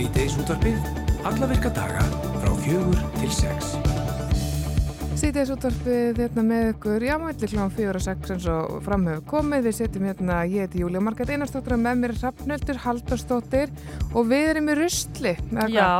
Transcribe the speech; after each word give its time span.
Sýteis 0.00 0.32
útvarfið, 0.40 0.84
alla 1.28 1.46
virka 1.50 1.68
daga 1.76 2.00
frá 2.40 2.52
fjögur 2.62 3.00
til 3.18 3.32
sex. 3.36 3.74
Sýtiðs 5.20 5.50
útvarpið 5.52 6.22
hérna 6.22 6.44
með 6.46 6.68
ykkur, 6.70 7.04
já, 7.04 7.12
mællir 7.20 7.50
kláðan 7.52 7.74
4 7.76 7.98
og 7.98 8.04
6 8.06 8.32
eins 8.32 8.46
og 8.48 8.78
framhefur 8.86 9.26
komið. 9.28 9.66
Við 9.68 9.74
setjum 9.76 10.06
hérna, 10.08 10.38
ég 10.48 10.64
heiti 10.64 10.80
Júlia 10.80 11.02
Marget 11.04 11.34
Einarstóttir 11.34 11.76
og 11.76 11.82
með 11.84 12.00
mér 12.00 12.14
er 12.14 12.22
Rappnöldur 12.22 12.80
Haldarstóttir 12.86 13.74
og 14.14 14.30
við 14.30 14.48
erum 14.54 14.72
í 14.72 14.78
rustli. 14.80 15.34
Já, 15.68 15.92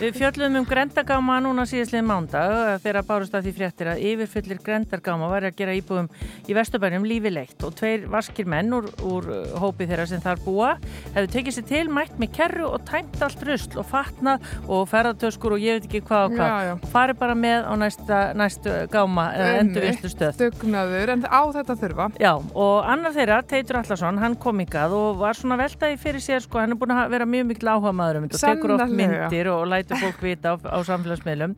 við 0.00 0.16
fjöldum 0.18 0.58
um 0.58 0.66
grendagáma 0.66 1.36
núna 1.44 1.64
síðastlega 1.68 2.06
mándag 2.08 2.54
þegar 2.82 3.06
bárust 3.06 3.34
að 3.36 3.46
því 3.46 3.52
fréttir 3.58 3.90
að 3.92 4.02
yfirfullir 4.10 4.60
grendargáma 4.64 5.28
var 5.30 5.46
að 5.46 5.58
gera 5.60 5.76
íbúðum 5.78 6.08
í 6.50 6.56
Vesturbænum 6.56 7.06
lífilegt 7.06 7.62
og 7.66 7.76
tveir 7.78 8.08
vaskir 8.10 8.48
menn 8.50 8.74
úr, 8.74 8.88
úr 9.06 9.28
hópi 9.62 9.86
þeirra 9.88 10.06
sem 10.10 10.22
þar 10.24 10.42
búa 10.44 10.72
hefðu 11.14 11.30
tekið 11.34 11.56
sér 11.58 11.68
til, 11.68 11.84
mætt 11.94 12.18
með 12.18 12.32
kerru 12.38 12.68
og 12.70 12.84
tæmt 12.88 13.20
allt 13.22 13.44
rustl 13.46 13.80
og 13.82 13.88
fatnað 13.90 14.48
og 14.66 14.88
ferðartöskur 14.90 15.56
og 15.56 15.62
ég 15.62 15.78
veit 15.78 15.88
ekki 15.88 16.02
hvað 16.08 16.26
og 16.26 16.36
hvað. 16.38 16.70
Og 16.74 16.88
farið 16.94 17.20
bara 17.20 17.36
með 17.38 17.68
á 17.70 17.72
næsta, 17.78 18.20
næstu 18.38 18.74
gáma 18.92 19.28
eða 19.36 19.60
endurvistu 19.62 20.10
stöð. 20.12 20.40
Dugnaður, 20.40 21.14
en 21.14 21.24
á 21.28 21.42
þetta 21.58 21.78
þurfa. 21.82 22.08
Já, 22.22 22.32
og 22.34 22.90
annar 22.90 23.14
þeirra, 23.16 23.40
Teitur 23.48 23.80
Allarsson, 23.80 24.20
hann 24.22 24.36
kom 24.40 24.62
ykkar 24.64 24.94
og 24.94 25.20
var 25.22 25.38
svona 25.38 25.58
veltaði 25.60 25.98
fyrir 26.00 26.24
sér 26.24 26.44
sko, 26.44 26.60
hann 26.62 26.74
er 26.74 26.80
búin 26.80 26.94
að 26.94 27.14
vera 27.14 27.28
mjög 27.28 27.48
mikil 27.52 27.72
áhuga 27.72 27.94
maður 27.96 28.20
um 28.20 28.28
þetta 28.28 28.40
og 28.40 28.44
tekur 28.44 28.76
oft 28.76 28.96
myndir 29.00 29.50
og 29.52 29.64
lætur 29.84 30.00
fólk 30.00 30.22
vita 30.24 30.54
á, 30.54 30.56
á 30.64 30.78
samfélagsmiðlum 30.88 31.56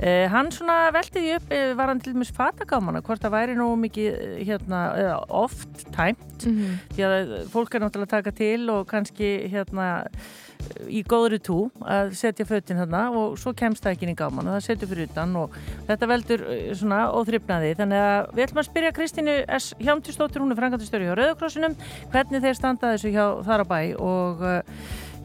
eh, 0.00 0.26
Hann 0.32 0.50
svona 0.54 0.90
veltiði 0.96 1.36
upp, 1.36 1.52
eh, 1.52 1.74
var 1.76 1.92
hann 1.92 2.00
til 2.00 2.14
dæmis 2.16 2.32
fatagámana, 2.34 3.02
hvort 3.04 3.22
það 3.22 3.36
væri 3.36 3.58
nú 3.58 3.68
mikið 3.80 4.42
hérna, 4.48 4.80
oft 5.28 5.86
tæmt 5.92 6.46
mm 6.46 6.56
-hmm. 6.56 6.96
því 6.96 7.02
að 7.06 7.48
fólk 7.52 7.74
er 7.74 7.80
náttúrulega 7.80 8.06
að 8.06 8.16
taka 8.16 8.30
til 8.30 8.70
og 8.70 8.86
kannski 8.86 9.48
hérna 9.48 10.06
í 10.90 11.02
góðri 11.06 11.38
tú 11.42 11.56
að 11.84 12.12
setja 12.18 12.46
föttin 12.48 12.78
þarna 12.80 13.02
og 13.16 13.38
svo 13.40 13.52
kemst 13.56 13.84
það 13.84 13.94
ekki 13.94 14.06
inn 14.06 14.12
í 14.14 14.18
gáman 14.18 14.48
og 14.48 14.56
það 14.56 14.66
setur 14.66 14.90
fyrir 14.90 15.10
utan 15.10 15.34
og 15.40 15.56
þetta 15.88 16.10
veldur 16.10 16.44
eh, 16.52 16.68
svona 16.78 17.00
óþryfnaði 17.16 17.72
þannig 17.80 18.04
að 18.04 18.30
við 18.36 18.46
ætlum 18.46 18.62
að 18.62 18.68
spyrja 18.70 18.94
Kristínu 18.96 19.36
S. 19.58 19.72
Hjámtistóttur, 19.82 20.44
hún 20.44 20.54
er 20.54 20.60
frangatistöru 20.60 21.08
hjá 21.08 21.16
Rauðakrossinum 21.18 21.76
hvernig 22.14 22.44
þeir 22.44 22.58
standa 22.58 22.94
þessu 22.94 23.12
hjá 23.14 23.26
þar 23.46 23.64
á 23.64 23.66
bæ 23.70 23.80
og 24.00 24.46
eh, 24.46 24.62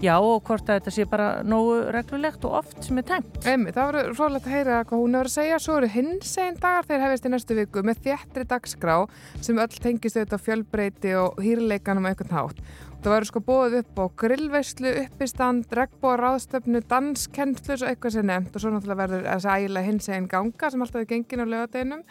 já 0.01 0.15
og 0.17 0.41
hvort 0.47 0.67
að 0.67 0.79
þetta 0.79 0.93
sé 0.95 1.05
bara 1.09 1.29
nógu 1.45 1.77
reglulegt 1.93 2.45
og 2.49 2.57
oft 2.61 2.85
sem 2.85 2.97
er 3.01 3.07
tæmt. 3.07 3.39
Emi, 3.47 3.73
það 3.75 3.89
var 3.91 4.13
frólægt 4.17 4.47
að 4.49 4.55
heyra 4.55 4.83
hvað 4.89 5.03
hún 5.03 5.17
hefur 5.17 5.29
að 5.29 5.35
segja, 5.35 5.59
svo 5.61 5.77
eru 5.79 5.91
hins 5.95 6.31
einn 6.41 6.59
dagar 6.61 6.87
þegar 6.89 7.05
hefist 7.07 7.27
í 7.27 7.33
næstu 7.33 7.57
viku 7.61 7.83
með 7.85 8.01
þjættri 8.07 8.47
dagskrá 8.49 8.95
sem 9.41 9.61
öll 9.61 9.81
tengist 9.83 10.17
auðvitað 10.17 10.45
fjölbreyti 10.47 11.13
og 11.21 11.41
hýrleikanum 11.45 12.09
eitthvað 12.09 12.33
nátt 12.35 12.63
Það 13.01 13.13
verður 13.15 13.29
sko 13.31 13.41
bóðið 13.41 13.75
upp 13.79 13.95
á 13.97 14.05
grillveislu, 14.21 14.89
uppistand, 15.01 15.71
regnbóra, 15.73 16.27
ráðstöfnu, 16.27 16.83
danskennslu 16.85 17.73
og 17.79 17.85
eitthvað 17.89 18.13
sem 18.13 18.27
nefnt. 18.29 18.53
Og 18.53 18.61
svo 18.61 18.73
náttúrulega 18.75 18.99
verður 18.99 19.23
þessi 19.25 19.49
ægilega 19.55 19.87
hinsegin 19.87 20.27
ganga 20.29 20.69
sem 20.69 20.83
alltaf 20.85 21.01
er 21.01 21.07
gengin 21.09 21.41
á 21.41 21.45
lögadeginum 21.49 22.03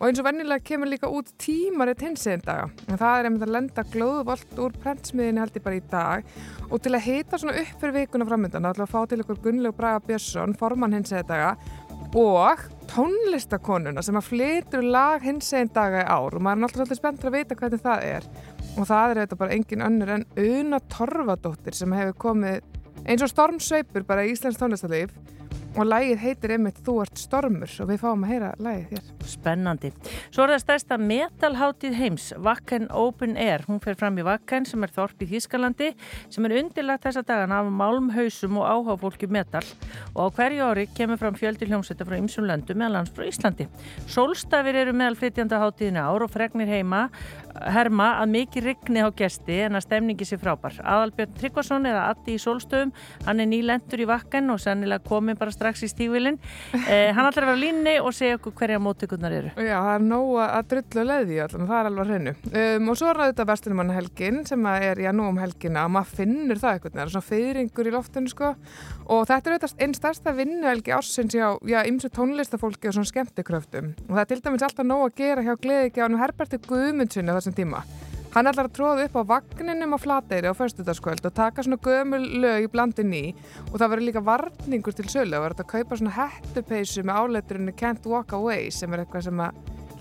og 0.00 0.06
eins 0.06 0.22
og 0.22 0.24
vennilega 0.24 0.64
kemur 0.64 0.88
líka 0.88 1.10
út 1.12 1.28
tímaritt 1.44 2.06
hinsegin 2.06 2.46
daga. 2.46 2.70
En 2.88 2.96
það 2.96 3.18
er 3.18 3.28
einmitt 3.28 3.44
að 3.44 3.54
lenda 3.58 3.84
glóðvolt 3.92 4.64
úr 4.64 4.80
prentsmiðinu 4.80 5.44
held 5.44 5.60
ég 5.60 5.66
bara 5.68 5.76
í 5.76 5.84
dag. 5.92 6.32
Og 6.70 6.80
til 6.80 6.94
að 6.96 7.04
hita 7.10 7.42
svona 7.42 7.60
upp 7.60 7.76
fyrir 7.84 7.98
vikuna 7.98 8.30
framöndan 8.30 8.64
þá 8.64 8.72
ætlum 8.72 8.86
við 8.86 8.88
að 8.88 8.96
fá 8.96 9.12
til 9.12 9.20
ykkur 9.26 9.44
Gunnlaug 9.44 9.76
Braga 9.76 10.00
Björnsson, 10.08 10.56
formann 10.56 10.96
hinsegin 10.96 11.28
daga 11.28 11.52
og 12.16 12.64
tónlistakonuna 12.90 14.02
sem 14.02 14.16
að 14.18 14.26
flytur 14.26 14.82
lag 14.82 15.22
hinsegin 15.22 15.70
daga 15.74 16.02
í 16.02 16.08
ár. 16.08 16.34
Og 16.34 16.42
maður 16.42 16.56
er 16.56 16.66
alltaf 16.66 16.80
svolítið 16.80 16.98
spennt 16.98 17.26
að 17.28 17.36
vita 17.36 17.58
hvernig 17.60 17.84
það 17.84 18.06
er 18.08 18.26
og 18.76 18.86
það 18.88 19.12
er 19.12 19.22
þetta 19.24 19.38
bara 19.40 19.56
engin 19.56 19.84
önnur 19.86 20.12
en 20.14 20.26
Una 20.38 20.80
Torfadóttir 20.92 21.76
sem 21.76 21.92
hefur 21.96 22.16
komið 22.28 22.60
eins 23.06 23.24
og 23.24 23.32
stormsveipur 23.32 24.04
bara 24.08 24.26
í 24.26 24.34
Íslands 24.34 24.60
tónlistarlíf 24.60 25.12
og 25.76 25.86
lægið 25.86 26.22
heitir 26.24 26.54
einmitt 26.56 26.80
Þú 26.84 26.94
ert 27.04 27.20
stormur 27.20 27.72
og 27.82 27.90
við 27.90 28.00
fáum 28.02 28.24
að 28.24 28.32
heyra 28.32 28.50
lægið 28.58 28.94
hér. 28.94 29.08
Spennandi. 29.30 29.90
Svo 30.32 30.44
er 30.44 30.54
það 30.54 30.62
stærsta 30.64 30.98
metalháttið 30.98 31.96
heims, 31.98 32.30
Wacken 32.42 32.88
Open 32.96 33.36
Air. 33.38 33.64
Hún 33.68 33.82
fer 33.84 33.98
fram 34.00 34.18
í 34.18 34.24
Wacken 34.26 34.66
sem 34.66 34.82
er 34.86 34.94
þorp 34.94 35.22
í 35.22 35.28
Þískalandi 35.30 35.90
sem 36.32 36.48
er 36.48 36.56
undirlagt 36.60 37.06
þessa 37.06 37.22
dagana 37.26 37.60
af 37.60 37.70
málmhausum 37.70 38.58
og 38.62 38.66
áháfólki 38.70 39.28
metal 39.30 39.62
og 40.14 40.32
á 40.32 40.34
hverju 40.38 40.70
ári 40.70 40.88
kemur 40.96 41.20
fram 41.20 41.38
fjöldi 41.38 41.68
hljómsetta 41.68 42.08
frá 42.08 42.16
ymsum 42.18 42.48
löndu 42.48 42.74
meðal 42.74 42.98
lands 42.98 43.14
frá 43.14 43.28
Íslandi. 43.28 43.68
Sólstafir 44.10 44.80
eru 44.82 44.96
meðal 44.96 45.18
flytjanda 45.20 45.60
háttíðinu 45.62 46.02
ár 46.02 46.26
og 46.26 46.32
fregnir 46.34 46.70
heima 46.70 47.06
herma 47.74 48.12
að 48.20 48.32
mikið 48.34 48.66
rigni 48.68 49.02
á 49.04 49.08
gesti 49.16 49.60
en 49.66 49.78
að 49.78 49.86
stemningi 49.86 50.26
sé 50.26 50.38
frábær. 50.40 50.76
Aðalbjörn 50.80 51.34
Tryggvason 51.38 51.88
eða 51.90 52.06
Atti 52.12 52.36
í 52.36 52.42
Sólstöðum, 52.42 52.92
hann 53.26 53.42
er 53.42 53.48
nýlendur 53.50 54.02
í 54.02 54.08
Wacken 54.08 54.52
og 54.54 54.60
sennilega 54.62 55.04
komin 55.06 55.38
bara 55.40 55.54
strax 55.60 55.84
í 55.84 55.90
stígvilin. 55.92 56.40
Eh, 56.80 57.12
hann 57.12 57.28
ætlar 57.28 57.46
að 57.46 57.52
vera 57.52 57.60
línni 57.60 57.96
og 58.00 58.16
segja 58.16 58.40
okkur 58.40 58.56
hverja 58.56 58.80
móttökurnar 58.82 59.36
eru. 59.36 59.52
Já, 59.60 59.76
það 59.76 59.92
er 59.94 60.06
nóg 60.08 60.34
að 60.48 60.70
drullu 60.72 61.06
leði 61.12 61.40
allan, 61.44 61.68
það 61.68 61.78
er 61.78 61.90
alveg 61.90 62.10
hreinu. 62.10 62.36
Um, 62.50 62.90
og 62.90 62.98
svo 62.98 63.10
er 63.12 63.22
þetta 63.26 63.48
verstunum 63.50 63.94
helgin 63.94 64.42
sem 64.48 64.66
er, 64.72 65.00
já, 65.04 65.10
nú 65.16 65.28
um 65.28 65.40
helgina 65.40 65.84
og 65.86 65.94
maður 65.94 66.20
finnur 66.20 66.60
það 66.60 66.76
eitthvað, 66.76 66.96
það 66.96 67.04
er 67.04 67.14
svona 67.14 67.28
feyringur 67.28 67.90
í 67.90 67.94
loftinu 67.94 68.32
sko 68.32 68.52
og 69.10 69.24
þetta 69.30 69.54
er 69.56 69.66
einn 69.84 69.96
starsta 69.96 70.34
vinnuhelgi 70.36 70.94
ársins 70.94 71.36
hjá, 71.36 71.48
já, 71.68 71.80
ymsu 71.88 72.12
tónlistafólki 72.14 72.90
og 72.90 72.98
svona 72.98 73.10
skemmtikröftum 73.10 73.92
og 74.06 74.14
það 74.14 74.22
er 74.24 74.30
til 74.32 74.40
dæmis 74.46 74.68
alltaf 74.68 74.86
nóg 74.86 75.08
að 75.08 75.18
gera 75.22 75.46
hjá 75.46 75.56
gleðikjánu 75.64 76.22
Herberti 76.22 76.62
Guðmundssoni 76.68 77.36
þessum 77.36 77.58
tíma. 77.58 77.84
Hann 78.30 78.46
ætlar 78.46 78.68
að 78.68 78.74
tróða 78.76 79.04
upp 79.08 79.16
á 79.18 79.22
vagninum 79.26 79.94
á 79.94 79.98
flateyri 79.98 80.46
á 80.46 80.54
förstutaskvöld 80.54 81.24
og 81.26 81.32
taka 81.34 81.64
svona 81.66 81.80
gömul 81.82 82.20
lög 82.44 82.68
í 82.68 82.70
blandin 82.70 83.10
í. 83.10 83.22
Og 83.72 83.80
það 83.80 83.90
verður 83.90 84.06
líka 84.06 84.22
varningur 84.22 84.94
til 84.94 85.08
sölu. 85.10 85.34
Og 85.34 85.48
verður 85.48 85.64
að 85.64 85.70
kaupa 85.72 85.98
svona 85.98 86.14
hættupeisu 86.14 87.02
með 87.02 87.18
áleiturinu 87.24 87.74
Can't 87.74 88.06
Walk 88.06 88.36
Away 88.38 88.70
sem 88.70 88.94
er 88.94 89.02
eitthvað 89.02 89.26
sem 89.26 89.42
að 89.42 89.58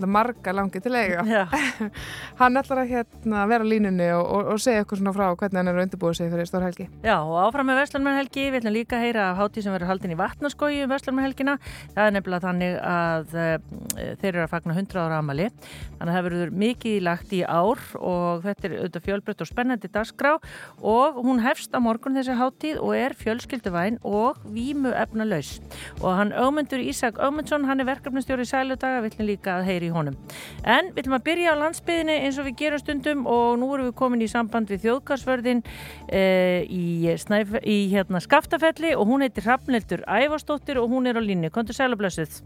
marga 0.07 0.53
langi 0.55 0.79
til 0.79 0.95
eiga. 0.95 1.47
Hann 2.39 2.59
ætlar 2.59 2.83
að 2.83 2.93
hérna, 2.93 3.43
vera 3.49 3.67
línunni 3.67 4.07
og, 4.15 4.23
og, 4.23 4.53
og 4.53 4.63
segja 4.63 4.83
eitthvað 4.83 5.01
svona 5.01 5.15
frá 5.15 5.27
hvernig 5.35 5.59
hann 5.59 5.71
er 5.71 5.79
að 5.79 5.87
undirbúa 5.87 6.13
sig 6.15 6.31
fyrir 6.31 6.47
Stórhelgi 6.47 6.87
Já 7.03 7.17
og 7.17 7.35
áfram 7.41 7.67
með 7.69 7.81
Vestlarmennhelgi 7.81 8.45
við 8.47 8.59
ætlum 8.61 8.75
líka 8.75 8.97
að 8.99 9.05
heyra 9.07 9.25
af 9.31 9.39
hátíð 9.41 9.65
sem 9.65 9.75
verður 9.75 9.91
haldin 9.91 10.13
í 10.15 10.19
vatnaskói 10.19 10.71
um 10.85 10.93
Vestlarmennhelgina 10.93 11.57
það 11.95 12.03
er 12.05 12.15
nefnilega 12.15 12.45
þannig 12.45 12.77
að 12.89 13.35
uh, 13.35 14.15
þeir 14.21 14.31
eru 14.31 14.43
að 14.45 14.53
fagna 14.53 14.77
100 14.77 15.03
ára 15.03 15.19
amali 15.19 15.49
þannig 15.49 16.09
að 16.09 16.15
það 16.15 16.27
verður 16.29 16.55
mikið 16.63 16.97
lagt 17.09 17.33
í 17.35 17.41
ár 17.43 17.81
og 17.99 18.45
þetta 18.45 18.67
er 18.67 18.75
auðvitað 18.77 19.05
fjölbrött 19.05 19.43
og 19.43 19.49
spennandi 19.49 19.91
dagskrá. 19.91 20.31
Og 20.79 21.19
hún 21.25 21.41
hefst 21.43 21.75
á 21.75 21.79
morgun 21.83 22.17
þessi 22.17 22.37
hátíð 22.39 22.81
og 22.83 22.95
er 22.97 23.15
fjölskylduvæn 23.19 23.99
og 24.07 24.39
vímu 24.53 24.93
efnalaus 24.95 25.57
og 25.99 26.15
hann 26.15 26.33
Ögmundur 26.33 26.81
Ísak 26.81 27.19
Ögmundsson 27.19 27.67
hann 27.67 27.81
er 27.81 27.89
verkefnustjóri 27.89 28.45
í 28.45 28.49
sæludaga. 28.49 29.03
Við 29.03 29.13
ætlum 29.13 29.29
líka 29.29 29.57
að 29.57 29.67
heyri 29.69 29.88
í 29.89 29.93
honum. 29.95 30.15
En 30.63 30.93
við 30.93 31.03
ætlum 31.03 31.17
að 31.19 31.25
byrja 31.27 31.57
á 31.57 31.61
landsbyðinni 31.63 32.17
eins 32.23 32.39
og 32.39 32.47
við 32.47 32.57
gerum 32.63 32.83
stundum 32.83 33.27
og 33.29 33.59
nú 33.59 33.69
erum 33.75 33.89
við 33.89 33.97
komin 33.99 34.23
í 34.25 34.31
samband 34.31 34.71
við 34.71 34.85
þjóðgarsvörðin 34.87 35.65
e, 36.07 36.23
í, 36.69 36.85
snæf, 37.19 37.59
í 37.65 37.77
hérna, 37.93 38.23
Skaftafelli 38.23 38.95
og 38.95 39.09
hún 39.09 39.25
heitir 39.25 39.47
Hrafnildur 39.47 40.05
Ævarsdóttir 40.07 40.79
og 40.81 40.89
hún 40.93 41.09
er 41.09 41.19
á 41.19 41.23
línu. 41.23 41.51
Kontur 41.53 41.77
sælublessuð. 41.77 42.41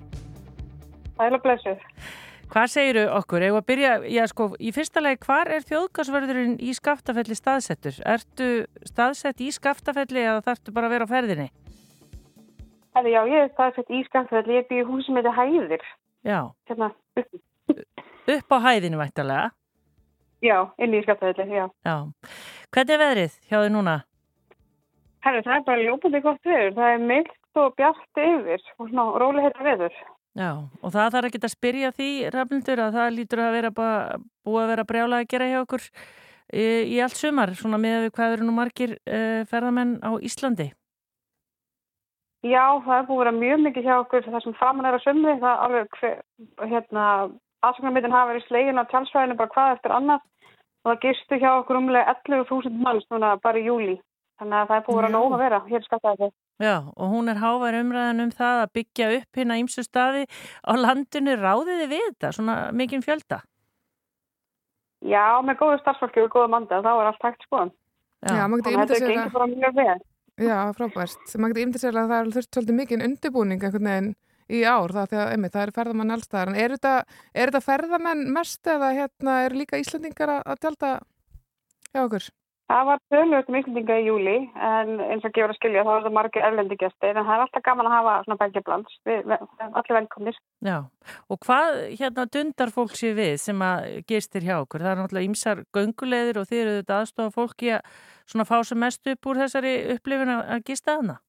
Sælublessuð. 1.19 1.81
Hvað 2.53 2.69
segiru 2.69 3.03
okkur? 3.17 3.41
Eða 3.47 3.61
að 3.63 3.67
byrja, 3.71 3.91
já 4.13 4.23
sko, 4.29 4.45
í 4.61 4.69
fyrsta 4.75 5.01
lagi, 5.01 5.17
hvar 5.25 5.49
er 5.49 5.63
þjóðgarsvörðurinn 5.65 6.59
í 6.61 6.75
Skaftafelli 6.77 7.33
staðsettur? 7.39 7.95
Ertu 8.05 8.49
staðsett 8.85 9.41
í 9.41 9.49
Skaftafelli 9.55 10.21
eða 10.21 10.43
þarftu 10.45 10.73
bara 10.75 10.89
að 10.89 10.93
vera 10.93 11.07
á 11.09 11.13
ferðinni? 11.13 11.47
Hefði, 12.93 13.15
já, 13.15 13.21
ég 13.31 13.39
er 13.47 13.49
staðsett 13.55 13.89
í 13.89 14.03
Skaftafelli, 14.05 14.59
ég 14.59 14.69
byrju 14.69 14.85
húsum 14.91 15.17
með 15.17 15.31
hæðir. 15.33 15.87
Já. 16.23 16.40
Hérna 16.70 16.90
upp. 18.35 18.55
á 18.55 18.58
hæðinu 18.67 18.99
vægtalega? 19.02 19.52
Já, 20.43 20.58
inn 20.78 20.96
í. 20.96 21.03
Já. 21.03 21.67
Hvernig 22.73 22.96
er 22.96 23.03
veðrið 23.03 23.37
hjá 23.47 23.58
þið 23.61 23.70
núna? 23.75 23.99
Herri, 25.23 25.43
það 25.46 25.55
er 25.55 25.64
bara 25.70 25.85
ljópandi 25.85 26.20
gott 26.23 26.49
veður. 26.49 26.73
Það 26.75 26.90
er 26.96 27.05
mylgt 27.11 27.59
og 27.61 27.78
bjart 27.79 28.20
yfir 28.25 28.66
og 28.75 28.90
svona 28.90 29.05
róli 29.23 29.46
hérna 29.46 29.67
veður. 29.70 29.96
Já, 30.34 30.49
og 30.81 30.90
það 30.90 31.14
þarf 31.14 31.29
ekki 31.29 31.40
að 31.43 31.53
spyrja 31.53 31.90
því, 31.93 32.09
Rafnildur, 32.34 32.79
að 32.81 32.96
það 32.97 33.11
lítur 33.14 33.41
að 33.43 33.52
vera 33.53 33.70
bara, 33.78 34.20
búið 34.43 34.64
að 34.64 34.72
vera 34.73 34.85
brjála 34.90 35.20
að 35.22 35.28
gera 35.29 35.49
hjá 35.52 35.59
okkur 35.61 35.84
í, 35.85 36.66
í 36.90 36.97
allt 37.05 37.20
sumar, 37.20 37.53
svona 37.53 37.78
með 37.81 38.08
hvað 38.16 38.40
eru 38.40 38.47
nú 38.47 38.55
margir 38.58 38.96
uh, 38.97 39.43
ferðamenn 39.52 39.99
á 40.02 40.11
Íslandi? 40.25 40.72
Já, 42.43 42.63
það 42.84 42.97
er 42.97 43.05
búið 43.07 43.16
að 43.16 43.23
vera 43.23 43.34
mjög 43.37 43.59
mikið 43.63 43.85
hjá 43.87 43.93
okkur 44.01 44.25
þar 44.28 44.43
sem 44.43 44.55
framann 44.59 44.87
er 44.90 44.97
að 44.97 45.05
sömri. 45.05 45.35
Það 45.40 45.53
er 45.53 45.61
alveg, 45.66 45.99
hérna, 46.73 47.03
aðsögnarmyndin 47.63 48.16
hafa 48.16 48.31
verið 48.34 48.47
slegin 48.49 48.81
á 48.84 48.90
tjálsvæðinu 48.91 49.37
bara 49.40 49.53
hvað 49.53 49.75
eftir 49.78 49.95
annað 49.95 50.25
og 50.84 50.90
það 50.90 51.03
gistu 51.05 51.40
hjá 51.40 51.51
okkur 51.53 51.79
umlega 51.79 52.16
11.000 52.28 52.81
manns 52.84 53.07
núna 53.13 53.37
bara 53.40 53.61
í 53.61 53.67
júli. 53.69 53.95
Þannig 54.41 54.59
að 54.59 54.67
það 54.67 54.75
er 54.75 54.85
búið 54.87 54.97
að 54.97 55.01
vera 55.01 55.13
nóg 55.13 55.37
að 55.37 55.43
vera 55.45 55.61
hér 55.69 55.85
skattaði 55.87 56.19
þau. 56.19 56.35
Já, 56.63 56.75
og 56.84 57.13
hún 57.13 57.31
er 57.31 57.40
hávar 57.40 57.79
umræðan 57.79 58.23
um 58.25 58.35
það 58.35 58.59
að 58.66 58.73
byggja 58.78 59.09
upp 59.22 59.39
hérna 59.39 59.59
ímsu 59.61 59.84
staði 59.87 60.25
á 60.67 60.72
landinu. 60.75 61.39
Ráðiði 61.39 61.89
við 61.96 62.07
þetta, 62.09 62.35
svona 62.35 62.57
mikinn 62.75 63.05
fjölda? 63.05 63.39
Já, 65.03 65.39
með 65.43 65.59
góðu 65.61 65.79
starfsfólki 65.79 66.23
og 66.23 66.34
góða 66.35 66.51
manda, 66.51 66.84
þá 66.84 66.91
er 66.91 67.09
allt 67.09 67.23
hægt 67.23 67.47
skoðan. 67.47 67.72
Já, 68.23 68.35
Já 68.35 68.43
maður 68.47 68.67
getur 68.67 68.75
ímyndið 68.75 68.99
sig 68.99 69.87
það. 69.87 70.03
Já, 70.41 70.74
frábært. 70.74 71.20
Maður 71.38 71.53
getur 71.53 71.64
ímyndið 71.64 71.84
sér 71.84 71.97
að 72.02 72.12
það 72.12 72.20
er 72.20 72.30
þurft 72.35 72.56
svolítið 72.56 72.78
mikið 72.80 73.03
undirbúning 73.08 73.66
einhvern 73.66 73.90
veginn 73.90 74.14
í 74.50 74.62
ár 74.66 74.94
það, 74.96 75.09
þegar, 75.12 75.34
einmitt, 75.34 75.53
það 75.53 75.66
er 75.66 75.74
ferðamann 75.78 76.14
allstaðar. 76.16 76.52
En 76.52 76.59
er 76.64 76.74
þetta, 76.74 76.94
er 77.34 77.52
þetta 77.52 77.62
ferðamenn 77.68 78.24
mest 78.34 78.72
eða 78.74 78.90
hérna, 78.97 79.35
er 79.46 79.58
líka 79.58 79.82
Íslandingar 79.82 80.34
að 80.40 80.64
tjálta 80.64 80.94
hjá 81.94 82.02
okkur? 82.08 82.30
Það 82.71 82.85
var 82.87 83.01
tölvöld 83.11 83.49
um 83.51 83.55
Íslandinga 83.59 83.95
í 83.99 84.05
júli 84.07 84.35
en 84.55 84.93
eins 85.03 85.25
og 85.27 85.33
gefur 85.35 85.51
að 85.51 85.57
skilja 85.57 85.83
þá 85.83 85.89
er 85.93 86.05
það 86.05 86.15
margir 86.15 86.45
erlendi 86.47 86.77
gestir 86.79 87.11
en 87.11 87.27
það 87.27 87.33
er 87.35 87.43
alltaf 87.43 87.65
gaman 87.65 87.89
að 87.89 87.95
hafa 87.97 88.13
svona 88.23 88.37
bækjablands. 88.39 88.95
Allir 89.09 89.97
velkomnir. 89.97 90.39
Já, 90.63 90.77
og 91.27 91.41
hvað 91.43 91.81
hérna 91.99 92.25
dundar 92.31 92.71
fólk 92.71 92.95
sér 92.95 93.17
við 93.19 93.35
sem 93.43 93.67
að 93.67 93.89
gestir 94.09 94.47
hjá 94.47 94.55
okkur? 94.61 94.85
Það 94.85 94.93
er 94.93 95.01
náttúrulega 95.01 95.29
ymsar 95.29 95.65
göngulegðir 95.75 96.39
og 96.39 96.49
þið 96.49 96.63
eru 96.63 96.79
þetta 96.79 97.01
aðstofa 97.01 97.35
fólki 97.35 97.75
að 97.75 97.99
svona 98.31 98.47
fá 98.47 98.57
sem 98.63 98.79
mest 98.79 99.13
upp 99.13 99.29
úr 99.29 99.43
þessari 99.43 99.75
upplifin 99.97 100.33
að 100.39 100.65
gista 100.71 100.97
hana? 101.01 101.19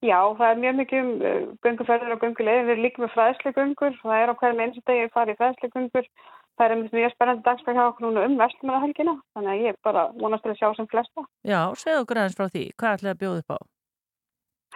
Já, 0.00 0.16
það 0.32 0.46
er 0.48 0.60
mjög 0.64 0.76
mikið 0.80 1.00
um 1.04 1.08
uh, 1.20 1.40
gönguferðir 1.60 2.14
og 2.14 2.22
göngulegðir. 2.24 2.64
Við 2.64 2.72
erum 2.72 2.84
líka 2.86 3.02
með 3.02 3.10
fræðsli 3.12 3.50
göngur. 3.52 3.98
Það 4.00 4.22
er 4.22 4.30
á 4.32 4.38
hverjum 4.40 4.62
eins 4.64 4.78
og 4.80 4.84
degi. 4.88 6.12
Það 6.60 6.72
er 6.74 6.80
mjög 6.92 7.12
spennandi 7.14 7.44
dagsfæk 7.46 7.76
hjá 7.78 7.86
okkur 7.86 8.04
núna 8.04 8.22
um 8.28 8.34
vestlumarhelgina. 8.36 9.14
Þannig 9.32 9.50
að 9.52 9.62
ég 9.64 9.76
bara 9.86 10.02
vonast 10.20 10.42
til 10.44 10.50
að 10.52 10.58
sjá 10.58 10.66
sem 10.76 10.88
flesta. 10.90 11.22
Já, 11.48 11.60
segð 11.80 12.00
okkur 12.02 12.20
aðeins 12.20 12.36
frá 12.36 12.50
því. 12.50 12.64
Hvað 12.76 12.96
ætlaði 12.98 13.14
að 13.14 13.22
bjóða 13.22 13.40
upp 13.40 13.54
á? 13.56 13.58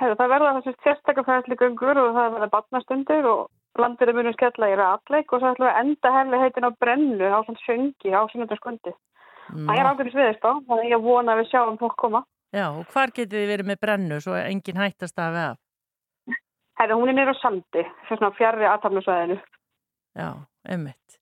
Hefur, 0.01 0.17
það 0.19 0.33
verða 0.33 0.55
þessi 0.57 0.73
sérstaklega 0.87 1.27
fræðsli 1.29 1.59
göngur 1.61 2.01
og 2.01 2.17
það 2.17 2.33
verða 2.39 2.49
batnastundir 2.55 3.29
og 3.29 3.43
landir 3.79 4.11
er 4.11 4.17
munum 4.17 4.35
skella 4.35 4.71
í 4.73 4.79
ratleik 4.81 5.29
og 5.29 5.43
svo 5.43 5.53
ætlum 5.53 5.69
við 5.69 5.75
að 5.75 5.81
enda 5.83 6.15
hefði 6.17 6.41
heitin 6.43 6.67
á 6.67 6.71
brennu 6.81 7.29
á 7.31 7.39
svona 7.45 7.65
söngi 7.67 8.17
á 8.17 8.21
sunnundarskundi. 8.33 8.97
Það 9.53 9.77
er 9.77 9.91
ákveðis 9.91 10.19
viðist 10.19 10.49
á, 10.49 10.53
þannig 10.57 10.89
að 10.89 10.93
ég 10.97 11.05
vona 11.05 11.37
að 11.37 11.43
við 11.43 11.51
sjáum 11.53 11.81
fólk 11.85 11.97
koma. 12.01 12.25
Já, 12.55 12.67
og 12.73 12.89
hvar 12.91 13.13
getið 13.13 13.43
þið 13.43 13.51
verið 13.53 13.71
með 13.71 13.81
brennu 13.85 14.21
svo 14.25 14.41
enginn 14.41 14.81
hættast 14.81 15.21
að 15.21 15.37
veða? 15.37 15.57
Hefur, 16.81 16.99
hún 16.99 17.13
er 17.13 17.19
nýra 17.21 17.37
á 17.37 17.43
sandi, 17.45 17.89
svona 18.09 18.33
aðtapnusvæðinu. 18.73 19.43
Já, 20.17 20.31
ummitt. 20.75 21.21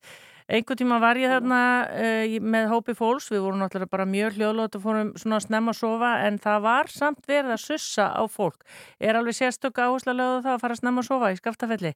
Einhvern 0.52 0.76
tíma 0.76 0.99
var 1.00 1.16
ég 1.16 1.31
þarna 1.32 1.58
uh, 1.88 2.32
með 2.44 2.66
hópi 2.69 2.93
fólks, 2.93 3.31
við 3.32 3.40
vorum 3.40 3.62
náttúrulega 3.62 3.88
bara 3.94 4.04
mjög 4.04 4.34
hljóðlót 4.37 4.75
og 4.76 4.82
fórum 4.84 5.12
svona 5.16 5.38
að 5.38 5.46
snemma 5.46 5.72
að 5.72 5.78
sofa 5.78 6.10
en 6.26 6.34
það 6.44 6.58
var 6.66 6.90
samt 6.93 7.22
verið 7.31 7.54
að 7.54 7.62
sussa 7.62 8.10
á 8.12 8.22
fólk. 8.28 8.58
Er 9.00 9.16
alveg 9.16 9.38
sérstök 9.38 9.81
áherslu 9.81 10.12
að 10.12 10.19
lögða 10.19 10.43
það 10.44 10.52
að 10.52 10.64
fara 10.64 10.76
að 10.76 10.81
snemma 10.82 11.00
að 11.00 11.06
sofa 11.08 11.31
í 11.32 11.38
skaftafelli? 11.38 11.93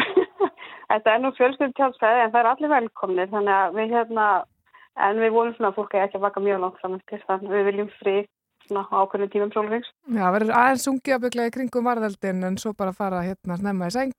Þetta 0.94 1.12
er 1.12 1.20
nú 1.20 1.32
fjölskyld 1.36 1.74
tjálsfæði 1.76 2.22
en 2.22 2.32
það 2.32 2.40
er 2.40 2.48
allir 2.54 2.72
velkomnir 2.72 3.28
þannig 3.34 3.56
að 3.58 3.76
við 3.76 3.92
hérna 3.98 4.28
en 5.08 5.20
við 5.20 5.34
vonum 5.34 5.56
svona 5.58 5.72
að 5.74 5.76
fólk 5.82 5.96
er 5.98 6.06
ekki 6.06 6.18
að 6.20 6.24
vaka 6.24 6.44
mjög 6.46 6.62
langt 6.62 6.80
saman 6.80 7.02
til 7.10 7.18
þannig 7.26 7.50
að 7.50 7.58
við 7.58 7.68
viljum 7.68 7.90
fri 7.98 8.14
svona 8.64 8.86
ákveðinu 8.88 9.28
tímum 9.34 9.52
sólfings. 9.52 9.92
Já, 10.08 10.24
verður 10.32 10.56
aðeins 10.56 10.88
ungi 10.88 11.12
að 11.12 11.26
byggja 11.26 11.50
í 11.50 11.54
kringum 11.58 11.90
varðaldin 11.90 12.48
en 12.48 12.56
svo 12.62 12.72
bara 12.72 12.96
fara 12.96 13.20
hérna 13.26 13.60
snemma 13.60 13.92
í 13.92 13.94
seng 13.98 14.16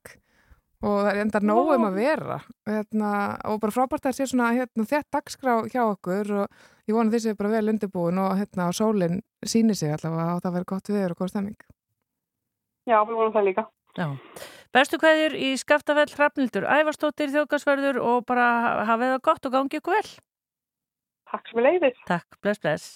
og 0.85 0.97
það 1.01 1.11
er 1.11 1.21
enda 1.23 1.41
nógum 1.41 1.87
að 1.87 1.99
vera 1.99 2.39
hérna, 2.69 3.11
og 3.49 3.61
bara 3.63 3.73
frábært 3.73 4.09
að 4.09 4.17
sé 4.19 4.27
svona 4.29 4.51
hérna, 4.55 4.85
þett 4.89 5.07
dagskrá 5.13 5.55
hjá 5.71 5.81
okkur 5.85 6.33
og 6.43 6.59
ég 6.85 6.97
vona 6.97 7.21
sem 7.21 7.33
er 7.33 7.39
bara 7.39 7.53
vel 7.55 7.71
undirbúin 7.73 8.21
og 8.21 8.35
hérna 8.39 8.69
á 8.69 8.71
sólinn 8.75 9.23
síni 9.45 9.75
sig 9.77 9.93
allavega 9.93 10.35
og 10.35 10.43
það 10.43 10.57
verður 10.57 10.71
gott 10.73 10.91
viður 10.91 11.15
og 11.15 11.23
góð 11.23 11.31
stemming. 11.33 11.57
Já, 12.85 12.99
við 13.01 13.17
vonum 13.17 13.33
það 13.33 13.49
líka. 13.49 13.65
Já. 13.95 14.07
Bestu 14.75 14.99
hverjur 14.99 15.37
í 15.39 15.53
Skaftafell 15.57 16.11
Hrafnildur, 16.11 16.67
ævarstóttir 16.67 17.31
þjókasverður 17.33 18.01
og 18.03 18.25
bara 18.27 18.47
hafið 18.89 19.15
það 19.15 19.25
gott 19.29 19.47
og 19.47 19.55
gangið 19.55 19.81
ykkur 19.81 19.97
vel. 19.97 20.09
Takk 21.31 21.49
sem 21.49 21.61
er 21.61 21.67
leiðis. 21.69 22.01
Takk, 22.09 22.37
bless, 22.43 22.61
bless. 22.61 22.89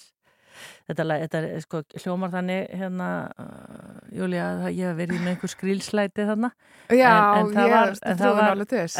Þetta, 0.90 1.04
þetta 1.22 1.40
sko, 1.62 1.80
hljómar 2.02 2.32
þannig 2.32 2.72
hérna, 2.80 3.08
uh, 3.38 3.98
Júlia, 4.14 4.46
að 4.66 4.72
ég 4.74 4.88
hef 4.90 4.96
verið 4.98 5.20
með 5.22 5.34
einhver 5.36 5.52
skrílslæti 5.52 6.24
þarna. 6.26 6.50
Já, 6.90 7.12
en, 7.38 7.52
en 7.52 7.60
ég 7.62 7.74
var, 7.74 7.92
er 7.94 8.18
trúin 8.18 8.40
alveg 8.48 8.70
til 8.72 8.80
þess 8.82 8.96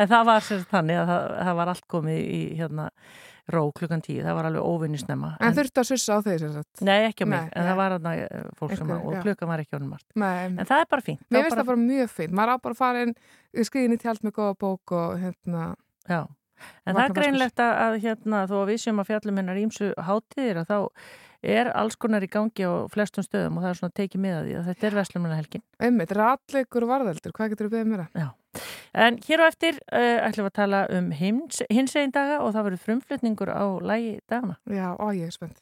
En 0.00 0.10
það 0.10 0.24
var 0.30 0.48
sem 0.48 0.64
þannig 0.72 0.98
að 0.98 1.12
það, 1.12 1.28
það 1.38 1.60
var 1.60 1.70
allt 1.74 1.86
komið 1.94 2.18
í 2.24 2.40
hérna, 2.58 2.88
ró 3.54 3.62
klukkan 3.76 4.02
tíu, 4.02 4.22
það 4.24 4.38
var 4.38 4.48
alveg 4.48 4.66
óvinni 4.66 4.98
snemma 4.98 5.34
En, 5.36 5.50
en 5.50 5.56
þurftu 5.58 5.82
að 5.82 5.88
sussa 5.92 6.16
á 6.16 6.20
þeir 6.24 6.38
sem 6.42 6.52
sagt? 6.56 6.84
Nei, 6.88 6.96
ekki 7.10 7.26
á 7.26 7.30
mig, 7.30 7.44
nei, 7.44 7.50
en 7.54 7.68
það 7.68 7.80
var 7.80 7.96
þarna 7.96 8.14
eh, 8.24 8.46
fólk 8.58 8.76
sem 8.80 8.94
og 8.96 9.18
klukkan 9.20 9.50
var 9.52 9.62
ekki 9.64 9.78
ánum 9.78 9.92
allt 9.98 10.24
En 10.24 10.62
það 10.64 10.78
er 10.78 10.88
bara 10.96 11.06
fínt 11.10 11.26
Mér 11.28 11.46
finnst 11.46 11.60
það 11.60 11.68
bara 11.70 11.82
mjög 11.84 12.14
fínt, 12.14 12.38
maður 12.40 12.56
á 12.56 12.56
bara 12.64 12.76
að 12.76 12.80
fara 12.80 13.04
inn 13.04 13.14
skriðin 13.68 13.94
í 13.94 14.00
tjald 14.00 14.24
með 14.24 14.36
góða 14.40 14.56
bók 14.64 14.96
og 14.96 15.20
hérna 15.20 15.68
Já 16.08 16.22
En 16.84 16.96
það 16.96 17.04
er 17.04 17.14
greinlegt 17.18 17.62
að, 17.64 17.76
að 17.84 18.00
hérna, 18.04 18.46
þó 18.50 18.56
að 18.62 18.66
við 18.72 18.82
séum 18.82 19.02
að 19.02 19.10
fjallum 19.10 19.40
hennar 19.40 19.60
ímsu 19.60 19.92
hátíðir 20.08 20.62
að 20.62 20.72
þá 20.72 20.78
er 21.44 21.70
alls 21.76 21.98
konar 22.00 22.24
í 22.24 22.30
gangi 22.32 22.64
á 22.64 22.88
flestum 22.92 23.24
stöðum 23.24 23.58
og 23.58 23.64
það 23.64 23.70
er 23.70 23.80
svona 23.80 23.96
tekið 23.98 24.22
með 24.24 24.36
að 24.36 24.46
því 24.46 24.54
að 24.58 24.70
þetta 24.70 24.88
er 24.88 24.96
Veslumanna 24.98 25.38
helgin. 25.40 25.64
Einmitt, 25.84 26.14
ratleikur 26.16 26.88
varðeldur, 26.88 27.34
hvað 27.36 27.52
getur 27.52 27.68
við 27.68 27.76
beðið 27.76 27.90
mér 27.92 28.04
að? 28.04 28.22
Já, 28.22 28.62
en 29.04 29.20
hér 29.26 29.44
á 29.44 29.46
eftir 29.50 29.82
uh, 29.84 30.16
ætlum 30.24 30.48
við 30.48 30.52
að 30.52 30.58
tala 30.60 30.82
um 30.96 31.12
hins, 31.20 31.60
hins 31.68 31.96
einn 32.00 32.14
daga 32.14 32.40
og 32.40 32.56
það 32.56 32.68
verður 32.70 32.84
frumflutningur 32.88 33.52
á 33.52 33.64
lægi 33.92 34.16
dagana. 34.30 34.58
Já, 34.72 34.88
og 34.96 35.12
ég 35.18 35.28
er 35.28 35.36
spennt. 35.36 35.60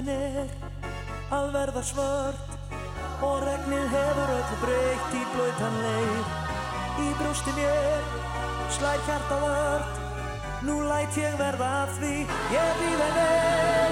Nóttin 0.00 0.16
er 0.16 0.46
að 1.28 1.50
verða 1.52 1.80
svart 1.84 2.52
og 3.20 3.42
regnið 3.44 3.90
hefur 3.92 4.30
öllu 4.32 4.56
breykt 4.62 5.16
í 5.18 5.24
blöytan 5.34 5.76
leir. 5.84 6.30
Í 7.04 7.08
brústin 7.18 7.60
ég 7.60 8.16
slæð 8.78 9.04
hjarta 9.10 9.40
vörd 9.44 10.00
Nú 10.64 10.78
læt 10.88 11.20
ég 11.20 11.36
verða 11.36 11.68
að 11.82 11.92
því. 11.98 12.14
Ég 12.56 12.80
býð 12.80 13.04
en 13.10 13.20
er 13.26 13.89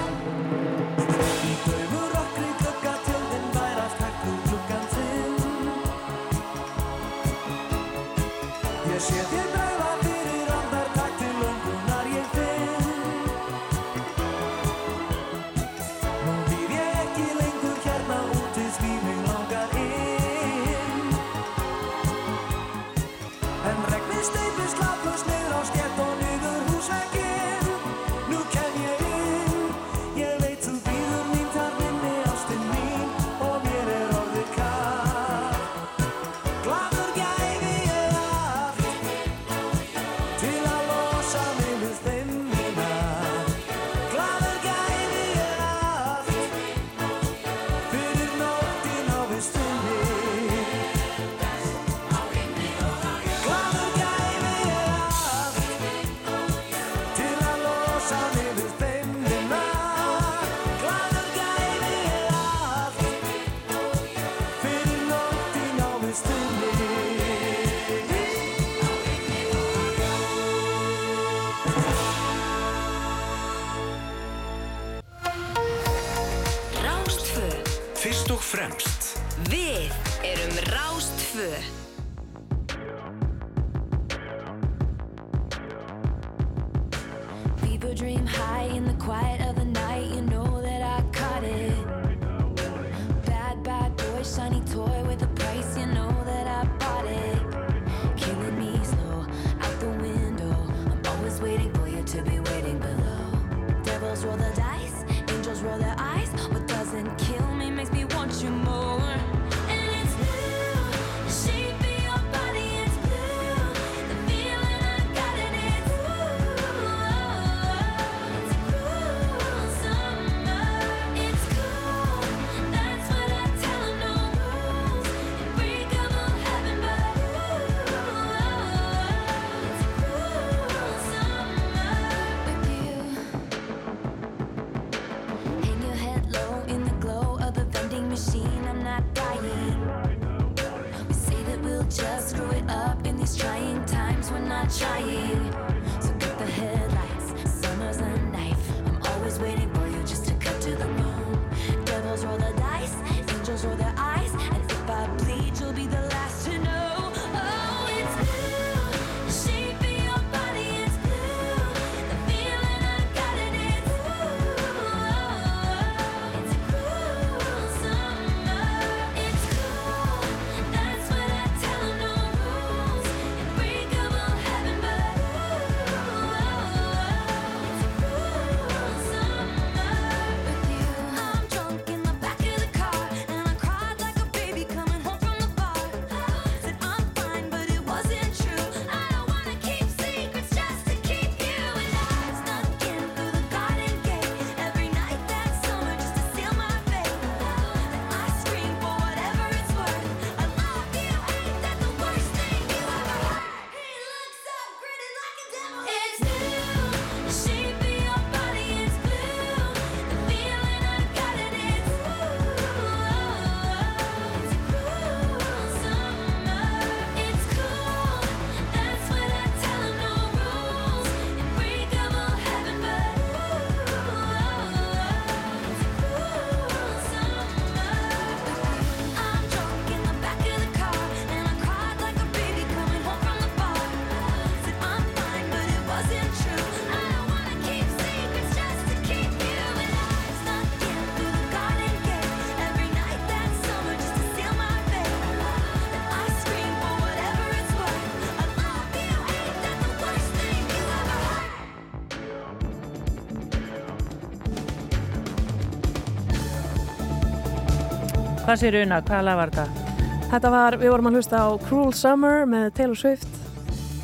Hvað 258.49 258.63
sér 258.63 258.75
unna? 258.79 258.97
Hvaða 259.05 259.25
lag 259.27 259.35
var 259.37 259.51
þetta? 259.53 259.89
Þetta 260.31 260.49
var, 260.49 260.75
við 260.81 260.89
vorum 260.89 261.07
að 261.11 261.15
hlusta 261.19 261.37
á 261.37 261.47
Cruel 261.67 261.91
Summer 261.93 262.47
með 262.49 262.63
Taylor 262.79 262.97
Swift 262.97 263.35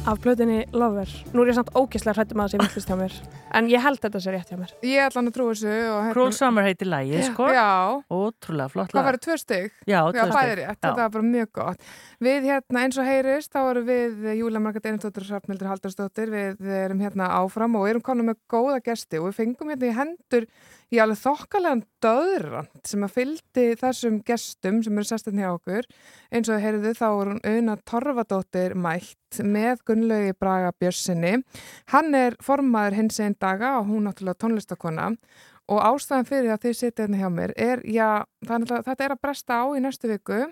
af 0.05 0.19
blöðinni 0.21 0.59
Lover. 0.69 1.09
Nú 1.33 1.41
er 1.41 1.49
ég 1.49 1.57
samt 1.57 1.71
ógeðslega 1.73 2.13
hrættum 2.19 2.43
að 2.43 2.51
það 2.51 2.53
sé 2.53 2.59
myndist 2.61 2.91
hjá 2.91 2.97
mér. 2.99 3.15
En 3.57 3.71
ég 3.71 3.81
held 3.81 4.03
þetta 4.03 4.21
sé 4.21 4.35
rétt 4.35 4.51
hjá 4.53 4.59
mér. 4.59 4.75
Ég 4.85 5.01
ætla 5.01 5.17
hann 5.23 5.31
að 5.31 5.39
trú 5.39 5.47
þessu. 5.49 5.71
Hérna- 5.71 6.13
Cruel 6.13 6.35
Summer 6.37 6.67
heiti 6.67 6.85
lagið, 6.85 7.23
sko. 7.31 7.49
Já. 7.57 7.65
Ótrúlega 8.19 8.69
flott 8.75 8.93
lag. 8.93 8.99
Það 9.01 9.09
var 9.09 9.19
tvör 9.25 9.41
stygg. 9.41 9.73
Já, 9.89 9.99
tvör 10.13 10.35
stygg. 10.35 10.63
Þetta 10.69 10.93
var 11.01 11.09
bara 11.17 11.27
mjög 11.31 11.51
gott. 11.57 11.89
Við 12.21 12.49
hérna 12.51 12.85
eins 12.85 13.01
og 13.01 13.09
heyrist, 13.09 13.49
þá 13.49 13.61
erum 13.63 13.89
við 13.89 14.29
Júlia 14.43 14.61
Margat 14.61 14.85
Einarstóttir 14.85 15.25
og 15.25 15.31
Svartmildur 15.31 15.73
Haldarstóttir. 15.73 16.29
Við 16.29 16.69
erum 16.85 17.01
hérna 17.01 17.33
áfram 17.41 17.81
og 17.81 17.89
erum 17.89 18.05
komin 18.05 18.29
með 18.29 18.37
góða 18.45 18.77
gesti 18.91 19.17
og 19.17 19.31
við 19.31 19.39
fengum 19.41 19.73
hérna 19.73 19.89
í 19.89 19.97
hendur 20.03 20.45
ég 20.93 21.01
alveg 21.01 21.17
þokkalega 21.17 21.85
döðrand 22.05 22.81
sem 22.87 23.03
að 23.05 23.13
fylgdi 23.15 23.65
þessum 23.79 24.19
gestum 24.27 24.81
sem 24.85 24.97
eru 24.99 25.07
sestin 25.09 25.39
hjá 25.41 25.49
okkur. 25.55 25.87
Eins 26.31 26.51
og 26.53 26.61
heyrðu 26.61 26.93
þá 26.97 27.05
er 27.07 27.31
hún 27.31 27.41
Una 27.51 27.75
Torfadóttir 27.89 28.75
mætt 28.77 29.39
með 29.41 29.81
Gunnlaugi 29.89 30.35
Braga 30.39 30.71
Björnsinni 30.79 31.33
hann 31.91 32.15
er 32.15 32.37
formaður 32.43 32.99
hins 33.01 33.19
einn 33.19 33.35
daga 33.41 33.79
og 33.79 33.89
hún 33.89 34.05
náttúrulega 34.07 34.39
tónlistakona 34.45 35.09
og 35.67 35.81
ástæðan 35.81 36.27
fyrir 36.29 36.53
að 36.53 36.67
þið 36.67 36.77
sitja 36.77 37.03
hérna 37.07 37.19
hjá 37.23 37.29
mér 37.33 37.53
er, 37.57 37.81
já, 37.89 38.09
er 38.21 38.51
náttúrulega- 38.53 38.85
þetta 38.85 39.05
er 39.05 39.15
að 39.15 39.21
bresta 39.21 39.53
á 39.57 39.65
í 39.73 39.81
næstu 39.81 40.07
viku. 40.11 40.45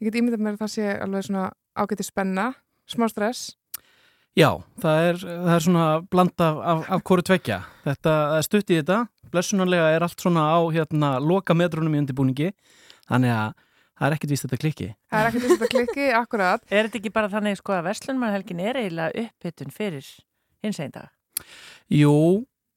Ég 0.00 0.10
get 0.10 0.20
ímyndað 0.20 0.42
mér 0.44 0.58
að 0.58 0.64
það 0.66 0.74
sé 0.74 1.00
alveg 1.00 1.24
svona 1.24 1.52
ágæti 1.74 2.04
spenna, 2.04 2.54
smá 2.86 3.08
stress 3.08 3.56
Já, 4.34 4.48
það 4.82 5.08
er, 5.08 5.18
það 5.22 5.52
er 5.54 5.62
svona 5.62 5.88
bland 6.10 6.42
af, 6.42 6.56
af, 6.58 6.80
af 6.96 7.02
hvoru 7.06 7.22
tvekja. 7.22 7.60
Þetta 7.84 8.14
er 8.34 8.46
stutt 8.46 8.72
í 8.72 8.78
þetta. 8.80 9.04
Blessunarlega 9.30 9.92
er 9.94 10.06
allt 10.06 10.24
svona 10.24 10.48
á 10.50 10.58
hérna 10.74 11.12
loka 11.22 11.54
metrunum 11.54 11.94
í 11.94 12.00
undirbúningi. 12.02 12.50
Þannig 13.06 13.34
að 13.34 13.52
það 13.94 14.08
er 14.08 14.16
ekkert 14.16 14.34
víst 14.34 14.46
þetta 14.46 14.58
klikki. 14.64 14.88
það 15.12 15.20
er 15.20 15.30
ekkert 15.30 15.46
þess 15.46 15.62
að 15.66 15.72
klikki, 15.76 16.08
akkurat 16.22 16.64
Er 16.66 16.88
þetta 16.88 17.00
ekki 17.00 17.12
bara 17.14 17.30
þannig 17.30 17.60
sko 17.60 17.76
að 17.76 17.86
Vestlunmarhelgin 17.88 18.64
er 18.64 18.80
eiginlega 18.80 19.24
upphittun 19.24 19.74
fyrir 19.74 20.08
hins 20.64 20.80
einn 20.82 20.94
dag? 20.94 21.12
Jú, 21.92 22.16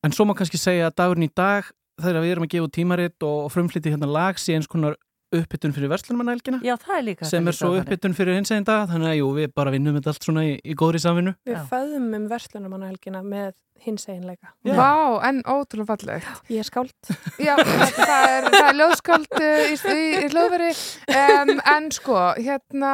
en 0.06 0.14
svo 0.14 0.28
má 0.30 0.36
kannski 0.38 0.62
segja 0.62 0.92
að 0.92 0.98
dagurinn 1.02 1.26
í 1.26 1.34
dag 1.34 1.72
þegar 1.98 2.22
við 2.22 2.36
erum 2.36 2.46
að 2.46 2.54
gefa 2.54 2.68
út 2.68 2.76
tímaritt 2.78 3.26
og 3.26 3.50
frumflyti 3.54 3.94
hérna 3.94 4.10
lag 4.14 4.38
sé 4.38 4.54
eins 4.54 4.70
konar 4.70 4.98
upphittun 5.36 5.74
fyrir 5.76 5.92
verslunumannhelgina 5.92 6.62
Já, 6.64 6.76
það 6.80 6.98
er 6.98 7.06
líka 7.10 7.28
sem 7.28 7.48
er 7.50 7.56
svo 7.58 7.74
upphittun 7.78 8.16
fyrir 8.18 8.38
hins 8.38 8.52
einn 8.56 8.68
dag 8.68 8.88
þannig 8.92 9.12
að 9.12 9.20
jú, 9.20 9.30
við 9.38 9.54
bara 9.58 9.74
vinnum 9.74 9.98
þetta 9.98 10.14
allt 10.14 10.28
svona 10.28 10.44
í, 10.48 10.58
í 10.64 10.76
góðri 10.78 11.02
samvinnu. 11.04 11.34
Við 11.48 11.64
föðum 11.72 12.12
um 12.18 12.28
verslunumannahelgina 12.32 13.24
með 13.26 13.56
hins 13.84 14.08
eiginleika. 14.10 14.54
Já. 14.66 14.74
Vá, 14.74 15.20
en 15.28 15.44
ótrúlega 15.46 15.92
fallegt 15.92 16.50
Ég 16.50 16.64
er 16.64 16.68
skáld. 16.68 16.96
Já, 17.38 17.54
það 17.60 18.26
er, 18.32 18.48
það 18.56 18.70
er 18.72 18.80
ljóðskáld 18.80 19.38
uh, 19.38 19.60
í, 19.68 19.76
í, 19.76 20.08
í 20.24 20.32
hljóðveri 20.34 20.72
um, 21.14 21.54
en 21.76 21.92
sko, 21.94 22.18
hérna 22.40 22.92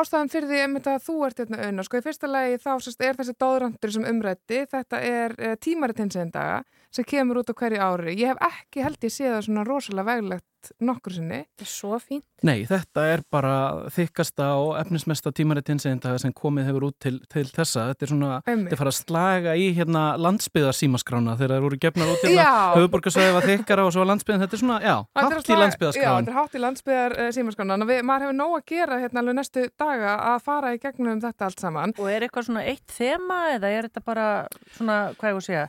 ástæðan 0.00 0.32
fyrir 0.32 0.50
því 0.50 0.64
einmitt 0.64 0.90
að 0.90 1.06
þú 1.06 1.16
ert 1.28 1.44
hérna 1.44 1.62
unna 1.68 1.86
sko, 1.86 2.00
í 2.00 2.06
fyrsta 2.08 2.30
lagi 2.30 2.58
þá 2.58 2.72
sérst, 2.82 3.06
er 3.06 3.20
þessi 3.20 3.36
dóðrandur 3.38 3.94
sem 3.94 4.10
umrætti, 4.10 4.64
þetta 4.70 5.02
er 5.06 5.36
uh, 5.38 5.56
tímarit 5.62 6.02
hins 6.02 6.18
einn 6.18 6.34
daga 6.34 6.62
sem 6.90 7.04
kemur 7.06 7.42
út 7.42 7.50
á 7.50 7.54
hverju 7.54 7.78
ári. 7.80 8.16
Ég 8.18 8.32
hef 8.34 8.40
ekki 8.50 8.82
held 8.86 9.04
ég 9.06 9.12
séð 9.14 9.36
það 9.36 9.44
svona 9.48 9.66
rosalega 9.68 10.08
veglegt 10.14 10.46
nokkur 10.84 11.14
sinni. 11.16 11.38
Þetta 11.56 11.64
er 11.64 11.68
svo 11.70 11.96
fínt. 12.02 12.24
Nei, 12.44 12.66
þetta 12.68 13.04
er 13.14 13.22
bara 13.32 13.52
þykkasta 13.94 14.48
og 14.60 14.74
efnismesta 14.76 15.30
dag 15.32 16.18
sem 16.20 16.32
komið 16.36 16.66
hefur 16.68 16.84
út 16.90 16.96
til, 17.00 17.14
til 17.32 17.44
þessa. 17.48 17.86
Þetta 17.92 18.04
er 18.04 18.10
svona, 18.10 18.32
þetta 18.44 18.74
er 18.76 18.80
fara 18.82 18.92
að 18.92 18.98
slaga 18.98 19.54
í 19.56 19.70
hérna 19.78 20.02
landsbyðar 20.20 20.76
símaskrána 20.76 21.36
þegar 21.40 21.54
það 21.56 21.64
voru 21.64 21.78
gefnar 21.86 22.10
út 22.12 22.24
hérna. 22.26 22.42
Höfuborgarsvæði 22.76 23.32
var 23.38 23.46
þykkara 23.48 23.86
og 23.88 23.94
svo 23.94 24.02
var 24.04 24.10
landsbyðin. 24.12 24.42
Þetta 24.44 24.58
er 24.58 24.62
svona, 24.64 24.78
já, 24.84 24.96
hátt 25.16 25.32
í 25.32 25.46
slag- 25.46 25.62
Já, 26.04 26.10
þetta 26.18 26.34
er 26.34 26.38
hátt 26.40 26.58
í 26.58 26.62
landsbyðar 26.66 27.16
uh, 27.16 27.30
símaskrána 27.38 27.78
við, 27.88 28.02
maður 28.10 28.26
hefur 28.26 28.36
nóg 28.42 28.56
að 28.58 28.66
gera 28.74 28.98
hérna 29.06 29.22
alveg 29.24 29.38
næstu 29.40 29.64
daga 29.80 30.16
að 30.34 30.42
fara 30.50 30.74
í 30.76 30.82
gegnum 30.84 31.22
þetta 31.24 31.48
allt 31.48 31.64
saman. 31.64 31.96
Og 31.96 32.10
er 32.12 32.26
eitthvað 32.28 32.50
svona 32.50 32.66
eitt 32.68 32.92
þema 32.98 33.40
eða 33.56 33.72
er 33.78 33.88
þetta 33.88 34.04
bara 34.12 34.28
svona, 34.76 34.98
hvað 35.16 35.32
ég 35.32 35.40
að 35.40 35.48
segja, 35.48 35.64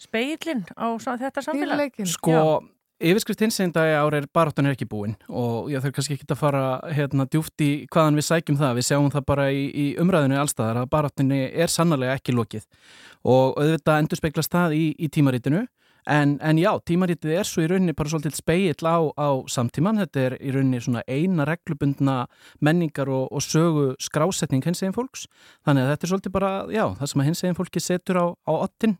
speilin 0.00 0.64
á 0.76 0.86
þetta 0.98 1.44
samfélag? 1.44 2.00
Sko, 2.10 2.40
yfirskrift 3.00 3.44
hins 3.44 3.60
einn 3.60 3.74
dag 3.74 3.92
ár 4.00 4.16
er 4.18 4.28
baráttan 4.32 4.68
er 4.68 4.76
ekki 4.76 4.88
búin 4.88 5.16
og 5.28 5.70
ég 5.72 5.84
þarf 5.84 5.96
kannski 5.98 6.16
ekki 6.16 6.28
að 6.30 6.40
fara 6.40 6.64
hérna 6.96 7.28
djúft 7.28 7.64
í 7.64 7.70
hvaðan 7.92 8.18
við 8.18 8.28
sækjum 8.30 8.60
það. 8.60 8.76
Við 8.80 8.88
sjáum 8.90 9.10
það 9.14 9.26
bara 9.32 9.48
í, 9.52 9.64
í 9.70 9.86
umræðinu 10.02 10.40
allstaðar 10.40 10.82
að 10.82 10.92
baráttinni 10.92 11.42
er 11.52 11.72
sannarlega 11.72 12.18
ekki 12.20 12.36
lokið 12.36 12.68
og 13.26 13.56
auðvitað 13.58 14.02
endur 14.02 14.22
speiklast 14.22 14.54
það 14.54 14.78
í, 14.78 14.84
í 15.00 15.10
tímaritinu 15.12 15.66
En, 16.06 16.36
en 16.38 16.58
já, 16.58 16.70
tímaritið 16.86 17.32
er 17.34 17.46
svo 17.48 17.64
í 17.64 17.68
rauninni 17.70 17.94
bara 17.96 18.10
svolítið 18.12 18.36
speill 18.38 18.86
á, 18.86 19.10
á 19.18 19.28
samtíman. 19.50 19.98
Þetta 20.04 20.20
er 20.22 20.36
í 20.38 20.52
rauninni 20.54 20.78
svona 20.82 21.02
eina 21.10 21.46
reglubundna 21.48 22.28
menningar 22.62 23.10
og, 23.10 23.26
og 23.34 23.42
sögu 23.42 23.88
skrásetning 24.02 24.62
hins 24.62 24.84
eginn 24.84 24.94
fólks. 24.94 25.26
Þannig 25.66 25.82
að 25.82 25.90
þetta 25.92 26.06
er 26.06 26.12
svolítið 26.12 26.36
bara, 26.36 26.52
já, 26.70 26.84
það 27.00 27.10
sem 27.10 27.24
að 27.24 27.28
hins 27.30 27.42
eginn 27.42 27.58
fólki 27.58 27.82
setur 27.82 28.20
á, 28.22 28.26
á 28.38 28.52
ottin 28.54 28.94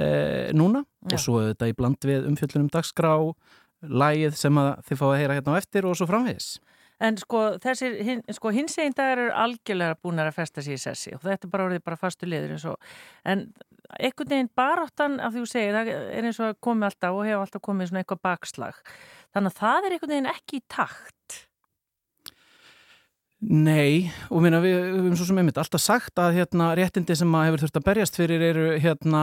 eh, 0.00 0.50
núna. 0.56 0.84
Já. 1.04 1.14
Og 1.14 1.22
svo 1.24 1.44
þetta 1.50 1.70
í 1.70 1.76
bland 1.76 2.10
við 2.10 2.26
umfjöllunum 2.30 2.72
dagskrá, 2.72 3.14
lægið 3.80 4.36
sem 4.36 4.60
þið 4.88 5.00
fá 5.00 5.06
að 5.08 5.18
heyra 5.20 5.38
hérna 5.38 5.56
á 5.56 5.60
eftir 5.60 5.88
og 5.88 5.96
svo 5.96 6.08
framvegis. 6.10 6.58
En 7.00 7.16
sko, 7.16 7.54
hin, 7.64 8.20
sko 8.36 8.50
hins 8.52 8.74
einn 8.76 8.92
dagar 8.92 9.22
eru 9.22 9.30
algjörlega 9.32 9.96
búin 10.04 10.20
að 10.20 10.34
festa 10.36 10.60
sér 10.60 10.76
í 10.76 10.82
sessi 10.82 11.14
og 11.16 11.22
þetta 11.24 11.48
bara 11.48 11.70
orðið 11.70 11.86
bara 11.86 11.96
fastu 11.96 12.28
liður 12.28 12.52
eins 12.58 12.66
og, 12.68 12.90
en 13.24 13.46
einhvern 13.98 14.34
veginn 14.34 14.50
baráttan 14.56 15.16
af 15.16 15.32
því 15.32 15.44
þú 15.44 15.48
segir, 15.48 15.78
það 15.78 15.92
er 15.96 16.28
eins 16.28 16.40
og 16.42 16.50
að 16.50 16.58
komi 16.66 16.86
alltaf 16.86 17.16
og 17.16 17.24
hefur 17.26 17.46
alltaf 17.46 17.64
komið 17.64 17.90
svona 17.90 18.02
eitthvað 18.04 18.22
bakslag 18.28 18.82
þannig 19.32 19.54
að 19.54 19.62
það 19.62 19.86
er 19.86 19.96
einhvern 19.96 20.14
veginn 20.14 20.30
ekki 20.34 20.60
í 20.60 20.66
takt 20.76 21.38
Nei, 23.40 24.10
og 24.28 24.42
minna, 24.44 24.58
við, 24.60 24.74
höfum 24.98 25.14
svo 25.16 25.24
sem 25.30 25.38
einmitt 25.40 25.56
alltaf 25.56 25.80
sagt 25.80 26.20
að 26.20 26.34
hérna, 26.36 26.66
réttindi 26.76 27.14
sem 27.16 27.36
að 27.38 27.46
hefur 27.46 27.62
þurft 27.62 27.78
að 27.78 27.86
berjast 27.86 28.18
fyrir 28.18 28.42
eru 28.50 28.66
hérna, 28.76 29.22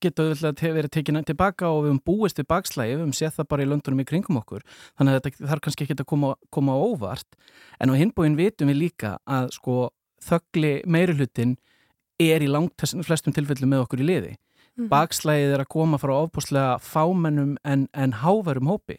geta 0.00 0.30
verið 0.62 0.88
tekin 0.94 1.20
tilbaka 1.28 1.68
og 1.68 1.82
við 1.82 1.90
höfum 1.90 1.98
búist 2.08 2.40
við 2.40 2.48
bakslægi, 2.48 2.94
við 2.94 3.02
höfum 3.02 3.12
séð 3.18 3.34
það 3.36 3.50
bara 3.50 3.66
í 3.66 3.68
löndunum 3.68 4.00
í 4.00 4.06
kringum 4.08 4.40
okkur, 4.40 4.64
þannig 4.96 5.12
að 5.12 5.20
þetta 5.20 5.50
þarf 5.52 5.64
kannski 5.66 5.84
ekki 5.84 5.98
að 5.98 6.08
koma, 6.14 6.32
koma 6.48 6.78
óvart, 6.80 7.28
en 7.76 7.92
á 7.92 7.94
hinbúin 8.00 8.40
vitum 8.40 8.72
við 8.72 8.80
líka 8.86 9.12
að 9.28 9.52
sko 9.58 9.76
þöggli 10.24 10.72
meiri 10.88 11.20
hlutin 11.20 11.54
er 12.24 12.40
í 12.40 12.48
langt 12.48 12.88
flestum 13.04 13.36
tilfellum 13.36 13.74
með 13.74 13.84
okkur 13.84 14.00
í 14.00 14.08
liði. 14.14 14.34
Bakslægið 14.88 15.58
er 15.58 15.66
að 15.66 15.72
koma 15.76 16.00
frá 16.00 16.14
ofbúslega 16.22 16.78
fámennum 16.80 17.58
en, 17.68 17.90
en 17.92 18.16
háværum 18.24 18.72
hópi 18.72 18.96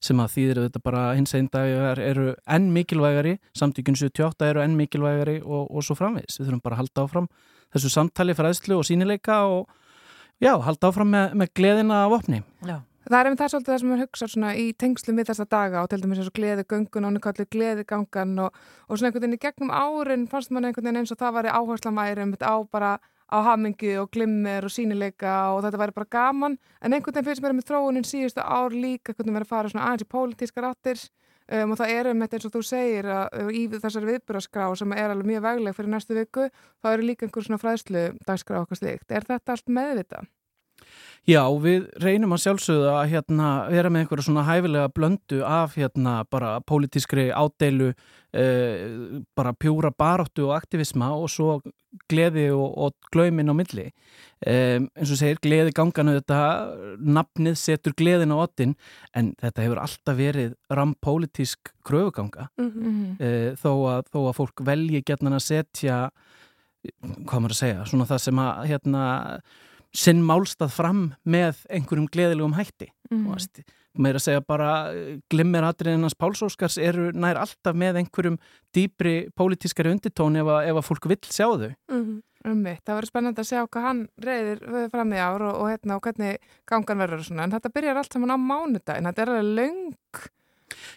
sem 0.00 0.20
að 0.22 0.34
þýðir 0.34 0.62
þetta 0.64 0.82
bara 0.84 1.06
hins 1.16 1.34
einn 1.36 1.48
dagar 1.52 2.00
eru 2.00 2.34
enn 2.48 2.70
mikilvægari, 2.74 3.36
samtíkun 3.56 3.98
78 4.00 4.48
eru 4.48 4.62
enn 4.64 4.76
mikilvægari 4.78 5.40
og, 5.44 5.66
og 5.68 5.84
svo 5.84 5.96
framvegis. 5.98 6.40
Við 6.40 6.48
þurfum 6.48 6.62
bara 6.64 6.78
að 6.78 6.84
halda 6.84 7.04
áfram 7.06 7.28
þessu 7.74 7.92
samtali, 7.92 8.36
fræðslu 8.36 8.78
og 8.80 8.86
sínileika 8.88 9.42
og 9.50 9.68
já, 10.42 10.54
halda 10.64 10.90
áfram 10.90 11.12
með, 11.12 11.36
með 11.42 11.52
gleðina 11.60 12.04
af 12.06 12.16
opni. 12.20 12.40
Já. 12.66 12.80
Það 13.10 13.16
er 13.18 13.26
einmitt 13.26 13.40
það 13.40 13.50
svolítið 13.50 13.72
það 13.72 13.80
sem 13.80 13.88
maður 13.90 14.02
hugsa 14.04 14.26
svona 14.30 14.50
í 14.54 14.64
tengslum 14.78 15.16
við 15.18 15.30
þessa 15.30 15.46
daga 15.50 15.80
og 15.82 15.88
til 15.90 15.98
dæmis 16.02 16.20
eins 16.20 16.28
og 16.30 16.36
gleði 16.36 16.64
göngun 16.70 17.08
og 17.08 17.22
kallir 17.24 17.48
gleði 17.50 17.84
gangan 17.88 18.34
og, 18.44 18.58
og 18.86 19.00
svona 19.00 19.08
einhvern 19.08 19.24
veginn 19.24 19.38
í 19.38 19.40
gegnum 19.42 19.72
árin 19.72 20.26
fannst 20.30 20.52
mann 20.54 20.68
einhvern 20.68 20.86
veginn 20.86 21.00
eins 21.00 21.14
og 21.14 21.18
það 21.18 21.38
væri 21.38 21.54
áhersla 21.56 21.92
mæri 21.96 22.22
um 22.22 22.36
á 22.38 22.54
bara 22.70 22.92
á 23.30 23.38
hamingi 23.46 23.94
og 24.02 24.10
glimmer 24.14 24.66
og 24.66 24.74
sínileika 24.74 25.34
og 25.54 25.62
þetta 25.64 25.80
væri 25.80 25.96
bara 25.96 26.10
gaman 26.10 26.58
en 26.80 26.92
einhvern 26.92 27.14
veginn 27.14 27.28
finnst 27.30 27.44
mér 27.44 27.56
með 27.56 27.70
þróunin 27.70 28.08
síðustu 28.08 28.42
ár 28.42 28.74
líka 28.74 29.14
veginn 29.14 29.36
verið 29.38 29.46
að 29.48 29.54
fara 29.54 29.72
svona 29.72 29.86
aðeins 29.88 30.06
í 30.06 30.10
pólitískar 30.14 30.68
áttir 30.70 31.04
um, 31.50 31.72
og 31.74 31.78
það 31.80 31.94
er 31.94 32.10
um 32.10 32.24
þetta 32.24 32.38
eins 32.38 32.48
og 32.48 32.56
þú 32.56 32.64
segir 32.66 33.12
að, 33.14 33.38
uh, 33.38 33.54
í 33.54 33.62
þessari 33.76 34.10
viðburaskrá 34.10 34.66
sem 34.78 34.96
er 34.96 35.14
alveg 35.14 35.30
mjög 35.30 35.46
vegleg 35.46 35.78
fyrir 35.78 35.94
næstu 35.94 36.18
viku 36.18 36.50
þá 36.50 36.92
eru 36.92 37.06
líka 37.06 37.26
einhver 37.26 37.46
svona 37.46 37.62
fræðslu 37.62 38.04
dagskrá 38.26 38.62
okkar 38.64 38.80
slikt. 38.80 39.08
Er 39.10 39.26
þetta 39.28 39.56
allt 39.56 39.72
meðvita? 39.72 40.22
Já, 41.28 41.42
við 41.60 41.90
reynum 42.00 42.32
að 42.32 42.44
sjálfsögðu 42.46 42.86
að 42.94 43.10
hérna, 43.12 43.48
vera 43.68 43.90
með 43.92 44.04
einhverja 44.04 44.24
svona 44.24 44.44
hæfilega 44.46 44.92
blöndu 44.96 45.42
af 45.44 45.76
hérna, 45.76 46.14
bara 46.32 46.54
pólitískri 46.64 47.26
ádeilu, 47.28 47.90
eh, 48.32 49.20
bara 49.36 49.52
pjúra 49.52 49.92
baróttu 49.92 50.48
og 50.48 50.56
aktivisma 50.56 51.12
og 51.12 51.28
svo 51.28 51.60
gleði 52.10 52.46
og, 52.54 52.74
og 52.86 53.10
glöymin 53.14 53.50
á 53.50 53.54
milli. 53.56 53.86
Um, 54.46 54.86
eins 54.96 55.10
og 55.12 55.18
segir, 55.20 55.40
gleði 55.44 55.72
ganganu 55.76 56.14
þetta, 56.16 56.40
nafnið 57.02 57.56
setur 57.60 57.92
gleðin 57.98 58.32
á 58.32 58.38
ottin, 58.40 58.76
en 59.14 59.32
þetta 59.42 59.64
hefur 59.66 59.80
alltaf 59.82 60.16
verið 60.16 60.54
rampólitísk 60.70 61.72
kröfuganga. 61.84 62.48
Mm 62.60 62.70
Mm 62.70 63.16
uh, 63.20 63.50
þó, 63.60 63.72
að, 63.96 64.04
þó 64.12 64.20
að 64.30 64.36
fólk 64.38 64.62
velji 64.64 65.02
getna 65.04 65.34
að 65.36 65.44
setja 65.48 65.98
hvað 67.26 67.42
maður 67.42 67.52
að 67.56 67.60
segja, 67.60 67.82
svona 67.90 68.06
það 68.08 68.22
sem 68.24 68.38
að 68.40 68.62
hérna, 68.70 69.02
sinn 69.92 70.22
málstað 70.24 70.70
fram 70.72 71.02
með 71.28 71.64
einhverjum 71.68 72.08
gleðilegum 72.14 72.54
hætti 72.56 72.88
Mhm. 73.10 73.26
og 73.26 73.34
veist, 73.34 73.64
meira 73.98 74.20
að 74.20 74.26
segja 74.28 74.46
bara 74.46 74.70
glimmer 75.32 75.66
atriðinans 75.66 76.16
Páls 76.18 76.42
Óskars 76.46 76.78
eru 76.78 77.10
nær 77.12 77.40
alltaf 77.40 77.76
með 77.76 78.02
einhverjum 78.02 78.38
dýpri 78.74 79.14
pólitískari 79.36 79.90
undirtón 79.90 80.38
ef 80.40 80.50
að, 80.50 80.60
ef 80.70 80.80
að 80.80 80.86
fólk 80.86 81.08
vill 81.10 81.22
sjá 81.26 81.46
þau. 81.46 81.70
-hmm. 81.90 82.18
Ummitt, 82.40 82.80
það 82.86 82.96
verður 82.96 83.10
spennandi 83.10 83.42
að 83.42 83.48
sjá 83.50 83.66
hvað 83.66 83.82
hann 83.84 83.98
reyðir 84.24 84.60
fram 84.88 85.10
í 85.12 85.18
ár 85.20 85.42
og, 85.44 85.56
og, 85.60 85.66
hérna, 85.68 85.96
og 85.98 86.06
hvernig 86.06 86.38
gangan 86.64 87.02
verður 87.02 87.20
og 87.20 87.26
svona, 87.26 87.44
en 87.44 87.52
þetta 87.52 87.72
byrjar 87.74 88.00
allt 88.00 88.16
saman 88.16 88.32
á 88.32 88.38
mánudaginn, 88.40 89.08
þetta 89.10 89.22
er 89.22 89.32
alveg 89.34 89.50
löng 89.58 90.30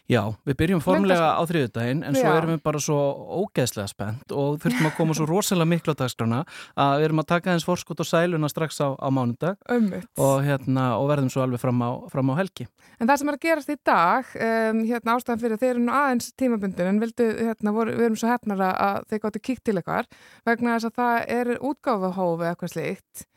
Já, 0.10 0.22
við 0.48 0.58
byrjum 0.60 0.82
formlega 0.84 1.30
á 1.40 1.42
þriðudaginn 1.48 2.04
en 2.08 2.18
svo 2.18 2.28
Já. 2.28 2.38
erum 2.38 2.54
við 2.54 2.62
bara 2.66 2.82
svo 2.84 2.98
ógeðslega 3.44 3.90
spennt 3.92 4.34
og 4.36 4.60
þurftum 4.64 4.90
að 4.90 4.96
koma 4.98 5.18
svo 5.18 5.28
rosalega 5.32 5.70
miklu 5.72 5.96
á 5.96 6.02
dagskrána 6.04 6.42
að 6.76 6.96
við 7.00 7.08
erum 7.08 7.24
að 7.24 7.30
taka 7.34 7.54
eins 7.54 7.68
forskot 7.68 8.04
og 8.04 8.10
sæluna 8.10 8.52
strax 8.52 8.80
á, 8.84 8.94
á 8.94 9.08
mánudag 9.14 9.58
og, 9.70 10.36
hérna, 10.46 10.88
og 11.00 11.10
verðum 11.12 11.32
svo 11.34 11.46
alveg 11.46 11.64
fram 11.64 11.82
á, 11.82 11.90
fram 12.12 12.32
á 12.32 12.40
helgi. 12.42 12.68
En 13.00 13.10
það 13.10 13.22
sem 13.22 13.32
er 13.32 13.40
að 13.40 13.46
gerast 13.48 13.74
í 13.74 13.78
dag, 13.90 14.32
um, 14.48 14.84
hérna 14.88 15.18
ástæðan 15.18 15.44
fyrir 15.44 15.58
að 15.58 15.66
þeir 15.66 15.74
eru 15.74 15.84
nú 15.84 15.98
aðeins 15.98 16.32
tímabundin 16.40 16.92
en 16.92 17.04
vildu, 17.04 17.30
hérna, 17.40 17.76
voru, 17.76 17.98
við 17.98 18.10
erum 18.10 18.20
svo 18.20 18.32
hefnara 18.32 18.72
að 18.88 19.04
þeir 19.12 19.24
gáttu 19.26 19.44
kíkt 19.50 19.66
til 19.68 19.78
eitthvað 19.80 20.10
vegna 20.48 20.78
þess 20.78 20.92
að 20.92 20.98
það 21.02 21.20
er 21.40 21.54
útgáfahófi 21.60 22.50
eitthvað 22.52 22.76
slíkt. 22.76 23.28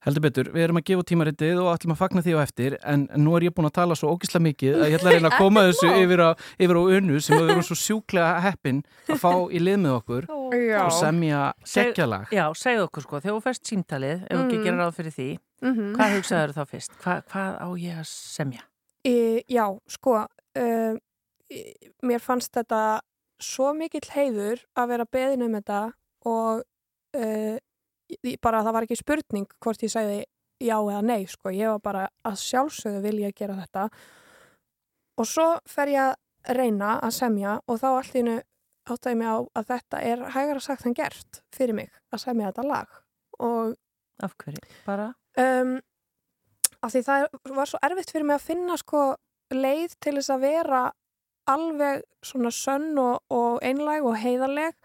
Heldur 0.00 0.22
betur, 0.24 0.48
við 0.54 0.62
erum 0.64 0.78
að 0.80 0.84
gefa 0.88 1.02
tímaritið 1.10 1.58
og 1.60 1.66
ætlum 1.74 1.92
að 1.92 1.98
fagna 2.00 2.22
því 2.24 2.32
á 2.32 2.40
eftir 2.40 2.76
en 2.88 3.02
nú 3.20 3.34
er 3.36 3.44
ég 3.44 3.52
búin 3.52 3.68
að 3.68 3.74
tala 3.76 3.96
svo 3.98 4.14
ógislega 4.14 4.44
mikið 4.46 4.78
að 4.80 4.88
ég 4.88 4.96
ætla 4.96 5.10
að 5.10 5.16
reyna 5.18 5.28
að 5.28 5.38
koma 5.44 5.64
þessu 5.68 5.90
yfir 6.00 6.22
á, 6.24 6.30
yfir 6.56 6.78
á 6.80 6.82
unnu 6.96 7.20
sem 7.20 7.36
við 7.36 7.50
erum 7.52 7.66
svo 7.68 7.76
sjúklega 7.76 8.30
heppin 8.46 8.80
að 9.12 9.20
fá 9.20 9.30
í 9.52 9.60
lið 9.60 9.76
með 9.84 9.96
okkur 9.98 10.30
Já. 10.56 10.80
og 10.86 10.94
semja 10.96 11.42
Seg- 11.68 11.90
geggjalag. 11.92 12.32
Já, 12.32 12.46
segðu 12.56 12.86
okkur 12.88 13.04
sko, 13.04 13.20
þegar 13.20 13.36
þú 13.36 13.44
færst 13.44 13.68
símtalið, 13.74 14.24
ef 14.24 14.32
þú 14.32 14.40
ekki 14.46 14.56
Mm. 14.60 14.64
gerir 14.64 14.80
ráð 14.80 14.96
fyrir 14.96 15.14
því, 15.18 15.28
Mhm. 15.60 15.92
hvað 16.00 16.16
hugsaður 16.16 16.54
þá 16.56 16.62
fyrst? 16.72 16.96
Hva, 17.04 17.14
hvað 17.28 17.50
á 17.60 17.68
ég 17.76 18.00
að 18.00 18.08
semja? 18.08 18.62
Í, 19.04 19.44
já, 19.52 19.66
sko, 19.88 20.26
í- 21.52 21.74
mér 22.02 22.20
fannst 22.24 22.52
þetta 22.56 23.00
svo 23.40 23.72
mikill 23.76 24.08
heiður 24.16 24.64
að 24.76 24.88
vera 24.94 25.04
beðin 25.04 25.42
um 25.44 25.54
þetta 25.60 25.92
og 26.24 26.62
uh, 27.16 27.56
bara 28.42 28.62
það 28.64 28.76
var 28.76 28.86
ekki 28.86 29.00
spurning 29.00 29.48
hvort 29.60 29.82
ég 29.84 29.92
segði 29.92 30.24
já 30.60 30.76
eða 30.76 31.02
nei, 31.02 31.26
sko, 31.30 31.52
ég 31.54 31.72
var 31.72 31.80
bara 31.84 32.08
að 32.26 32.40
sjálfsögðu 32.42 33.02
vilja 33.04 33.32
gera 33.36 33.56
þetta 33.62 33.86
og 35.20 35.28
svo 35.28 35.46
fer 35.68 35.92
ég 35.92 36.10
að 36.10 36.56
reyna 36.56 36.96
að 37.00 37.14
semja 37.16 37.58
og 37.66 37.80
þá 37.80 37.88
allt 37.90 38.14
í 38.14 38.20
hennu 38.20 38.38
áttaði 38.90 39.18
mig 39.20 39.28
á 39.28 39.38
að 39.60 39.70
þetta 39.70 40.02
er 40.10 40.24
hægara 40.34 40.64
sagt 40.64 40.86
en 40.88 40.96
gert 40.96 41.42
fyrir 41.54 41.76
mig 41.76 41.90
að 42.12 42.24
semja 42.24 42.50
þetta 42.50 42.66
lag 42.68 43.00
og 43.40 43.76
Af 44.20 44.34
hverju? 44.36 44.60
Bara? 44.84 45.12
um, 45.40 45.78
af 46.84 46.92
því 46.92 47.02
það 47.06 47.26
var 47.56 47.68
svo 47.70 47.80
erfitt 47.86 48.12
fyrir 48.12 48.26
mig 48.28 48.36
að 48.36 48.48
finna 48.50 48.76
sko 48.80 49.04
leið 49.54 49.96
til 50.04 50.16
þess 50.18 50.32
að 50.34 50.44
vera 50.44 50.82
alveg 51.50 52.02
svona 52.24 52.52
sönn 52.54 52.98
og, 53.00 53.22
og 53.32 53.62
einlæg 53.64 54.04
og 54.06 54.18
heiðarleg 54.20 54.76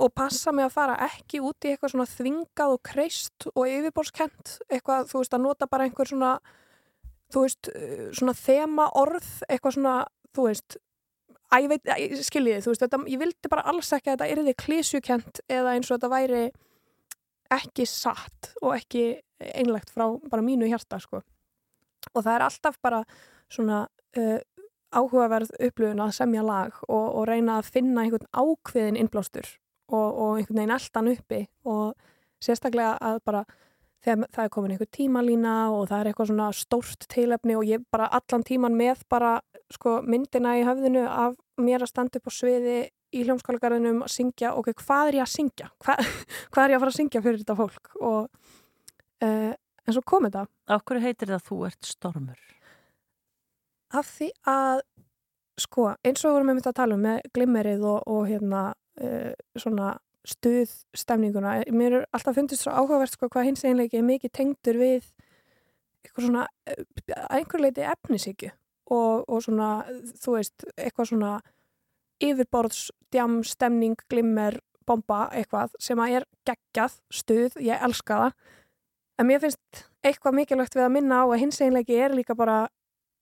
og 0.00 0.12
passa 0.16 0.52
mig 0.54 0.64
að 0.66 0.74
fara 0.76 0.96
ekki 1.04 1.42
út 1.44 1.66
í 1.66 1.72
eitthvað 1.72 1.94
svona 1.94 2.08
þvingað 2.08 2.76
og 2.76 2.80
kreist 2.86 3.48
og 3.52 3.66
yfirborskent 3.68 4.56
eitthvað, 4.70 5.10
þú 5.10 5.20
veist, 5.20 5.36
að 5.36 5.44
nota 5.44 5.68
bara 5.68 5.88
einhver 5.88 6.08
svona 6.08 6.32
þú 7.32 7.44
veist, 7.44 7.68
uh, 7.72 8.08
svona 8.16 8.34
þema 8.36 8.88
orð, 9.00 9.28
eitthvað 9.48 9.76
svona 9.76 9.96
þú 10.32 10.48
veist, 10.48 10.78
að 11.52 11.66
ég 11.66 11.72
veit, 11.74 11.92
skiljiði 12.24 12.64
þú 12.64 12.72
veist, 12.72 12.84
þetta, 12.86 13.02
ég 13.12 13.22
vildi 13.22 13.52
bara 13.52 13.66
alls 13.72 13.92
ekki 13.92 14.12
að 14.12 14.16
þetta 14.16 14.30
yrði 14.36 14.56
klísjukent 14.64 15.42
eða 15.52 15.76
eins 15.76 15.90
og 15.90 15.98
þetta 15.98 16.12
væri 16.12 16.44
ekki 17.52 17.86
satt 17.88 18.54
og 18.62 18.76
ekki 18.78 19.04
einlegt 19.52 19.92
frá 19.92 20.06
bara 20.30 20.44
mínu 20.44 20.68
hjarta 20.70 21.00
sko. 21.02 21.20
og 22.14 22.24
það 22.24 22.34
er 22.34 22.44
alltaf 22.46 22.78
bara 22.82 23.02
svona 23.52 23.84
uh, 24.16 24.38
áhugaverð 24.92 25.52
upplifun 25.60 26.00
að 26.04 26.14
semja 26.16 26.44
lag 26.44 26.76
og, 26.88 27.06
og 27.18 27.26
reyna 27.28 27.58
að 27.60 27.70
finna 27.76 28.04
einhvern 28.04 28.28
ákveðin 28.32 28.98
innblástur 29.00 29.48
og, 29.92 30.08
og 30.24 30.38
einhvern 30.38 30.60
veginn 30.60 30.74
eldan 30.76 31.10
uppi 31.12 31.42
og 31.68 31.92
sérstaklega 32.42 32.96
að 33.00 33.20
bara 33.26 33.42
þegar 34.02 34.32
það 34.34 34.44
er 34.44 34.52
komin 34.56 34.74
einhver 34.74 34.90
tímalína 34.96 35.56
og 35.74 35.84
það 35.90 36.00
er 36.00 36.10
eitthvað 36.10 36.30
svona 36.32 36.48
stórt 36.58 37.06
tilefni 37.12 37.56
og 37.58 37.68
ég 37.68 37.84
bara 37.94 38.10
allan 38.18 38.46
tíman 38.46 38.78
með 38.78 39.04
bara 39.12 39.36
sko 39.72 40.00
myndina 40.02 40.56
í 40.58 40.64
höfðinu 40.66 41.04
af 41.06 41.36
mér 41.62 41.84
að 41.84 41.92
standa 41.92 42.18
upp 42.18 42.28
á 42.28 42.32
sviði 42.34 42.78
í 43.12 43.26
hljómskólagarðinum 43.26 44.06
að 44.06 44.14
syngja, 44.14 44.54
ok, 44.56 44.72
hvað 44.80 45.10
er 45.10 45.18
ég 45.18 45.26
að 45.26 45.34
syngja? 45.34 45.68
Hva, 45.84 45.98
hvað 46.52 46.64
er 46.64 46.72
ég 46.72 46.78
að 46.78 46.84
fara 46.84 46.94
að 46.94 46.98
syngja 46.98 47.22
fyrir 47.22 47.42
þetta 47.42 47.58
fólk? 47.58 47.92
Og 48.00 48.22
uh, 49.28 49.52
en 49.52 49.94
svo 49.94 50.02
kom 50.08 50.26
þetta 50.26 50.46
hverju 50.88 51.04
heitir 51.04 51.28
það 51.28 51.38
að 51.38 51.46
þú 51.50 51.60
ert 51.68 51.90
stormur? 51.92 52.42
af 53.92 54.08
því 54.16 54.28
að 54.48 54.82
sko, 55.60 55.90
eins 56.04 56.22
og 56.24 56.30
við 56.30 56.36
vorum 56.36 56.50
með 56.52 56.68
að 56.70 56.78
tala 56.78 56.96
um 56.96 57.04
með 57.04 57.26
glimmerið 57.36 57.84
og, 57.88 57.98
og 58.08 58.28
hérna 58.30 58.62
uh, 59.00 59.32
svona 59.56 59.96
stuð 60.28 60.70
stemninguna, 60.94 61.62
mér 61.74 61.98
er 61.98 62.08
alltaf 62.14 62.36
fundist 62.38 62.62
svo 62.62 62.74
áhugavert 62.74 63.14
sko 63.16 63.28
hvað 63.32 63.48
hins 63.48 63.64
einleiki 63.66 63.98
er 63.98 64.06
mikið 64.06 64.34
tengdur 64.38 64.78
við 64.78 65.08
eitthvað 66.02 66.26
svona 66.28 66.44
eh, 66.70 66.84
einhver 67.34 67.64
leiti 67.64 67.82
efnisíkju 67.86 68.52
og, 68.94 69.24
og 69.26 69.42
svona, 69.42 69.70
þú 70.22 70.36
veist 70.36 70.66
eitthvað 70.76 71.10
svona 71.10 71.32
yfirborðs, 72.22 72.84
djam, 73.10 73.40
stemning, 73.46 73.98
glimmer 74.10 74.60
bomba, 74.86 75.24
eitthvað 75.34 75.74
sem 75.82 75.98
að 76.02 76.20
er 76.20 76.28
geggjað, 76.46 76.98
stuð, 77.10 77.58
ég 77.62 77.82
elska 77.86 78.20
það 78.22 78.36
en 79.18 79.28
mér 79.28 79.42
finnst 79.42 79.84
eitthvað 80.06 80.38
mikilvægt 80.38 80.76
við 80.78 80.86
að 80.86 80.94
minna 80.96 81.22
á 81.22 81.26
að 81.26 81.40
hins 81.42 81.60
einleiki 81.62 81.98
er 81.98 82.14
líka 82.14 82.36
bara 82.38 82.66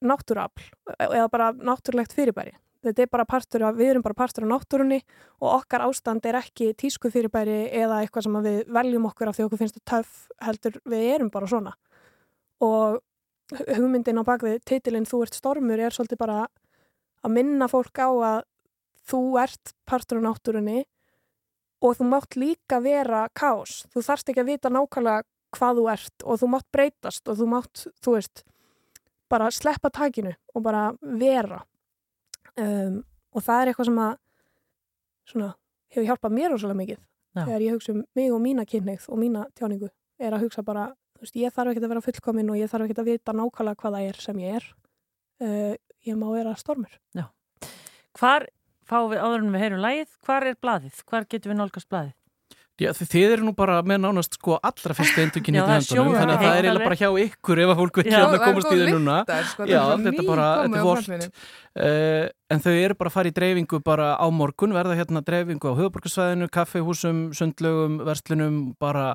náttúrafl 0.05 0.69
eða 0.97 1.29
bara 1.33 1.51
náttúrulegt 1.53 2.15
fyrirbæri. 2.17 2.55
Þetta 2.81 3.05
er 3.05 3.11
bara 3.13 3.27
partur 3.29 3.65
af, 3.69 3.77
við 3.77 3.93
erum 3.93 4.05
bara 4.05 4.17
partur 4.17 4.47
af 4.47 4.51
náttúrunni 4.55 5.03
og 5.43 5.49
okkar 5.59 5.85
ástand 5.85 6.25
er 6.25 6.39
ekki 6.39 6.71
tísku 6.81 7.11
fyrirbæri 7.13 7.67
eða 7.77 7.99
eitthvað 8.01 8.27
sem 8.27 8.39
við 8.47 8.61
veljum 8.73 9.09
okkur 9.11 9.29
af 9.29 9.37
því 9.37 9.47
okkur 9.47 9.61
finnst 9.61 9.77
það 9.77 9.89
töff 9.93 10.15
heldur 10.47 10.79
við 10.89 11.05
erum 11.15 11.33
bara 11.35 11.51
svona. 11.51 11.75
Og 12.65 13.01
hugmyndin 13.69 14.21
á 14.21 14.25
bakvið 14.25 14.63
titilinn 14.65 15.09
Þú 15.09 15.25
ert 15.27 15.37
stormur 15.37 15.83
er 15.83 15.93
svolítið 15.93 16.23
bara 16.23 16.47
að 17.21 17.37
minna 17.37 17.69
fólk 17.69 18.01
á 18.01 18.09
að 18.09 18.41
þú 19.11 19.23
ert 19.43 19.75
partur 19.85 20.23
af 20.23 20.29
náttúrunni 20.31 20.85
og 21.85 21.97
þú 21.99 22.09
mátt 22.09 22.37
líka 22.41 22.81
vera 22.81 23.27
kaos. 23.37 23.85
Þú 23.93 24.05
þarft 24.09 24.33
ekki 24.33 24.45
að 24.45 24.53
vita 24.55 24.73
nákvæmlega 24.73 25.27
hvað 25.57 25.81
þú 25.81 25.89
ert 25.93 26.25
og 26.25 26.41
þú 26.41 26.51
mátt 26.55 26.69
breytast 26.73 27.29
og 27.29 27.41
þú 27.41 27.49
mátt, 27.51 27.85
þú 28.01 28.17
veist, 28.17 28.45
bara 29.31 29.51
sleppa 29.53 29.91
takinu 29.93 30.33
og 30.55 30.65
bara 30.65 30.91
vera 31.01 31.65
um, 32.59 33.01
og 33.35 33.45
það 33.47 33.63
er 33.63 33.71
eitthvað 33.71 33.89
sem 33.91 34.01
að 34.05 34.13
svona, 35.31 35.51
hefur 35.95 36.09
hjálpað 36.09 36.37
mér 36.37 36.55
rosalega 36.55 36.81
mikið 36.81 36.99
Já. 37.01 37.43
þegar 37.45 37.65
ég 37.67 37.77
hugsa 37.77 37.93
um 37.95 38.05
mig 38.19 38.33
og 38.35 38.41
mína 38.43 38.67
kynneigð 38.67 39.09
og 39.09 39.21
mína 39.21 39.45
tjáningu 39.59 39.91
er 40.21 40.37
að 40.37 40.47
hugsa 40.47 40.65
bara, 40.67 40.89
þú 41.17 41.27
veist, 41.27 41.37
ég 41.39 41.55
þarf 41.55 41.73
ekki 41.73 41.85
að 41.85 41.93
vera 41.95 42.05
fullkomin 42.07 42.51
og 42.51 42.59
ég 42.59 42.73
þarf 42.73 42.89
ekki 42.89 42.99
að 43.01 43.11
vita 43.13 43.37
nákvæmlega 43.37 43.83
hvað 43.83 43.97
það 43.97 44.09
er 44.09 44.23
sem 44.25 44.41
ég 44.43 44.57
er 44.59 44.71
uh, 45.45 45.75
ég 46.09 46.19
má 46.19 46.27
vera 46.35 46.57
stormur 46.59 46.97
Hvar 48.19 48.49
fáum 48.91 49.13
við 49.13 49.23
áður 49.23 49.45
en 49.45 49.53
við 49.55 49.63
heyrum 49.63 49.85
lægið? 49.85 50.15
Hvar 50.27 50.47
er 50.49 50.57
blaðið? 50.59 51.03
Hvar 51.07 51.27
getum 51.31 51.53
við 51.53 51.61
nálgast 51.61 51.89
blaðið? 51.93 52.17
Já, 52.81 52.91
þið, 52.97 53.25
eru 53.35 53.45
nú 53.45 53.53
bara 53.57 53.81
með 53.85 53.99
nánast 54.07 54.37
sko 54.39 54.55
allra 54.65 54.95
fyrstu 54.97 55.21
eindökin 55.21 55.59
í 55.59 55.61
það 55.61 55.83
sjónvarpið 55.85 56.21
þannig 56.21 56.35
að 56.37 56.45
það 56.45 56.55
er 56.55 56.69
eiginlega 56.69 56.87
bara 56.89 56.99
hjá 57.01 57.09
ykkur 57.27 57.61
ef 57.61 57.73
að 57.73 57.81
fólk 57.83 57.99
vil 58.01 58.05
Já, 58.07 58.13
hérna 58.15 58.29
það 58.31 58.37
er 58.37 58.45
komast 58.47 58.71
í 58.71 58.79
þau 58.81 58.93
núna. 58.95 59.17
sko, 59.51 59.67
Já, 59.69 59.81
það 59.81 60.07
þetta 60.07 60.23
er 60.25 60.31
bara, 60.31 60.47
þetta 60.63 60.81
er 60.81 60.87
framlínum. 60.89 61.35
uh, 61.85 62.25
en 62.57 62.65
þau 62.65 62.73
eru 62.73 62.97
bara 63.03 63.13
að 63.13 63.17
fara 63.19 63.33
í 63.33 63.37
dreifingu 63.37 63.83
bara 63.85 64.09
á 64.17 64.27
morgun, 64.33 64.77
verða 64.79 64.97
hérna 64.97 65.25
dreifingu 65.27 65.69
á 65.69 65.79
höfuborgarsvæðinu, 65.83 66.49
kaffehúsum, 66.57 67.21
sundlögum 67.37 68.01
verslunum, 68.09 68.57
bara 68.81 69.11